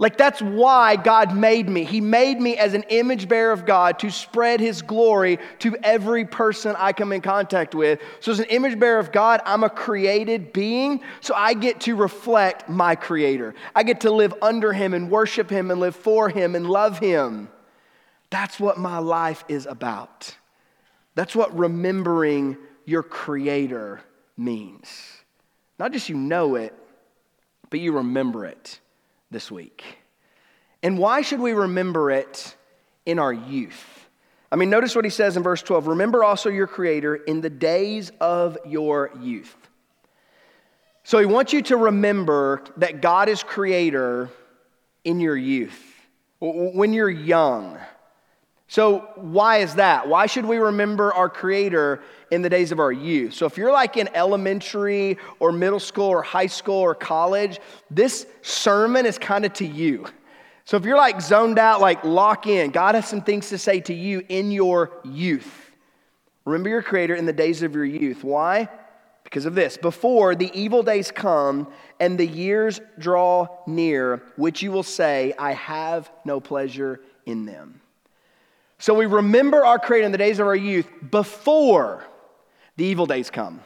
Like, 0.00 0.16
that's 0.16 0.40
why 0.40 0.94
God 0.94 1.34
made 1.34 1.68
me. 1.68 1.82
He 1.82 2.00
made 2.00 2.40
me 2.40 2.56
as 2.56 2.72
an 2.74 2.84
image 2.84 3.28
bearer 3.28 3.50
of 3.50 3.66
God 3.66 3.98
to 3.98 4.12
spread 4.12 4.60
His 4.60 4.80
glory 4.80 5.40
to 5.58 5.76
every 5.82 6.24
person 6.24 6.76
I 6.78 6.92
come 6.92 7.12
in 7.12 7.20
contact 7.20 7.74
with. 7.74 8.00
So, 8.20 8.30
as 8.30 8.38
an 8.38 8.46
image 8.46 8.78
bearer 8.78 9.00
of 9.00 9.10
God, 9.10 9.40
I'm 9.44 9.64
a 9.64 9.70
created 9.70 10.52
being. 10.52 11.00
So, 11.20 11.34
I 11.34 11.54
get 11.54 11.80
to 11.82 11.96
reflect 11.96 12.68
my 12.68 12.94
Creator. 12.94 13.56
I 13.74 13.82
get 13.82 14.00
to 14.02 14.12
live 14.12 14.34
under 14.40 14.72
Him 14.72 14.94
and 14.94 15.10
worship 15.10 15.50
Him 15.50 15.72
and 15.72 15.80
live 15.80 15.96
for 15.96 16.28
Him 16.28 16.54
and 16.54 16.68
love 16.70 17.00
Him. 17.00 17.48
That's 18.30 18.60
what 18.60 18.78
my 18.78 18.98
life 18.98 19.44
is 19.48 19.66
about. 19.66 20.36
That's 21.14 21.34
what 21.34 21.56
remembering 21.58 22.56
your 22.84 23.02
Creator 23.02 24.00
means. 24.36 24.88
Not 25.78 25.92
just 25.92 26.08
you 26.08 26.16
know 26.16 26.54
it, 26.56 26.74
but 27.70 27.80
you 27.80 27.92
remember 27.92 28.44
it 28.44 28.80
this 29.30 29.50
week. 29.50 29.84
And 30.82 30.98
why 30.98 31.22
should 31.22 31.40
we 31.40 31.52
remember 31.52 32.10
it 32.10 32.54
in 33.04 33.18
our 33.18 33.32
youth? 33.32 34.08
I 34.50 34.56
mean, 34.56 34.70
notice 34.70 34.94
what 34.94 35.04
he 35.04 35.10
says 35.10 35.36
in 35.36 35.42
verse 35.42 35.62
12 35.62 35.88
Remember 35.88 36.24
also 36.24 36.50
your 36.50 36.66
Creator 36.66 37.16
in 37.16 37.40
the 37.40 37.50
days 37.50 38.10
of 38.20 38.56
your 38.66 39.10
youth. 39.20 39.54
So 41.02 41.18
he 41.18 41.26
wants 41.26 41.52
you 41.52 41.62
to 41.62 41.76
remember 41.76 42.62
that 42.76 43.00
God 43.00 43.28
is 43.28 43.42
Creator 43.42 44.30
in 45.04 45.20
your 45.20 45.36
youth, 45.36 45.82
when 46.38 46.92
you're 46.92 47.10
young. 47.10 47.78
So, 48.70 49.08
why 49.16 49.58
is 49.58 49.76
that? 49.76 50.08
Why 50.08 50.26
should 50.26 50.44
we 50.44 50.58
remember 50.58 51.10
our 51.14 51.30
Creator 51.30 52.02
in 52.30 52.42
the 52.42 52.50
days 52.50 52.70
of 52.70 52.78
our 52.78 52.92
youth? 52.92 53.32
So, 53.32 53.46
if 53.46 53.56
you're 53.56 53.72
like 53.72 53.96
in 53.96 54.10
elementary 54.14 55.16
or 55.40 55.52
middle 55.52 55.80
school 55.80 56.04
or 56.04 56.20
high 56.20 56.48
school 56.48 56.76
or 56.76 56.94
college, 56.94 57.60
this 57.90 58.26
sermon 58.42 59.06
is 59.06 59.16
kind 59.16 59.46
of 59.46 59.54
to 59.54 59.66
you. 59.66 60.04
So, 60.66 60.76
if 60.76 60.84
you're 60.84 60.98
like 60.98 61.22
zoned 61.22 61.58
out, 61.58 61.80
like 61.80 62.04
lock 62.04 62.46
in, 62.46 62.70
God 62.70 62.94
has 62.94 63.08
some 63.08 63.22
things 63.22 63.48
to 63.48 63.56
say 63.56 63.80
to 63.80 63.94
you 63.94 64.22
in 64.28 64.52
your 64.52 65.00
youth. 65.02 65.70
Remember 66.44 66.68
your 66.68 66.82
Creator 66.82 67.14
in 67.14 67.24
the 67.24 67.32
days 67.32 67.62
of 67.62 67.74
your 67.74 67.86
youth. 67.86 68.22
Why? 68.22 68.68
Because 69.24 69.46
of 69.46 69.54
this. 69.54 69.78
Before 69.78 70.34
the 70.34 70.50
evil 70.52 70.82
days 70.82 71.10
come 71.10 71.72
and 72.00 72.18
the 72.18 72.26
years 72.26 72.82
draw 72.98 73.46
near, 73.66 74.22
which 74.36 74.62
you 74.62 74.72
will 74.72 74.82
say, 74.82 75.32
I 75.38 75.52
have 75.52 76.10
no 76.26 76.38
pleasure 76.38 77.00
in 77.24 77.46
them. 77.46 77.80
So 78.78 78.94
we 78.94 79.06
remember 79.06 79.64
our 79.64 79.78
Creator 79.78 80.06
in 80.06 80.12
the 80.12 80.18
days 80.18 80.38
of 80.38 80.46
our 80.46 80.56
youth 80.56 80.88
before 81.10 82.04
the 82.76 82.84
evil 82.84 83.06
days 83.06 83.28
come. 83.28 83.60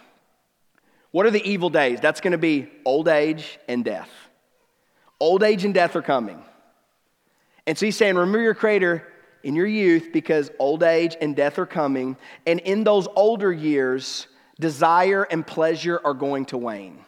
What 1.11 1.27
are 1.27 1.31
the 1.31 1.47
evil 1.47 1.69
days? 1.69 2.01
That's 2.01 2.21
going 2.23 2.33
to 2.33 2.39
be 2.39 2.69
old 2.87 3.09
age 3.09 3.59
and 3.69 3.85
death. 3.85 4.09
Old 5.21 5.43
age 5.43 5.65
and 5.65 5.75
death 5.75 5.95
are 5.95 6.03
coming. 6.03 6.43
And 7.67 7.77
so 7.77 7.87
he's 7.87 7.97
saying, 7.97 8.17
remember 8.17 8.41
your 8.41 8.55
Creator 8.55 9.07
in 9.45 9.55
your 9.55 9.67
youth 9.67 10.09
because 10.13 10.51
old 10.59 10.83
age 10.83 11.17
and 11.21 11.37
death 11.37 11.59
are 11.59 11.67
coming. 11.67 12.17
And 12.47 12.61
in 12.61 12.83
those 12.83 13.07
older 13.15 13.53
years, 13.53 14.27
desire 14.59 15.25
and 15.25 15.47
pleasure 15.47 16.01
are 16.03 16.15
going 16.15 16.47
to 16.47 16.59
wane. 16.59 17.05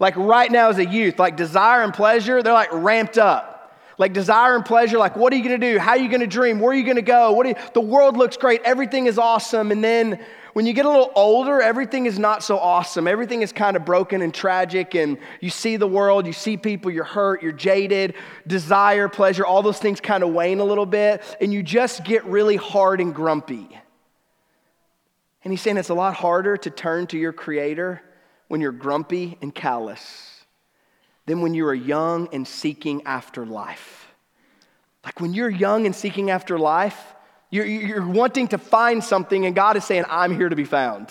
Like 0.00 0.16
right 0.16 0.50
now 0.50 0.70
as 0.70 0.78
a 0.78 0.86
youth, 0.86 1.18
like 1.18 1.36
desire 1.36 1.82
and 1.82 1.92
pleasure, 1.92 2.42
they're 2.42 2.52
like 2.52 2.72
ramped 2.72 3.18
up. 3.18 3.47
Like 3.98 4.12
desire 4.12 4.54
and 4.54 4.64
pleasure, 4.64 4.96
like 4.96 5.16
what 5.16 5.32
are 5.32 5.36
you 5.36 5.42
gonna 5.42 5.58
do? 5.58 5.78
How 5.78 5.90
are 5.90 5.98
you 5.98 6.08
gonna 6.08 6.26
dream? 6.26 6.60
Where 6.60 6.70
are 6.70 6.74
you 6.74 6.86
gonna 6.86 7.02
go? 7.02 7.32
What 7.32 7.46
you, 7.48 7.54
the 7.74 7.80
world 7.80 8.16
looks 8.16 8.36
great, 8.36 8.62
everything 8.64 9.06
is 9.06 9.18
awesome. 9.18 9.72
And 9.72 9.82
then 9.82 10.24
when 10.52 10.66
you 10.66 10.72
get 10.72 10.86
a 10.86 10.88
little 10.88 11.12
older, 11.14 11.60
everything 11.60 12.06
is 12.06 12.18
not 12.18 12.42
so 12.42 12.58
awesome. 12.58 13.06
Everything 13.06 13.42
is 13.42 13.52
kind 13.52 13.76
of 13.76 13.84
broken 13.84 14.22
and 14.22 14.32
tragic, 14.32 14.94
and 14.94 15.18
you 15.40 15.50
see 15.50 15.76
the 15.76 15.86
world, 15.86 16.26
you 16.26 16.32
see 16.32 16.56
people, 16.56 16.90
you're 16.90 17.04
hurt, 17.04 17.42
you're 17.42 17.52
jaded, 17.52 18.14
desire, 18.46 19.08
pleasure, 19.08 19.44
all 19.44 19.62
those 19.62 19.78
things 19.78 20.00
kind 20.00 20.24
of 20.24 20.30
wane 20.30 20.58
a 20.58 20.64
little 20.64 20.86
bit, 20.86 21.22
and 21.40 21.52
you 21.52 21.62
just 21.62 22.04
get 22.04 22.24
really 22.24 22.56
hard 22.56 23.00
and 23.00 23.14
grumpy. 23.14 23.68
And 25.44 25.52
he's 25.52 25.60
saying 25.60 25.76
it's 25.76 25.90
a 25.90 25.94
lot 25.94 26.14
harder 26.14 26.56
to 26.56 26.70
turn 26.70 27.06
to 27.08 27.18
your 27.18 27.32
Creator 27.32 28.02
when 28.48 28.60
you're 28.60 28.72
grumpy 28.72 29.38
and 29.40 29.54
callous 29.54 30.37
than 31.28 31.40
when 31.40 31.54
you 31.54 31.66
are 31.66 31.74
young 31.74 32.28
and 32.32 32.48
seeking 32.48 33.02
after 33.04 33.46
life. 33.46 34.08
Like 35.04 35.20
when 35.20 35.34
you're 35.34 35.50
young 35.50 35.86
and 35.86 35.94
seeking 35.94 36.30
after 36.30 36.58
life, 36.58 37.14
you're, 37.50 37.64
you're 37.64 38.06
wanting 38.06 38.48
to 38.48 38.58
find 38.58 39.02
something, 39.02 39.46
and 39.46 39.54
God 39.54 39.76
is 39.76 39.84
saying, 39.84 40.04
I'm 40.08 40.34
here 40.36 40.48
to 40.48 40.56
be 40.56 40.64
found. 40.64 41.10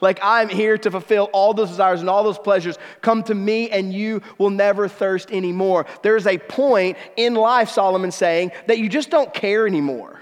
Like, 0.00 0.20
I'm 0.22 0.48
here 0.48 0.78
to 0.78 0.90
fulfill 0.90 1.24
all 1.32 1.52
those 1.52 1.68
desires 1.68 2.00
and 2.00 2.08
all 2.08 2.22
those 2.22 2.38
pleasures. 2.38 2.78
Come 3.02 3.22
to 3.24 3.34
me, 3.34 3.68
and 3.70 3.92
you 3.92 4.22
will 4.38 4.50
never 4.50 4.88
thirst 4.88 5.30
anymore. 5.30 5.86
There's 6.02 6.26
a 6.26 6.38
point 6.38 6.96
in 7.16 7.34
life, 7.34 7.70
Solomon's 7.70 8.14
saying, 8.14 8.52
that 8.68 8.78
you 8.78 8.88
just 8.88 9.10
don't 9.10 9.34
care 9.34 9.66
anymore. 9.66 10.20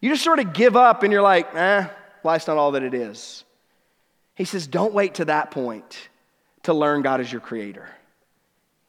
You 0.00 0.10
just 0.10 0.22
sort 0.22 0.38
of 0.38 0.52
give 0.52 0.76
up, 0.76 1.02
and 1.02 1.12
you're 1.12 1.22
like, 1.22 1.54
eh, 1.54 1.88
life's 2.22 2.46
not 2.46 2.56
all 2.56 2.72
that 2.72 2.82
it 2.82 2.94
is. 2.94 3.44
He 4.34 4.44
says, 4.44 4.66
don't 4.66 4.92
wait 4.92 5.14
to 5.14 5.24
that 5.24 5.50
point 5.50 6.08
to 6.64 6.74
learn 6.74 7.02
God 7.02 7.20
is 7.20 7.32
your 7.32 7.40
creator. 7.40 7.88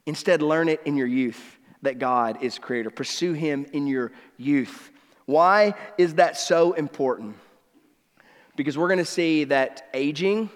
Instead, 0.05 0.41
learn 0.41 0.69
it 0.69 0.81
in 0.85 0.97
your 0.97 1.07
youth 1.07 1.59
that 1.81 1.99
God 1.99 2.37
is 2.41 2.59
creator. 2.59 2.89
Pursue 2.89 3.33
Him 3.33 3.65
in 3.73 3.87
your 3.87 4.11
youth. 4.37 4.91
Why 5.25 5.75
is 5.97 6.15
that 6.15 6.37
so 6.37 6.73
important? 6.73 7.35
Because 8.55 8.77
we're 8.77 8.87
going 8.87 8.99
to 8.99 9.05
see 9.05 9.45
that 9.45 9.89
aging, 9.93 10.49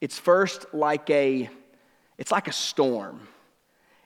it's 0.00 0.18
first 0.18 0.66
like 0.72 1.08
a 1.10 1.50
it's 2.18 2.30
like 2.30 2.48
a 2.48 2.52
storm. 2.52 3.26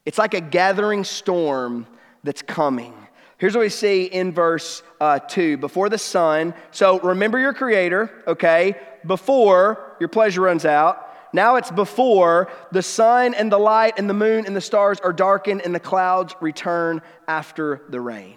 It's 0.07 0.19
like 0.19 0.35
a 0.35 0.41
gathering 0.41 1.03
storm 1.03 1.87
that's 2.23 2.43
coming. 2.43 2.95
Here's 3.39 3.55
what 3.55 3.63
we 3.63 3.69
see 3.69 4.05
in 4.05 4.33
verse 4.33 4.83
uh, 5.01 5.19
2 5.19 5.57
before 5.57 5.89
the 5.89 5.99
sun. 5.99 6.55
So 6.71 7.01
remember 7.01 7.41
your 7.41 7.53
creator, 7.53 8.23
okay? 8.27 8.77
Before 9.05 9.97
your 9.99 10.09
pleasure 10.09 10.43
runs 10.43 10.65
out. 10.65 11.04
Now 11.35 11.57
it's 11.57 11.73
before 11.73 12.49
the 12.71 12.81
sun 12.81 13.35
and 13.35 13.51
the 13.51 13.59
light 13.59 13.95
and 13.99 14.09
the 14.09 14.15
moon 14.15 14.47
and 14.47 14.55
the 14.55 14.61
stars 14.61 15.01
are 15.01 15.13
darkened 15.13 15.63
and 15.63 15.75
the 15.75 15.81
clouds 15.81 16.33
return 16.41 17.03
after 17.27 17.83
the 17.89 18.01
rain. 18.01 18.37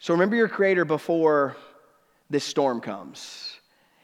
So 0.00 0.12
remember 0.12 0.34
your 0.34 0.48
creator 0.48 0.84
before 0.84 1.56
this 2.30 2.42
storm 2.42 2.80
comes. 2.80 3.56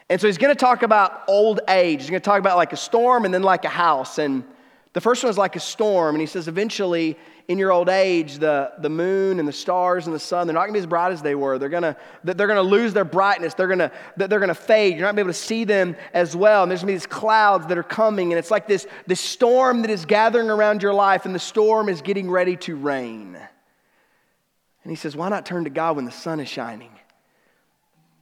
And 0.09 0.20
so 0.20 0.29
he's 0.29 0.39
going 0.39 0.55
to 0.55 0.59
talk 0.59 0.85
about 0.85 1.24
old 1.27 1.62
age. 1.66 2.03
He's 2.03 2.11
going 2.11 2.22
to 2.22 2.24
talk 2.24 2.39
about 2.39 2.59
like 2.59 2.72
a 2.72 2.77
storm 2.77 3.24
and 3.24 3.35
then 3.35 3.43
like 3.43 3.64
a 3.64 3.70
house. 3.70 4.18
And 4.18 4.45
the 4.93 5.01
first 5.01 5.24
one 5.24 5.31
is 5.31 5.37
like 5.37 5.57
a 5.57 5.61
storm. 5.61 6.14
And 6.14 6.20
he 6.20 6.29
says, 6.29 6.47
eventually, 6.47 7.18
in 7.49 7.59
your 7.59 7.70
old 7.70 7.88
age, 7.88 8.38
the, 8.38 8.72
the 8.78 8.88
moon 8.88 9.38
and 9.38 9.47
the 9.47 9.53
stars 9.53 10.07
and 10.07 10.14
the 10.14 10.20
sun, 10.20 10.47
they're 10.47 10.55
not 10.55 10.62
going 10.62 10.70
to 10.70 10.80
be 10.80 10.80
as 10.80 10.86
bright 10.86 11.12
as 11.12 11.22
they 11.22 11.36
were. 11.36 11.59
They're 11.59 11.68
going 11.68 11.84
to, 11.84 11.97
they're 12.24 12.34
going 12.34 12.57
to 12.57 12.62
lose 12.62 12.92
their 12.92 13.05
brightness. 13.05 13.55
They're 13.55 13.68
going 13.68 13.78
to, 13.78 13.92
they're 14.16 14.28
going 14.28 14.49
to 14.49 14.55
fade. 14.55 14.94
You're 14.94 15.03
not 15.03 15.14
going 15.14 15.16
to 15.16 15.24
be 15.24 15.28
able 15.28 15.32
to 15.32 15.38
see 15.38 15.62
them 15.62 15.97
as 16.12 16.34
well. 16.34 16.64
And 16.64 16.70
there's 16.70 16.80
going 16.80 16.88
to 16.88 16.92
be 16.92 16.97
these 16.97 17.07
clouds 17.07 17.68
that 17.68 17.78
are 17.78 17.84
coming. 17.84 18.32
And 18.32 18.38
it's 18.38 18.51
like 18.51 18.66
this, 18.66 18.86
this 19.07 19.20
storm 19.20 19.82
that 19.82 19.90
is 19.90 20.05
gathering 20.05 20.51
around 20.51 20.82
your 20.82 20.92
life, 20.92 21.24
and 21.24 21.34
the 21.34 21.40
storm 21.40 21.88
is 21.88 22.03
getting 22.03 22.28
ready 22.28 22.57
to 22.59 22.74
rain. 22.74 23.36
And 23.36 24.90
he 24.90 24.97
says, 24.97 25.14
Why 25.14 25.28
not 25.28 25.47
turn 25.47 25.64
to 25.64 25.70
God 25.70 25.97
when 25.97 26.05
the 26.05 26.12
sun 26.12 26.40
is 26.40 26.49
shining? 26.49 26.90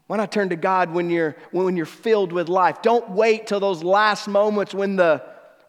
Why 0.06 0.18
not 0.18 0.30
turn 0.30 0.50
to 0.50 0.56
God 0.56 0.92
when 0.92 1.08
you're, 1.08 1.34
when 1.50 1.76
you're 1.76 1.86
filled 1.86 2.30
with 2.30 2.50
life? 2.50 2.82
Don't 2.82 3.10
wait 3.10 3.46
till 3.46 3.58
those 3.58 3.82
last 3.82 4.28
moments 4.28 4.74
when 4.74 4.96
the, 4.96 5.22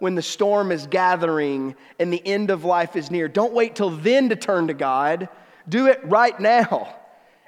when 0.06 0.14
the 0.14 0.22
storm 0.22 0.72
is 0.72 0.86
gathering 0.86 1.76
and 1.98 2.14
the 2.14 2.22
end 2.28 2.52
of 2.52 2.64
life 2.64 2.96
is 2.96 3.10
near. 3.10 3.28
Don't 3.28 3.54
wait 3.54 3.74
till 3.74 3.90
then 3.90 4.30
to 4.30 4.36
turn 4.36 4.68
to 4.68 4.74
God. 4.76 5.30
Do 5.68 5.88
it 5.88 6.00
right 6.04 6.40
now. 6.40 6.96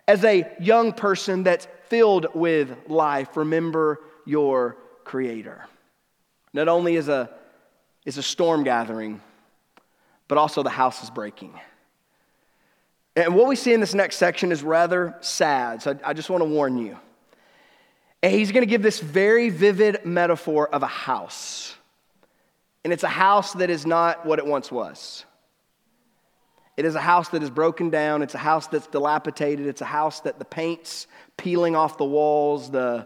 As 0.07 0.23
a 0.23 0.51
young 0.59 0.91
person 0.91 1.43
that's 1.43 1.67
filled 1.85 2.25
with 2.33 2.75
life, 2.87 3.37
remember 3.37 3.99
your 4.25 4.75
Creator. 5.03 5.67
Not 6.51 6.67
only 6.67 6.95
is 6.95 7.09
a, 7.09 7.29
is 8.07 8.17
a 8.17 8.23
storm 8.23 8.63
gathering, 8.63 9.21
but 10.27 10.39
also 10.39 10.63
the 10.63 10.71
house 10.71 11.03
is 11.03 11.11
breaking. 11.11 11.53
And 13.15 13.35
what 13.35 13.45
we 13.45 13.55
see 13.55 13.71
in 13.71 13.81
this 13.81 13.93
next 13.93 14.15
section 14.15 14.51
is 14.51 14.63
rather 14.63 15.15
sad. 15.21 15.83
So 15.83 15.99
I, 16.03 16.13
just 16.15 16.31
want 16.31 16.41
to 16.41 16.49
warn 16.49 16.79
you. 16.79 16.97
And 18.23 18.33
he's 18.33 18.51
going 18.51 18.63
to 18.63 18.67
give 18.67 18.81
this 18.81 18.99
very 18.99 19.51
vivid 19.51 20.05
metaphor 20.05 20.67
of 20.67 20.81
a 20.81 20.87
house. 20.87 21.76
And 22.87 22.93
it's 22.93 23.03
a 23.03 23.09
house 23.09 23.51
that 23.55 23.69
is 23.69 23.85
not 23.85 24.25
what 24.25 24.39
it 24.39 24.45
once 24.45 24.71
was. 24.71 25.25
It 26.77 26.85
is 26.85 26.95
a 26.95 27.01
house 27.01 27.27
that 27.31 27.43
is 27.43 27.49
broken 27.49 27.89
down. 27.89 28.21
It's 28.21 28.33
a 28.33 28.37
house 28.37 28.67
that's 28.67 28.87
dilapidated. 28.87 29.67
It's 29.67 29.81
a 29.81 29.85
house 29.85 30.21
that 30.21 30.39
the 30.39 30.45
paint's 30.45 31.05
peeling 31.35 31.75
off 31.75 31.97
the 31.97 32.05
walls. 32.05 32.71
The, 32.71 33.05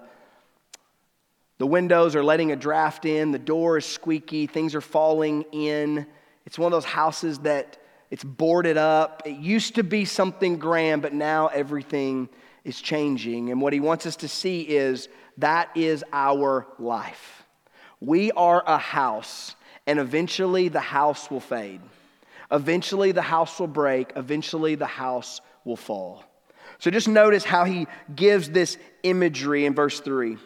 the 1.57 1.65
windows 1.65 2.15
are 2.15 2.23
letting 2.23 2.51
a 2.51 2.55
draft 2.55 3.05
in. 3.05 3.31
The 3.31 3.39
door 3.39 3.79
is 3.79 3.85
squeaky. 3.87 4.45
Things 4.45 4.75
are 4.75 4.81
falling 4.81 5.45
in. 5.51 6.05
It's 6.45 6.59
one 6.59 6.71
of 6.71 6.77
those 6.77 6.85
houses 6.85 7.39
that 7.39 7.79
it's 8.11 8.23
boarded 8.23 8.77
up. 8.77 9.23
It 9.25 9.39
used 9.39 9.73
to 9.73 9.83
be 9.83 10.05
something 10.05 10.59
grand, 10.59 11.01
but 11.01 11.11
now 11.11 11.47
everything 11.47 12.29
is 12.63 12.79
changing. 12.79 13.49
And 13.49 13.59
what 13.59 13.73
he 13.73 13.79
wants 13.79 14.05
us 14.05 14.17
to 14.17 14.27
see 14.27 14.61
is 14.61 15.09
that 15.39 15.75
is 15.75 16.05
our 16.13 16.67
life. 16.77 17.41
We 17.99 18.31
are 18.31 18.63
a 18.65 18.77
house, 18.77 19.55
and 19.87 19.99
eventually 19.99 20.67
the 20.67 20.79
house 20.79 21.29
will 21.29 21.39
fade. 21.39 21.81
Eventually 22.51 23.11
the 23.11 23.21
house 23.21 23.59
will 23.59 23.67
break. 23.67 24.11
Eventually 24.15 24.75
the 24.75 24.85
house 24.85 25.41
will 25.63 25.77
fall. 25.77 26.23
So 26.79 26.91
just 26.91 27.07
notice 27.07 27.43
how 27.43 27.63
he 27.63 27.87
gives 28.15 28.49
this 28.49 28.77
imagery 29.03 29.65
in 29.65 29.73
verse 29.73 29.99
3. 29.99 30.37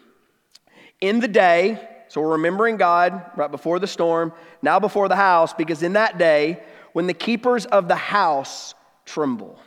In 1.01 1.19
the 1.19 1.27
day, 1.27 1.79
so 2.07 2.21
we're 2.21 2.33
remembering 2.33 2.77
God 2.77 3.31
right 3.35 3.51
before 3.51 3.79
the 3.79 3.87
storm, 3.87 4.33
now 4.61 4.79
before 4.79 5.07
the 5.07 5.15
house, 5.15 5.53
because 5.53 5.83
in 5.83 5.93
that 5.93 6.17
day, 6.17 6.61
when 6.93 7.07
the 7.07 7.13
keepers 7.13 7.65
of 7.65 7.87
the 7.87 7.95
house 7.95 8.73
tremble. 9.05 9.59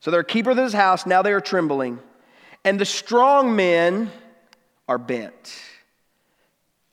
So 0.00 0.10
they're 0.10 0.22
keeper 0.22 0.50
of 0.50 0.58
his 0.58 0.72
house, 0.72 1.06
now 1.06 1.22
they 1.22 1.32
are 1.32 1.40
trembling. 1.40 1.98
And 2.64 2.78
the 2.78 2.84
strong 2.84 3.56
men 3.56 4.10
are 4.88 4.98
bent. 4.98 5.54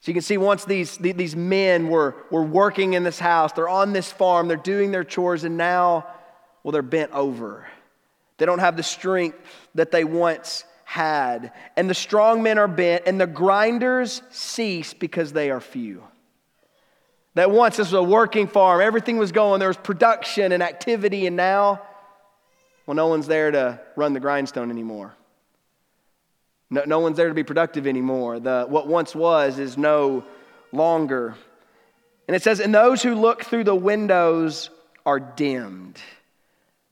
So 0.02 0.10
you 0.10 0.14
can 0.16 0.24
see 0.24 0.38
once 0.38 0.66
these, 0.66 0.97
these 0.97 1.36
men 1.36 1.88
were, 1.88 2.16
were 2.32 2.43
working 2.43 2.93
in 2.93 3.04
this 3.04 3.20
house, 3.20 3.54
they're 3.54 3.70
on 3.70 3.93
this 3.93 4.12
farm, 4.12 4.47
they're 4.47 4.58
doing 4.58 4.91
their 4.91 5.04
chores, 5.04 5.43
and 5.43 5.58
now, 5.58 6.08
well, 6.64 6.72
they're 6.72 6.82
bent 6.82 7.12
over. 7.12 7.68
They 8.38 8.47
don't 8.47 8.60
have 8.60 8.76
the 8.76 8.84
strength 8.84 9.38
that 9.76 9.91
they 9.91 10.04
once 10.04 10.64
had. 10.86 11.54
And 11.78 11.88
the 11.88 11.93
strong 11.93 12.41
men 12.41 12.58
are 12.58 12.68
bent, 12.68 13.04
and 13.06 13.22
the 13.22 13.28
grinders 13.28 14.24
cease 14.32 14.95
because 14.95 15.34
they 15.34 15.52
are 15.52 15.62
few. 15.62 16.04
That 17.36 17.52
once 17.52 17.78
this 17.78 17.91
was 17.91 17.93
a 17.93 18.04
working 18.04 18.47
farm, 18.47 18.82
everything 18.82 19.20
was 19.20 19.32
going, 19.32 19.60
there 19.60 19.70
was 19.70 19.78
production 19.78 20.52
and 20.52 20.64
activity, 20.64 21.28
and 21.28 21.36
now, 21.36 21.80
well, 22.88 22.95
no 22.95 23.06
one's 23.06 23.28
there 23.28 23.52
to 23.52 23.80
run 23.95 24.14
the 24.14 24.20
grindstone 24.20 24.72
anymore. 24.72 25.14
No, 26.72 26.84
no 26.86 26.99
one's 26.99 27.17
there 27.17 27.28
to 27.28 27.34
be 27.34 27.43
productive 27.43 27.86
anymore. 27.86 28.39
The, 28.39 28.65
what 28.67 28.88
once 28.88 29.13
was 29.13 29.59
is 29.59 29.78
no 29.78 30.24
longer. 30.72 31.36
And 32.28 32.36
it 32.36 32.41
says, 32.41 32.61
and 32.61 32.74
those 32.74 33.03
who 33.03 33.13
look 33.13 33.43
through 33.43 33.65
the 33.65 33.76
windows 33.76 34.69
are 35.05 35.19
dimmed. 35.19 35.99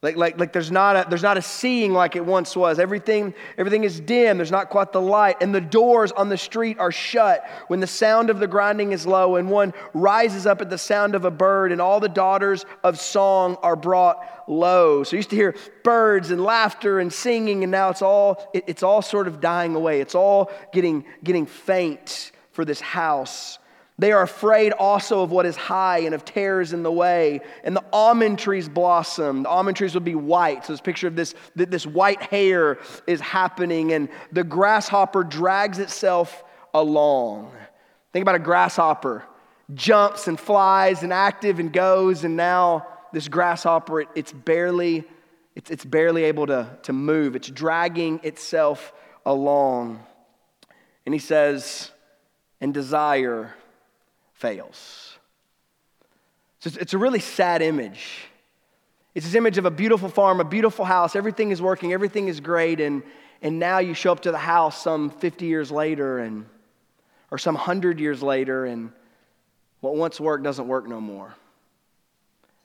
Like, 0.02 0.16
like, 0.16 0.40
like 0.40 0.54
there's, 0.54 0.72
not 0.72 0.96
a, 0.96 1.10
there's 1.10 1.24
not 1.24 1.38
a 1.38 1.42
seeing 1.42 1.92
like 1.92 2.16
it 2.16 2.26
once 2.26 2.56
was. 2.56 2.80
Everything, 2.80 3.34
everything 3.58 3.84
is 3.84 4.00
dim. 4.00 4.38
There's 4.38 4.52
not 4.52 4.70
quite 4.70 4.94
the 4.94 5.02
light. 5.02 5.36
And 5.42 5.54
the 5.54 5.60
doors 5.60 6.14
on 6.14 6.30
the 6.30 6.38
street 6.38 6.80
are 6.80 6.92
shut 6.92 7.46
when 7.68 7.82
the 7.82 7.88
sound 7.88 8.30
of 8.30 8.40
the 8.40 8.48
grinding 8.48 8.94
is 8.94 9.06
low 9.06 9.36
and 9.36 9.50
one 9.50 9.74
rises 9.94 10.46
up 10.46 10.62
at 10.62 10.70
the 10.70 10.78
sound 10.78 11.16
of 11.16 11.26
a 11.26 11.32
bird 11.32 11.74
and 11.74 11.82
all 11.82 12.00
the 12.00 12.08
daughters 12.08 12.66
of 12.82 12.98
song 12.98 13.58
are 13.62 13.76
brought 13.76 14.26
low. 14.48 15.04
So 15.04 15.16
you 15.16 15.20
used 15.20 15.32
to 15.32 15.36
hear 15.36 15.54
birds 15.84 16.32
and 16.32 16.42
laughter 16.42 17.02
and 17.02 17.12
singing 17.12 17.64
and 17.64 17.72
now 17.72 17.90
it's 17.90 18.02
all, 18.02 18.50
it, 18.54 18.64
it's 18.68 18.84
all 18.84 19.02
sort 19.02 19.28
of 19.28 19.42
dying 19.42 19.76
away. 19.76 20.00
It's 20.00 20.16
all 20.16 20.50
getting, 20.72 21.04
getting 21.26 21.46
faint 21.46 22.32
for 22.54 22.64
this 22.64 22.80
house 22.80 23.59
They 24.00 24.14
are 24.14 24.22
afraid 24.22 24.72
also 24.72 25.22
of 25.24 25.32
what 25.32 25.46
is 25.46 25.58
high 25.58 26.00
and 26.00 26.16
of 26.16 26.24
terrors 26.24 26.72
in 26.72 26.84
the 26.84 26.92
way. 26.92 27.42
And 27.66 27.76
the 27.76 27.84
almond 27.92 28.40
trees 28.40 28.70
blossom. 28.70 29.44
The 29.44 29.50
almond 29.50 29.76
trees 29.76 29.94
will 29.94 30.00
be 30.00 30.16
white. 30.16 30.66
So 30.66 30.72
this 30.72 30.80
picture 30.80 31.08
of 31.08 31.18
this, 31.18 31.36
this 31.54 31.86
white 31.86 32.22
hair 32.22 32.80
is 33.08 33.20
happening, 33.20 33.92
and 33.92 34.08
the 34.32 34.46
grasshopper 34.46 35.26
drags 35.26 35.80
itself 35.80 36.46
along. 36.74 37.52
Think 38.14 38.24
about 38.24 38.36
a 38.36 38.40
grasshopper. 38.40 39.26
Jumps 39.74 40.30
and 40.30 40.40
flies 40.40 41.04
and 41.04 41.12
active 41.12 41.60
and 41.60 41.72
goes, 41.74 42.24
and 42.24 42.38
now 42.38 42.88
this 43.12 43.28
grasshopper, 43.28 44.02
it, 44.02 44.08
it's 44.16 44.32
barely, 44.32 45.04
it's, 45.58 45.70
it's 45.70 45.84
barely 45.84 46.24
able 46.24 46.48
to, 46.48 46.80
to 46.84 46.94
move. 46.94 47.36
It's 47.36 47.50
dragging 47.50 48.22
itself 48.24 48.94
along. 49.26 50.02
And 51.06 51.14
he 51.14 51.20
says, 51.20 51.92
and 52.62 52.74
desire 52.74 53.56
fails. 54.40 55.18
So 56.60 56.72
it's 56.80 56.94
a 56.94 56.98
really 56.98 57.20
sad 57.20 57.62
image. 57.62 58.26
It's 59.14 59.26
this 59.26 59.36
image 59.36 59.58
of 59.58 59.66
a 59.66 59.72
beautiful 59.72 60.10
farm, 60.10 60.40
a 60.40 60.46
beautiful 60.46 60.86
house, 60.86 61.16
everything 61.16 61.52
is 61.52 61.62
working, 61.62 61.94
everything 61.94 62.28
is 62.28 62.40
great, 62.40 62.80
and, 62.80 63.04
and 63.42 63.60
now 63.60 63.80
you 63.80 63.94
show 63.94 64.12
up 64.12 64.22
to 64.22 64.32
the 64.32 64.38
house 64.38 64.82
some 64.82 65.10
50 65.10 65.46
years 65.46 65.72
later 65.72 66.20
and 66.20 66.46
or 67.32 67.38
some 67.38 67.54
100 67.54 68.00
years 68.00 68.24
later, 68.24 68.66
and 68.66 68.92
what 69.82 69.96
once 69.96 70.20
worked 70.20 70.44
doesn't 70.44 70.68
work 70.68 70.88
no 70.88 71.00
more. 71.00 71.36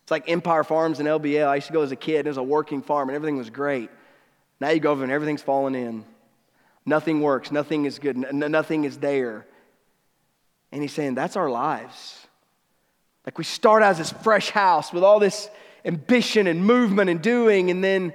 It's 0.03 0.11
like 0.11 0.31
Empire 0.31 0.65
Farms 0.65 1.01
and 1.01 1.09
LBL. 1.09 1.47
I 1.47 1.57
used 1.57 1.67
to 1.67 1.73
go 1.73 1.83
as 1.83 1.93
a 1.93 1.97
kid, 1.97 2.21
and 2.21 2.27
it 2.29 2.31
was 2.31 2.37
a 2.39 2.43
working 2.43 2.81
farm, 2.81 3.11
and 3.11 3.17
everything 3.17 3.37
was 3.37 3.51
great. 3.51 3.91
Now 4.61 4.71
you 4.71 4.81
go 4.81 4.93
over 4.93 5.03
and 5.03 5.13
everything's 5.13 5.43
falling 5.43 5.75
in. 5.75 6.05
Nothing 6.87 7.21
works, 7.21 7.51
nothing 7.51 7.85
is 7.85 7.99
good, 7.99 8.17
nothing 8.17 8.85
is 8.85 8.99
there. 8.99 9.47
And 10.75 10.83
he's 10.83 10.93
saying, 10.93 11.15
that's 11.15 11.37
our 11.37 11.49
lives. 11.49 12.27
Like 13.25 13.39
we 13.39 13.45
start 13.45 13.85
out 13.85 13.91
as 13.91 13.99
this 13.99 14.11
fresh 14.11 14.51
house 14.51 14.93
with 14.93 15.05
all 15.05 15.21
this 15.21 15.49
ambition 15.85 16.49
and 16.49 16.67
movement 16.67 17.09
and 17.09 17.23
doing, 17.23 17.71
and 17.71 17.83
then, 17.83 18.13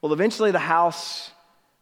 well, 0.00 0.14
eventually 0.14 0.50
the 0.50 0.58
house 0.58 1.30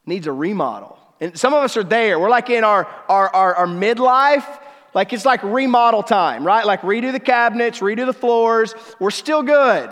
needs 0.05 0.27
a 0.27 0.31
remodel. 0.33 0.99
And 1.21 1.39
some 1.39 1.53
of 1.53 1.63
us 1.63 1.77
are 1.77 1.85
there. 1.85 2.19
We're 2.19 2.29
like 2.29 2.49
in 2.49 2.65
our, 2.65 2.85
our, 3.07 3.33
our, 3.33 3.55
our 3.55 3.65
midlife. 3.65 4.45
Like 4.93 5.13
it's 5.13 5.23
like 5.23 5.41
remodel 5.41 6.03
time, 6.03 6.45
right? 6.45 6.65
Like 6.65 6.81
redo 6.81 7.13
the 7.13 7.19
cabinets, 7.21 7.79
redo 7.79 8.05
the 8.05 8.13
floors. 8.13 8.75
We're 8.99 9.09
still 9.09 9.41
good. 9.41 9.89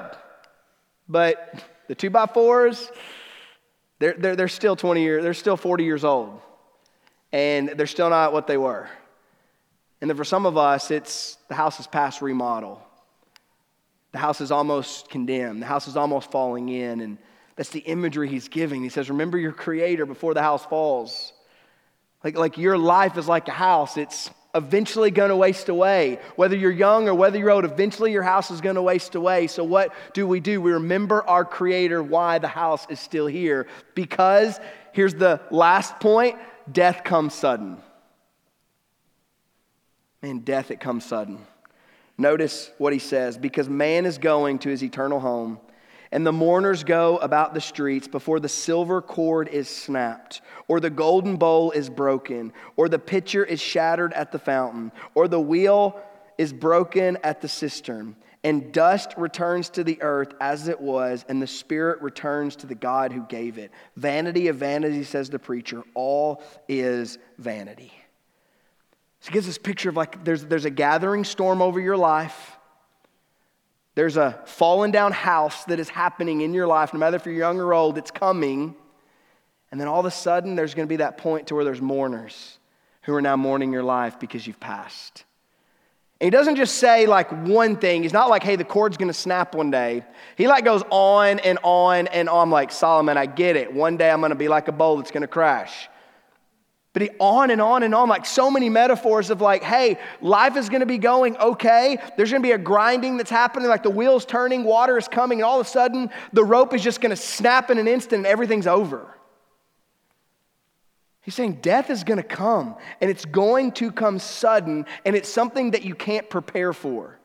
But 1.08 1.64
the 1.88 1.96
two 1.96 2.10
by 2.10 2.26
fours, 2.26 2.92
they're, 4.00 4.16
they're, 4.18 4.36
they're 4.36 4.48
still 4.50 4.76
20 4.76 5.02
years, 5.02 5.24
they're 5.24 5.34
still 5.34 5.56
40 5.56 5.86
years 5.86 6.04
old. 6.04 6.42
And 7.32 7.70
they're 7.70 7.88
still 7.88 8.10
not 8.10 8.34
what 8.34 8.46
they 8.46 8.58
were. 8.58 8.90
And 10.02 10.10
then 10.10 10.18
for 10.18 10.26
some 10.26 10.46
of 10.46 10.58
us, 10.58 10.92
it's 10.92 11.38
the 11.48 11.56
house 11.56 11.80
is 11.80 11.88
past 11.88 12.22
remodel. 12.22 12.82
The 14.12 14.20
house 14.20 14.42
is 14.42 14.52
almost 14.52 15.10
condemned. 15.10 15.62
The 15.62 15.66
house 15.66 15.88
is 15.88 15.98
almost 15.98 16.32
falling 16.32 16.70
in. 16.70 17.02
And 17.02 17.18
that's 17.56 17.70
the 17.70 17.80
imagery 17.80 18.30
he's 18.30 18.48
giving. 18.48 18.84
He 18.84 18.90
says, 18.90 19.10
Remember 19.10 19.38
your 19.38 19.52
creator 19.52 20.06
before 20.06 20.34
the 20.34 20.42
house 20.42 20.66
falls. 20.66 21.34
Like, 22.24 22.38
like 22.38 22.58
your 22.58 22.78
life 22.78 23.18
is 23.18 23.28
like 23.28 23.48
a 23.48 23.52
house, 23.52 23.98
it's 23.98 24.30
eventually 24.56 25.12
going 25.12 25.30
to 25.30 25.36
waste 25.36 25.70
away. 25.70 26.20
Whether 26.38 26.56
you're 26.56 26.72
young 26.72 27.08
or 27.08 27.14
whether 27.14 27.38
you're 27.38 27.52
old, 27.52 27.66
eventually 27.66 28.12
your 28.12 28.24
house 28.24 28.50
is 28.50 28.62
going 28.62 28.76
to 28.76 28.82
waste 28.82 29.16
away. 29.16 29.48
So, 29.48 29.64
what 29.64 29.94
do 30.14 30.26
we 30.26 30.40
do? 30.40 30.60
We 30.60 30.72
remember 30.72 31.24
our 31.28 31.46
creator, 31.46 32.02
why 32.02 32.40
the 32.40 32.48
house 32.48 32.88
is 32.90 33.00
still 33.00 33.28
here. 33.28 33.68
Because, 33.94 34.60
here's 34.94 35.14
the 35.14 35.42
last 35.52 36.00
point 36.00 36.38
death 36.72 37.04
comes 37.04 37.34
sudden. 37.34 37.78
Man, 40.22 40.40
death, 40.40 40.72
it 40.72 40.80
comes 40.80 41.06
sudden. 41.06 41.40
Notice 42.18 42.72
what 42.78 42.94
he 42.94 43.00
says 43.00 43.38
because 43.38 43.68
man 43.70 44.06
is 44.06 44.18
going 44.18 44.60
to 44.60 44.70
his 44.70 44.84
eternal 44.84 45.20
home, 45.20 45.60
and 46.12 46.26
the 46.26 46.32
mourners 46.32 46.84
go 46.84 47.18
about 47.18 47.54
the 47.54 47.62
streets 47.62 48.08
before 48.08 48.40
the 48.40 48.50
silver 48.50 49.02
cord 49.02 49.50
is 49.50 49.68
snapped, 49.68 50.42
or 50.68 50.80
the 50.80 50.90
golden 50.90 51.36
bowl 51.36 51.72
is 51.72 51.90
broken, 51.90 52.54
or 52.78 52.88
the 52.88 53.00
pitcher 53.00 53.44
is 53.44 53.60
shattered 53.60 54.14
at 54.14 54.32
the 54.32 54.40
fountain, 54.40 54.92
or 55.14 55.28
the 55.28 55.40
wheel 55.40 56.00
is 56.38 56.54
broken 56.54 57.18
at 57.24 57.42
the 57.42 57.50
cistern. 57.50 58.16
And 58.46 58.72
dust 58.72 59.16
returns 59.18 59.70
to 59.72 59.84
the 59.84 60.02
earth 60.04 60.34
as 60.40 60.68
it 60.68 60.80
was, 60.80 61.26
and 61.28 61.42
the 61.42 61.48
spirit 61.48 62.02
returns 62.02 62.56
to 62.58 62.68
the 62.68 62.76
God 62.76 63.12
who 63.12 63.24
gave 63.24 63.58
it. 63.58 63.72
Vanity 63.96 64.48
of 64.50 64.58
vanity, 64.58 65.04
says 65.04 65.32
the 65.32 65.40
preacher, 65.40 65.84
all 65.96 66.44
is 66.70 67.18
vanity. 67.40 67.92
He 69.26 69.32
gives 69.32 69.48
this 69.48 69.58
picture 69.58 69.90
of 69.90 69.96
like 69.96 70.24
there's, 70.24 70.46
there's 70.46 70.66
a 70.66 70.70
gathering 70.70 71.24
storm 71.24 71.62
over 71.62 71.80
your 71.80 71.98
life. 71.98 72.58
There's 73.96 74.18
a 74.18 74.40
fallen 74.46 74.92
down 74.92 75.14
house 75.14 75.64
that 75.66 75.80
is 75.80 75.90
happening 75.90 76.42
in 76.42 76.54
your 76.54 76.68
life, 76.68 76.94
no 76.94 77.00
matter 77.00 77.16
if 77.16 77.26
you're 77.26 77.34
young 77.34 77.60
or 77.60 77.74
old, 77.74 77.98
it's 77.98 78.12
coming. 78.12 78.76
And 79.72 79.82
then 79.82 79.88
all 79.88 80.00
of 80.00 80.06
a 80.06 80.12
sudden, 80.12 80.56
there's 80.56 80.74
going 80.74 80.88
to 80.88 80.90
be 80.90 80.98
that 80.98 81.18
point 81.18 81.48
to 81.48 81.56
where 81.56 81.64
there's 81.64 81.82
mourners 81.82 82.60
who 83.04 83.14
are 83.14 83.22
now 83.22 83.36
mourning 83.36 83.72
your 83.72 83.84
life 83.84 84.20
because 84.20 84.46
you've 84.46 84.60
passed. 84.60 85.24
And 86.20 86.28
he 86.28 86.30
doesn't 86.30 86.56
just 86.56 86.76
say 86.76 87.08
like 87.08 87.30
one 87.46 87.78
thing. 87.78 88.04
He's 88.04 88.14
not 88.14 88.30
like, 88.30 88.44
hey, 88.44 88.56
the 88.56 88.64
cord's 88.64 88.98
going 88.98 89.10
to 89.10 89.14
snap 89.14 89.56
one 89.56 89.72
day. 89.72 90.06
He 90.38 90.48
like 90.48 90.66
goes 90.66 90.84
on 90.90 91.40
and 91.40 91.60
on 91.64 92.08
and 92.08 92.30
on. 92.30 92.44
I'm 92.44 92.52
like, 92.52 92.72
Solomon, 92.72 93.18
I 93.18 93.26
get 93.26 93.56
it. 93.56 93.74
One 93.74 93.98
day 93.98 94.10
I'm 94.10 94.20
going 94.20 94.30
to 94.30 94.36
be 94.36 94.48
like 94.48 94.68
a 94.68 94.72
bowl 94.72 94.98
that's 94.98 95.12
going 95.12 95.22
to 95.22 95.28
crash. 95.28 95.90
But 96.96 97.02
he 97.02 97.10
on 97.20 97.52
and 97.52 97.62
on 97.62 97.84
and 97.84 97.94
on, 97.94 98.08
like 98.08 98.26
so 98.26 98.50
many 98.50 98.70
metaphors 98.70 99.30
of 99.30 99.42
like, 99.42 99.64
hey, 99.64 100.00
life 100.22 100.56
is 100.56 100.70
gonna 100.70 100.86
be 100.86 100.98
going 100.98 101.36
okay. 101.36 101.98
There's 102.16 102.32
gonna 102.32 102.42
be 102.42 102.54
a 102.54 102.58
grinding 102.58 103.18
that's 103.18 103.30
happening, 103.30 103.68
like 103.68 103.84
the 103.84 103.90
wheels 103.90 104.26
turning, 104.26 104.64
water 104.64 104.98
is 104.98 105.10
coming, 105.10 105.40
and 105.40 105.46
all 105.46 105.60
of 105.60 105.68
a 105.68 105.70
sudden 105.70 106.10
the 106.32 106.46
rope 106.46 106.74
is 106.74 106.82
just 106.82 107.02
gonna 107.02 107.18
snap 107.18 107.70
in 107.70 107.80
an 107.80 107.90
instant 107.90 108.20
and 108.20 108.26
everything's 108.26 108.66
over. 108.66 109.14
He's 111.20 111.36
saying 111.36 111.60
death 111.62 111.90
is 111.90 112.06
gonna 112.06 112.24
come, 112.24 112.78
and 113.02 113.12
it's 113.12 113.26
going 113.26 113.74
to 113.74 113.92
come 113.92 114.18
sudden, 114.18 114.86
and 115.04 115.18
it's 115.18 115.28
something 115.28 115.72
that 115.72 115.84
you 115.84 115.96
can't 115.96 116.30
prepare 116.30 116.72
for. 116.72 117.20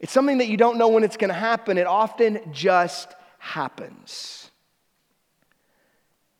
It's 0.00 0.12
something 0.12 0.38
that 0.38 0.48
you 0.48 0.56
don't 0.56 0.78
know 0.78 0.88
when 0.88 1.04
it's 1.04 1.18
gonna 1.18 1.34
happen. 1.34 1.76
It 1.76 1.86
often 1.86 2.40
just 2.52 3.14
happens. 3.38 4.50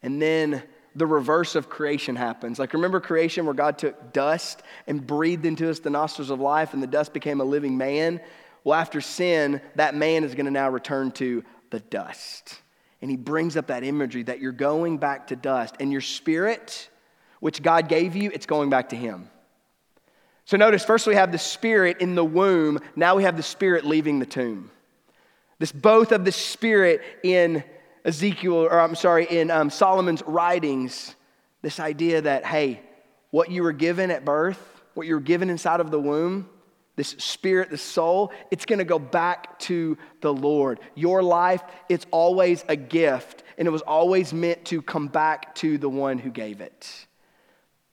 And 0.02 0.22
then 0.22 0.62
the 0.95 1.07
reverse 1.07 1.55
of 1.55 1.68
creation 1.68 2.16
happens. 2.16 2.59
Like, 2.59 2.72
remember 2.72 3.01
creation 3.01 3.45
where 3.45 3.55
God 3.55 3.78
took 3.78 4.12
dust 4.12 4.62
and 4.86 5.07
breathed 5.07 5.47
into 5.47 5.70
us 5.70 5.78
the 5.78 5.90
nostrils 5.90 6.30
of 6.30 6.40
life, 6.40 6.74
and 6.74 6.82
the 6.82 6.86
dust 6.86 7.12
became 7.12 7.40
a 7.40 7.45
living 7.45 7.76
man? 7.76 8.20
Well, 8.64 8.78
after 8.78 9.01
sin, 9.01 9.61
that 9.76 9.95
man 9.95 10.24
is 10.24 10.34
going 10.34 10.47
to 10.47 10.53
now 10.53 10.70
return 10.70 11.11
to 11.12 11.45
the 11.70 11.80
dust. 11.80 12.61
And 13.01 13.11
he 13.11 13.16
brings 13.16 13.57
up 13.57 13.68
that 13.68 13.82
imagery 13.82 14.22
that 14.24 14.40
you're 14.40 14.53
going 14.53 14.99
back 14.99 15.28
to 15.28 15.36
dust, 15.36 15.76
and 15.80 15.90
your 15.90 16.01
spirit, 16.01 16.88
which 17.40 17.62
God 17.62 17.88
gave 17.88 18.14
you, 18.14 18.30
it's 18.32 18.47
going 18.47 18.70
back 18.70 18.90
to 18.90 18.97
him. 18.97 19.28
So 20.45 20.57
notice, 20.57 20.84
first 20.84 21.07
we 21.07 21.14
have 21.14 21.32
the 21.32 21.38
spirit 21.38 22.01
in 22.01 22.14
the 22.14 22.24
womb, 22.24 22.80
now 22.95 23.16
we 23.16 23.22
have 23.22 23.36
the 23.36 23.43
spirit 23.43 23.84
leaving 23.84 24.18
the 24.18 24.26
tomb. 24.26 24.70
This 25.59 25.72
both 25.72 26.12
of 26.12 26.24
the 26.24 26.32
spirit 26.32 27.03
in 27.22 27.64
Ezekiel, 28.05 28.55
or 28.55 28.80
I'm 28.80 28.94
sorry, 28.94 29.26
in 29.26 29.50
um, 29.50 29.70
Solomon's 29.70 30.22
writings, 30.26 31.14
this 31.62 31.78
idea 31.78 32.22
that, 32.22 32.44
hey, 32.44 32.80
what 33.30 33.50
you 33.50 33.62
were 33.62 33.72
given 33.72 34.11
at 34.11 34.24
birth, 34.24 34.82
what 34.94 35.07
you 35.07 35.14
were 35.14 35.20
given 35.20 35.48
inside 35.48 35.80
of 35.80 35.90
the 35.90 36.00
womb, 36.00 36.48
this 36.96 37.11
spirit, 37.18 37.70
the 37.70 37.78
soul, 37.78 38.32
it's 38.50 38.66
gonna 38.66 38.84
go 38.84 38.98
back 38.98 39.59
to 39.61 39.96
the 40.20 40.32
Lord. 40.32 40.80
Your 40.94 41.22
life, 41.22 41.62
it's 41.88 42.07
always 42.11 42.64
a 42.68 42.76
gift, 42.76 43.44
and 43.57 43.66
it 43.66 43.70
was 43.70 43.82
always 43.82 44.32
meant 44.32 44.64
to 44.66 44.82
come 44.82 45.09
back 45.09 45.55
to 45.57 45.78
the 45.78 45.88
one 45.88 46.18
who 46.18 46.30
gave 46.30 46.61
it. 46.61 47.07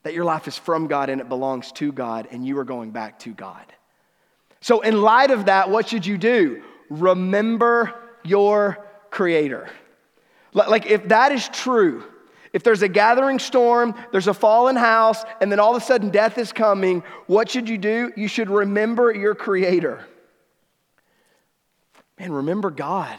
That 0.03 0.13
your 0.13 0.25
life 0.25 0.47
is 0.47 0.57
from 0.57 0.87
God 0.87 1.09
and 1.09 1.21
it 1.21 1.29
belongs 1.29 1.71
to 1.73 1.91
God, 1.91 2.27
and 2.31 2.45
you 2.45 2.57
are 2.57 2.63
going 2.65 2.91
back 2.91 3.19
to 3.19 3.33
God. 3.33 3.65
So, 4.61 4.81
in 4.81 5.01
light 5.01 5.31
of 5.31 5.45
that, 5.45 5.69
what 5.69 5.87
should 5.87 6.05
you 6.05 6.17
do? 6.17 6.63
Remember 6.89 7.93
your 8.23 8.85
Creator. 9.11 9.69
Like, 10.53 10.87
if 10.87 11.07
that 11.09 11.31
is 11.31 11.47
true, 11.49 12.03
if 12.53 12.63
there's 12.63 12.81
a 12.81 12.87
gathering 12.87 13.37
storm, 13.37 13.93
there's 14.11 14.27
a 14.27 14.33
fallen 14.33 14.75
house, 14.75 15.23
and 15.39 15.51
then 15.51 15.59
all 15.59 15.75
of 15.75 15.81
a 15.81 15.85
sudden 15.85 16.09
death 16.09 16.37
is 16.37 16.51
coming, 16.51 17.03
what 17.27 17.49
should 17.49 17.69
you 17.69 17.77
do? 17.77 18.11
You 18.15 18.27
should 18.27 18.49
remember 18.49 19.13
your 19.13 19.35
Creator. 19.35 20.03
Man, 22.19 22.31
remember 22.31 22.71
God. 22.71 23.17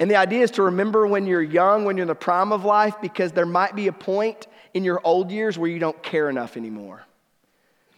And 0.00 0.08
the 0.08 0.16
idea 0.16 0.42
is 0.44 0.52
to 0.52 0.62
remember 0.62 1.06
when 1.06 1.26
you're 1.26 1.42
young, 1.42 1.84
when 1.84 1.96
you're 1.96 2.04
in 2.04 2.08
the 2.08 2.14
prime 2.14 2.52
of 2.52 2.64
life, 2.64 2.94
because 3.02 3.32
there 3.32 3.46
might 3.46 3.74
be 3.74 3.88
a 3.88 3.92
point 3.92 4.46
in 4.72 4.84
your 4.84 5.00
old 5.02 5.32
years 5.32 5.58
where 5.58 5.68
you 5.68 5.80
don't 5.80 6.00
care 6.02 6.30
enough 6.30 6.56
anymore. 6.56 7.02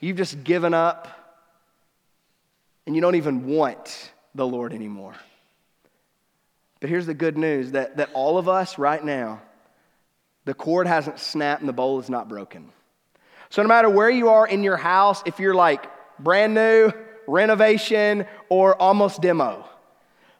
You've 0.01 0.17
just 0.17 0.43
given 0.43 0.73
up, 0.73 1.09
and 2.87 2.97
you 2.97 3.03
don't 3.03 3.17
even 3.17 3.47
want 3.47 4.13
the 4.35 4.47
Lord 4.47 4.73
anymore. 4.73 5.15
But 6.81 6.89
here's 6.89 7.07
the 7.07 7.15
good 7.15 7.37
news 7.37 7.73
that, 7.73 7.99
that 7.99 8.11
all 8.15 8.39
of 8.39 8.49
us 8.49 8.79
right 8.79 9.05
now, 9.05 9.43
the 10.47 10.55
cord 10.55 10.87
hasn't 10.87 11.19
snapped 11.19 11.61
and 11.61 11.69
the 11.69 11.75
bowl 11.75 12.01
is 12.01 12.09
not 12.09 12.29
broken. 12.29 12.71
So, 13.51 13.63
no 13.63 13.69
matter 13.69 13.91
where 13.91 14.11
you 14.11 14.31
are 14.31 14.47
in 14.47 14.63
your 14.63 14.77
house, 14.77 15.23
if 15.27 15.39
you're 15.39 15.55
like 15.55 15.91
brand 16.19 16.55
new, 16.55 16.93
renovation, 17.27 18.27
or 18.49 18.81
almost 18.81 19.21
demo, 19.21 19.69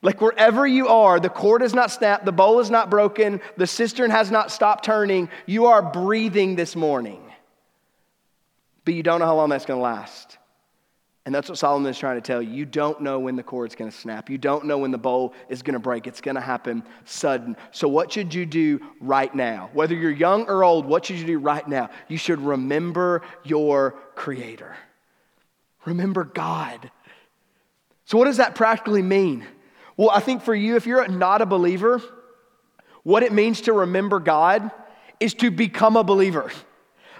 like 0.03 0.21
wherever 0.21 0.67
you 0.67 0.89
are, 0.89 1.21
the 1.21 1.29
cord 1.29 1.63
is 1.63 1.75
not 1.75 1.91
snapped, 1.91 2.25
the 2.25 2.33
bowl 2.33 2.61
is 2.61 2.71
not 2.71 2.89
broken, 2.89 3.41
the 3.57 3.67
cistern 3.67 4.11
has 4.11 4.31
not 4.31 4.51
stopped 4.51 4.85
turning, 4.85 5.29
you 5.45 5.67
are 5.67 5.83
breathing 5.83 6.57
this 6.57 6.75
morning. 6.75 7.23
But 8.85 8.95
you 8.95 9.03
don't 9.03 9.21
know 9.21 9.27
how 9.27 9.37
long 9.37 9.51
that's 9.51 9.67
going 9.67 9.79
to 9.79 9.83
last. 9.83 10.39
And 11.27 11.35
that's 11.35 11.51
what 11.51 11.59
Solomon 11.59 11.91
is 11.91 11.99
trying 11.99 12.17
to 12.17 12.23
tell 12.23 12.41
you. 12.41 12.51
You 12.51 12.65
don't 12.65 13.03
know 13.03 13.19
when 13.19 13.37
the 13.37 13.43
cord's 13.43 13.75
going 13.75 13.91
to 13.91 13.97
snap. 13.97 14.31
You 14.31 14.39
don't 14.39 14.65
know 14.65 14.79
when 14.79 14.91
the 14.91 14.99
bowl 14.99 15.35
is 15.51 15.61
going 15.61 15.75
to 15.75 15.81
break. 15.81 16.07
It's 16.07 16.21
going 16.21 16.35
to 16.35 16.41
happen 16.41 16.83
sudden. 17.05 17.57
So, 17.73 17.89
what 17.89 18.11
should 18.11 18.33
you 18.33 18.47
do 18.47 18.81
right 19.01 19.33
now? 19.35 19.69
Whether 19.75 19.95
you're 19.95 20.11
young 20.11 20.47
or 20.47 20.65
old, 20.65 20.87
what 20.87 21.05
should 21.05 21.19
you 21.19 21.27
do 21.27 21.39
right 21.39 21.67
now? 21.69 21.91
You 22.09 22.17
should 22.17 22.41
remember 22.41 23.23
your 23.45 23.97
Creator. 24.15 24.75
Remember 25.85 26.25
God. 26.25 26.91
So, 28.07 28.17
what 28.17 28.25
does 28.25 28.39
that 28.39 28.55
practically 28.55 29.03
mean? 29.03 29.45
Well, 29.99 30.11
I 30.11 30.21
think 30.21 30.43
for 30.43 30.55
you, 30.55 30.77
if 30.77 30.87
you're 30.87 31.07
not 31.07 31.43
a 31.43 31.47
believer, 31.47 32.01
what 33.03 33.23
it 33.23 33.33
means 33.33 33.61
to 33.63 33.75
remember 33.75 34.21
God 34.21 34.71
is 35.21 35.35
to 35.35 35.51
become 35.51 35.97
a 35.97 36.05
believer. 36.05 36.51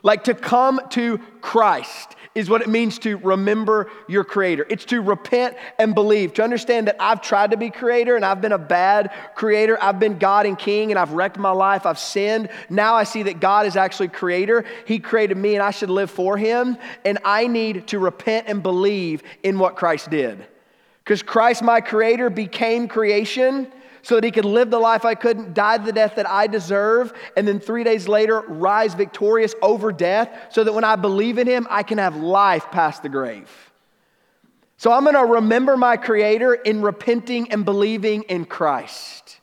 Like 0.03 0.25
to 0.25 0.35
come 0.35 0.81
to 0.91 1.19
Christ 1.43 2.17
is 2.35 2.49
what 2.49 2.63
it 2.63 2.69
means 2.69 2.99
to 3.01 3.17
remember 3.19 3.91
your 4.09 4.23
creator. 4.23 4.65
It's 4.69 4.85
to 4.87 5.01
repent 5.01 5.57
and 5.79 5.95
believe, 5.95 6.33
to 6.35 6.45
understand 6.45 6.87
that 6.87 6.97
I've 7.01 7.21
tried 7.21 7.51
to 7.51 7.57
be 7.57 7.71
creator 7.71 8.15
and 8.15 8.25
I've 8.25 8.41
been 8.41 8.53
a 8.53 8.59
bad 8.59 9.13
creator. 9.35 9.77
I've 9.83 9.99
been 9.99 10.19
God 10.19 10.47
and 10.47 10.59
king 10.59 10.93
and 10.93 10.99
I've 10.99 11.13
wrecked 11.13 11.39
my 11.39 11.51
life. 11.51 11.87
I've 11.87 11.99
sinned. 11.99 12.49
Now 12.69 12.95
I 12.95 13.05
see 13.05 13.25
that 13.25 13.41
God 13.41 13.67
is 13.67 13.77
actually 13.77 14.09
creator. 14.09 14.65
He 14.87 15.01
created 15.01 15.37
me 15.37 15.55
and 15.55 15.63
I 15.63 15.73
should 15.73 15.91
live 15.91 16.11
for 16.11 16.37
him. 16.37 16.79
And 17.05 17.19
I 17.25 17.49
need 17.49 17.89
to 17.89 17.99
repent 17.99 18.47
and 18.49 18.63
believe 18.63 19.25
in 19.43 19.59
what 19.59 19.75
Christ 19.75 20.11
did. 20.11 20.47
Because 21.03 21.23
Christ, 21.23 21.63
my 21.63 21.81
creator, 21.81 22.31
became 22.31 22.87
creation 22.87 23.73
so 24.03 24.15
that 24.17 24.25
he 24.25 24.31
could 24.31 24.45
live 24.45 24.71
the 24.71 24.79
life 24.79 25.05
I 25.05 25.15
couldn't, 25.15 25.55
die 25.55 25.79
the 25.79 25.93
death 25.93 26.17
that 26.17 26.29
I 26.29 26.47
deserve, 26.47 27.13
and 27.37 27.47
then 27.47 27.61
three 27.61 27.85
days 27.85 28.09
later 28.09 28.41
rise 28.41 28.95
victorious 28.95 29.55
over 29.63 29.93
death 29.93 30.31
so 30.51 30.65
that 30.65 30.73
when 30.73 30.85
I 30.85 30.97
believe 30.97 31.39
in 31.39 31.47
him, 31.47 31.67
I 31.71 31.83
can 31.83 31.99
have 31.99 32.17
life 32.17 32.71
past 32.71 33.03
the 33.03 33.09
grave. 33.09 33.51
So 34.77 34.91
I'm 34.91 35.05
gonna 35.05 35.27
remember 35.27 35.77
my 35.77 35.97
creator 35.97 36.55
in 36.55 36.81
repenting 36.81 37.53
and 37.53 37.65
believing 37.65 38.23
in 38.23 38.47
Christ. 38.47 39.39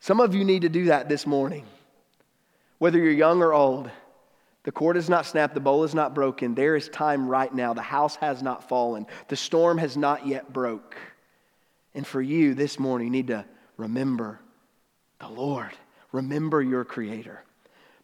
Some 0.00 0.18
of 0.18 0.34
you 0.34 0.44
need 0.44 0.62
to 0.62 0.68
do 0.68 0.86
that 0.86 1.08
this 1.08 1.26
morning, 1.26 1.66
whether 2.78 2.98
you're 2.98 3.12
young 3.12 3.42
or 3.42 3.52
old. 3.52 3.90
The 4.62 4.72
cord 4.72 4.96
is 4.96 5.08
not 5.08 5.24
snapped, 5.24 5.54
the 5.54 5.60
bowl 5.60 5.84
is 5.84 5.94
not 5.94 6.14
broken. 6.14 6.54
There 6.54 6.76
is 6.76 6.88
time 6.88 7.28
right 7.28 7.52
now. 7.54 7.72
The 7.72 7.80
house 7.80 8.16
has 8.16 8.42
not 8.42 8.68
fallen, 8.68 9.06
the 9.28 9.36
storm 9.36 9.78
has 9.78 9.96
not 9.96 10.26
yet 10.26 10.52
broke. 10.52 10.96
And 11.94 12.06
for 12.06 12.22
you 12.22 12.54
this 12.54 12.78
morning, 12.78 13.06
you 13.06 13.12
need 13.12 13.28
to 13.28 13.44
remember 13.80 14.40
the 15.18 15.28
Lord, 15.28 15.70
remember 16.12 16.62
your 16.62 16.84
Creator. 16.84 17.42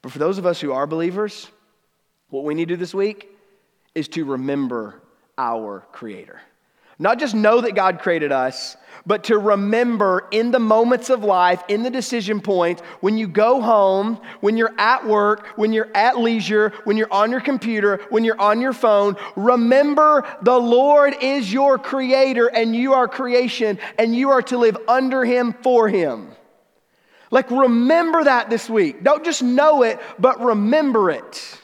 But 0.03 0.13
for 0.13 0.19
those 0.19 0.39
of 0.39 0.47
us 0.47 0.61
who 0.61 0.73
are 0.73 0.87
believers, 0.87 1.49
what 2.31 2.45
we 2.45 2.55
need 2.55 2.69
to 2.69 2.75
do 2.75 2.81
this 2.81 2.95
week 2.95 3.29
is 3.95 4.09
to 4.09 4.25
remember 4.25 5.01
our 5.39 5.87
Creator. 5.93 6.41
Not 6.99 7.19
just 7.19 7.35
know 7.35 7.61
that 7.61 7.75
God 7.75 8.01
created 8.01 8.33
us, 8.33 8.77
but 9.07 9.25
to 9.25 9.39
remember 9.39 10.27
in 10.33 10.51
the 10.51 10.59
moments 10.59 11.11
of 11.11 11.23
life, 11.23 11.63
in 11.69 11.85
the 11.85 11.91
decision 11.91 12.41
points, 12.41 12.83
when 13.01 13.17
you 13.17 13.29
go 13.29 13.61
home, 13.61 14.21
when 14.41 14.57
you're 14.57 14.75
at 14.79 15.07
work, 15.07 15.47
when 15.57 15.73
you're 15.73 15.91
at 15.95 16.19
leisure, 16.19 16.73
when 16.85 16.97
you're 16.97 17.13
on 17.13 17.31
your 17.31 17.41
computer, 17.41 18.01
when 18.11 18.25
you're 18.25 18.41
on 18.41 18.61
your 18.61 18.73
phone, 18.73 19.17
remember 19.37 20.27
the 20.43 20.59
Lord 20.59 21.15
is 21.21 21.53
your 21.53 21.79
creator 21.79 22.49
and 22.49 22.75
you 22.75 22.95
are 22.95 23.07
creation 23.07 23.79
and 23.97 24.15
you 24.15 24.31
are 24.31 24.43
to 24.43 24.59
live 24.59 24.77
under 24.89 25.25
him 25.25 25.55
for 25.63 25.89
him. 25.89 26.33
Like, 27.31 27.51
remember 27.51 28.25
that 28.25 28.51
this 28.51 28.69
week. 28.69 29.03
Don't 29.05 29.25
just 29.25 29.43
know 29.43 29.83
it, 29.83 30.01
but 30.19 30.41
remember 30.41 31.11
it. 31.11 31.61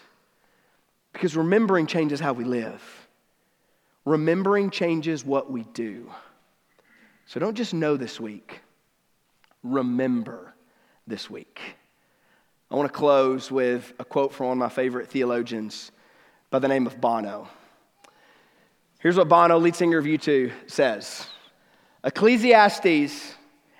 Because 1.12 1.37
remembering 1.37 1.87
changes 1.87 2.20
how 2.20 2.33
we 2.33 2.45
live. 2.45 3.01
Remembering 4.05 4.70
changes 4.70 5.24
what 5.24 5.50
we 5.50 5.62
do. 5.74 6.11
So 7.26 7.38
don't 7.40 7.55
just 7.55 7.72
know 7.72 7.96
this 7.96 8.18
week, 8.18 8.61
remember 9.62 10.55
this 11.07 11.30
week. 11.30 11.61
I 12.70 12.74
want 12.74 12.90
to 12.90 12.98
close 12.98 13.50
with 13.50 13.92
a 13.98 14.05
quote 14.05 14.32
from 14.32 14.48
one 14.48 14.57
of 14.57 14.59
my 14.59 14.68
favorite 14.68 15.09
theologians 15.09 15.92
by 16.50 16.59
the 16.59 16.68
name 16.68 16.86
of 16.86 17.00
Bono. 17.00 17.48
Here's 18.98 19.16
what 19.16 19.28
Bono, 19.28 19.59
lead 19.59 19.76
singer 19.76 19.98
of 19.98 20.05
U2, 20.05 20.53
says 20.66 21.26
Ecclesiastes 22.05 23.34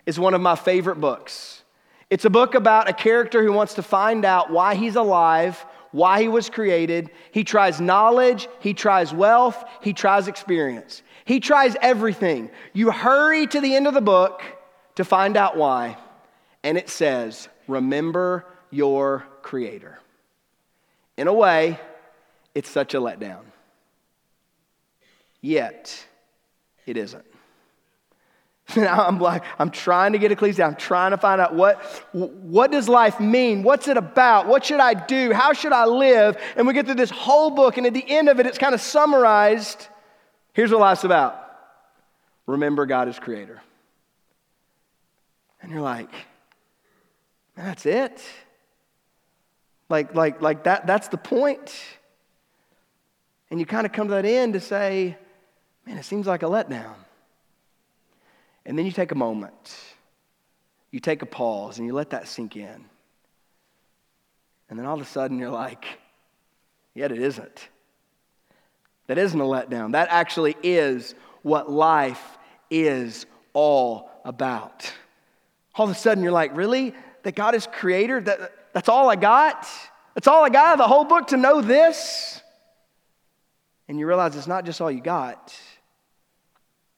is 0.07 0.19
one 0.19 0.35
of 0.35 0.41
my 0.41 0.57
favorite 0.57 1.01
books. 1.01 1.63
It's 2.11 2.25
a 2.25 2.31
book 2.31 2.55
about 2.55 2.89
a 2.89 2.93
character 2.93 3.43
who 3.43 3.53
wants 3.53 3.75
to 3.75 3.83
find 3.83 4.25
out 4.25 4.51
why 4.51 4.75
he's 4.75 4.97
alive 4.97 5.65
why 5.93 6.23
he 6.23 6.29
was 6.29 6.51
created. 6.51 7.11
He 7.31 7.45
tries 7.45 7.81
knowledge, 7.81 8.49
he 8.61 8.75
tries 8.75 9.13
wealth, 9.13 9.63
he 9.81 9.93
tries 9.93 10.27
experience. 10.27 11.03
He 11.25 11.39
tries 11.39 11.77
everything. 11.81 12.51
You 12.73 12.91
hurry 12.91 13.47
to 13.47 13.61
the 13.61 13.77
end 13.77 13.87
of 13.87 13.95
the 13.95 14.01
book 14.01 14.43
to 14.97 15.05
find 15.05 15.37
out 15.37 15.57
why, 15.57 15.97
and 16.65 16.77
it 16.77 16.89
says, 16.89 17.49
Remember 17.69 18.45
your 18.71 19.25
Creator. 19.43 19.99
In 21.17 21.29
a 21.29 21.33
way, 21.33 21.79
it's 22.55 22.69
such 22.69 22.95
a 22.95 22.99
letdown. 22.99 23.45
Yet, 25.41 26.07
it 26.87 26.97
isn't. 26.97 27.25
I'm 28.77 29.19
like, 29.19 29.45
I'm 29.59 29.71
trying 29.71 30.13
to 30.13 30.19
get 30.19 30.33
Ecclesia. 30.33 30.65
I'm 30.65 30.77
trying 30.77 31.11
to 31.13 31.17
find 31.17 31.41
out 31.41 31.55
what, 31.55 31.83
what 32.13 32.71
does 32.71 32.89
life 32.89 33.21
mean? 33.21 33.63
What's 33.63 33.89
it 33.89 33.97
about? 33.97 34.47
What 34.47 34.65
should 34.65 34.81
I 34.81 34.95
do? 34.95 35.33
How 35.33 35.53
should 35.53 35.73
I 35.73 35.87
live? 35.87 36.37
And 36.57 36.67
we 36.67 36.73
get 36.75 36.87
through 36.87 36.97
this 36.97 37.11
whole 37.11 37.51
book, 37.51 37.77
and 37.77 37.87
at 37.87 37.95
the 37.95 38.05
end 38.07 38.29
of 38.29 38.41
it, 38.41 38.47
it's 38.47 38.59
kind 38.59 38.75
of 38.75 38.81
summarized. 38.81 39.89
Here's 40.53 40.71
what 40.71 40.81
life's 40.81 41.05
about. 41.05 41.39
Remember 42.47 42.87
God 42.87 43.09
is 43.09 43.19
creator. 43.19 43.63
And 45.61 45.71
you're 45.71 45.81
like, 45.81 46.11
that's 47.57 47.87
it? 47.87 48.23
Like, 49.89 50.15
like, 50.15 50.43
like 50.43 50.65
that, 50.65 50.87
that's 50.87 51.09
the 51.09 51.19
point. 51.19 51.83
And 53.51 53.61
you 53.61 53.67
kind 53.67 53.87
of 53.87 53.93
come 53.93 54.09
to 54.09 54.15
that 54.15 54.25
end 54.25 54.55
to 54.55 54.61
say, 54.61 55.17
man, 55.87 55.99
it 55.99 56.05
seems 56.05 56.27
like 56.27 56.43
a 56.43 56.47
letdown. 56.47 56.95
And 58.65 58.79
then 58.79 58.87
you 58.87 58.93
take 58.93 59.13
a 59.13 59.17
moment, 59.17 59.77
you 60.91 61.01
take 61.01 61.23
a 61.23 61.27
pause, 61.27 61.79
and 61.79 61.87
you 61.87 61.93
let 61.93 62.11
that 62.11 62.29
sink 62.29 62.57
in. 62.57 62.85
And 64.71 64.79
then 64.79 64.87
all 64.87 64.95
of 64.95 65.01
a 65.01 65.05
sudden 65.05 65.39
you're 65.39 65.51
like, 65.51 65.85
yet 66.95 67.13
it 67.13 67.19
isn't. 67.19 67.69
That 69.07 69.19
isn't 69.19 69.41
a 69.41 69.45
letdown. 69.45 69.93
That 69.93 70.09
actually 70.11 70.57
is 70.63 71.15
what 71.43 71.71
life 71.71 72.39
is 72.71 73.27
all 73.53 74.11
about. 74.25 74.93
All 75.75 75.85
of 75.85 75.91
a 75.91 75.95
sudden 75.95 76.23
you're 76.23 76.33
like, 76.33 76.57
really? 76.57 76.95
That 77.25 77.35
God 77.35 77.55
is 77.55 77.67
creator? 77.67 78.21
That, 78.21 78.73
that's 78.73 78.89
all 78.89 79.11
I 79.11 79.17
got? 79.17 79.69
That's 80.15 80.29
all 80.29 80.45
I 80.45 80.49
got? 80.49 80.79
The 80.79 80.87
whole 80.87 81.05
book 81.05 81.29
to 81.29 81.37
know 81.37 81.61
this? 81.61 82.41
And 83.89 83.99
you 83.99 84.07
realize 84.07 84.37
it's 84.37 84.47
not 84.47 84.65
just 84.65 84.81
all 84.81 84.91
you 84.91 85.03
got, 85.03 85.55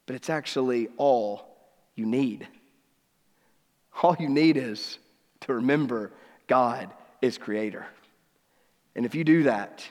but 0.07 0.15
it's 0.15 0.31
actually 0.31 0.89
all 0.97 1.54
you 1.95 2.07
need. 2.07 2.47
All 4.03 4.17
you 4.19 4.29
need 4.29 4.57
is 4.57 4.99
to 5.41 5.55
remember 5.55 6.13
God 6.47 6.91
is 7.23 7.39
creator. 7.39 7.87
And 8.95 9.07
if 9.07 9.15
you 9.15 9.25
do 9.25 9.45
that, 9.45 9.89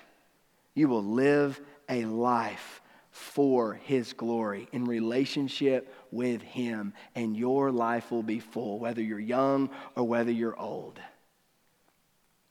you 0.75 0.87
will 0.87 1.03
live 1.03 1.59
a 1.89 2.05
life 2.05 2.81
for 3.11 3.75
his 3.75 4.13
glory 4.13 4.67
in 4.71 4.85
relationship 4.85 5.93
with 6.11 6.41
him, 6.41 6.93
and 7.13 7.37
your 7.37 7.71
life 7.71 8.11
will 8.11 8.23
be 8.23 8.39
full, 8.39 8.79
whether 8.79 9.01
you're 9.01 9.19
young 9.19 9.69
or 9.95 10.03
whether 10.03 10.31
you're 10.31 10.59
old. 10.59 10.99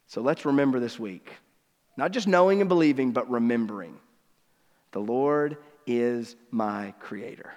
So 0.06 0.20
let's 0.20 0.44
remember 0.44 0.78
this 0.78 0.98
week 0.98 1.32
not 1.96 2.10
just 2.10 2.26
knowing 2.26 2.60
and 2.60 2.68
believing, 2.68 3.12
but 3.12 3.30
remembering 3.30 3.98
the 4.92 5.00
Lord 5.00 5.58
is 5.86 6.36
my 6.50 6.94
creator 7.00 7.52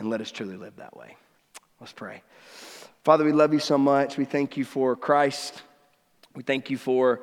and 0.00 0.10
let 0.10 0.20
us 0.20 0.32
truly 0.32 0.56
live 0.56 0.74
that 0.76 0.96
way. 0.96 1.16
Let's 1.78 1.92
pray. 1.92 2.22
Father, 3.04 3.24
we 3.24 3.32
love 3.32 3.52
you 3.52 3.60
so 3.60 3.78
much. 3.78 4.16
We 4.16 4.24
thank 4.24 4.56
you 4.56 4.64
for 4.64 4.96
Christ. 4.96 5.62
We 6.34 6.42
thank 6.42 6.70
you 6.70 6.78
for 6.78 7.20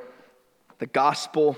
the 0.79 0.85
gospel. 0.85 1.57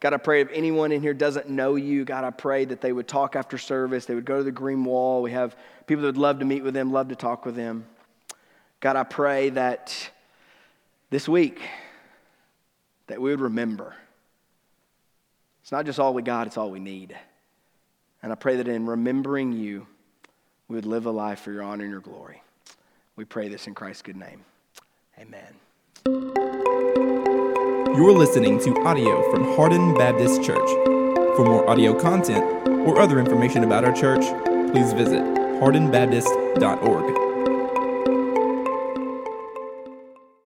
God, 0.00 0.14
I 0.14 0.18
pray 0.18 0.40
if 0.40 0.48
anyone 0.52 0.92
in 0.92 1.00
here 1.00 1.14
doesn't 1.14 1.48
know 1.48 1.76
you, 1.76 2.04
God, 2.04 2.24
I 2.24 2.30
pray 2.30 2.64
that 2.66 2.80
they 2.80 2.92
would 2.92 3.08
talk 3.08 3.34
after 3.34 3.56
service. 3.56 4.04
They 4.04 4.14
would 4.14 4.24
go 4.24 4.38
to 4.38 4.42
the 4.44 4.52
green 4.52 4.84
wall. 4.84 5.22
We 5.22 5.32
have 5.32 5.56
people 5.86 6.02
that 6.02 6.08
would 6.08 6.16
love 6.16 6.38
to 6.40 6.44
meet 6.44 6.62
with 6.62 6.74
them, 6.74 6.92
love 6.92 7.08
to 7.08 7.16
talk 7.16 7.46
with 7.46 7.56
them. 7.56 7.86
God, 8.80 8.96
I 8.96 9.04
pray 9.04 9.50
that 9.50 10.10
this 11.10 11.28
week 11.28 11.60
that 13.06 13.20
we 13.20 13.30
would 13.30 13.40
remember 13.40 13.94
It's 15.62 15.72
not 15.72 15.86
just 15.86 15.98
all 15.98 16.12
we 16.12 16.22
got, 16.22 16.46
it's 16.46 16.56
all 16.56 16.70
we 16.70 16.80
need. 16.80 17.16
And 18.22 18.32
I 18.32 18.34
pray 18.34 18.56
that 18.56 18.68
in 18.68 18.86
remembering 18.86 19.52
you, 19.52 19.86
we 20.72 20.76
would 20.76 20.86
live 20.86 21.04
a 21.04 21.10
life 21.10 21.40
for 21.40 21.52
your 21.52 21.62
honor 21.62 21.84
and 21.84 21.92
your 21.92 22.00
glory. 22.00 22.42
We 23.14 23.26
pray 23.26 23.48
this 23.48 23.66
in 23.66 23.74
Christ's 23.74 24.00
good 24.00 24.16
name. 24.16 24.46
Amen. 25.18 25.52
You're 27.94 28.12
listening 28.12 28.58
to 28.60 28.74
audio 28.82 29.30
from 29.30 29.54
Hardin 29.54 29.92
Baptist 29.92 30.42
Church. 30.42 30.66
For 31.36 31.44
more 31.44 31.68
audio 31.68 31.92
content 31.92 32.42
or 32.88 32.98
other 32.98 33.20
information 33.20 33.64
about 33.64 33.84
our 33.84 33.92
church, 33.92 34.24
please 34.72 34.94
visit 34.94 35.20
hardinbaptist.org. 35.60 37.31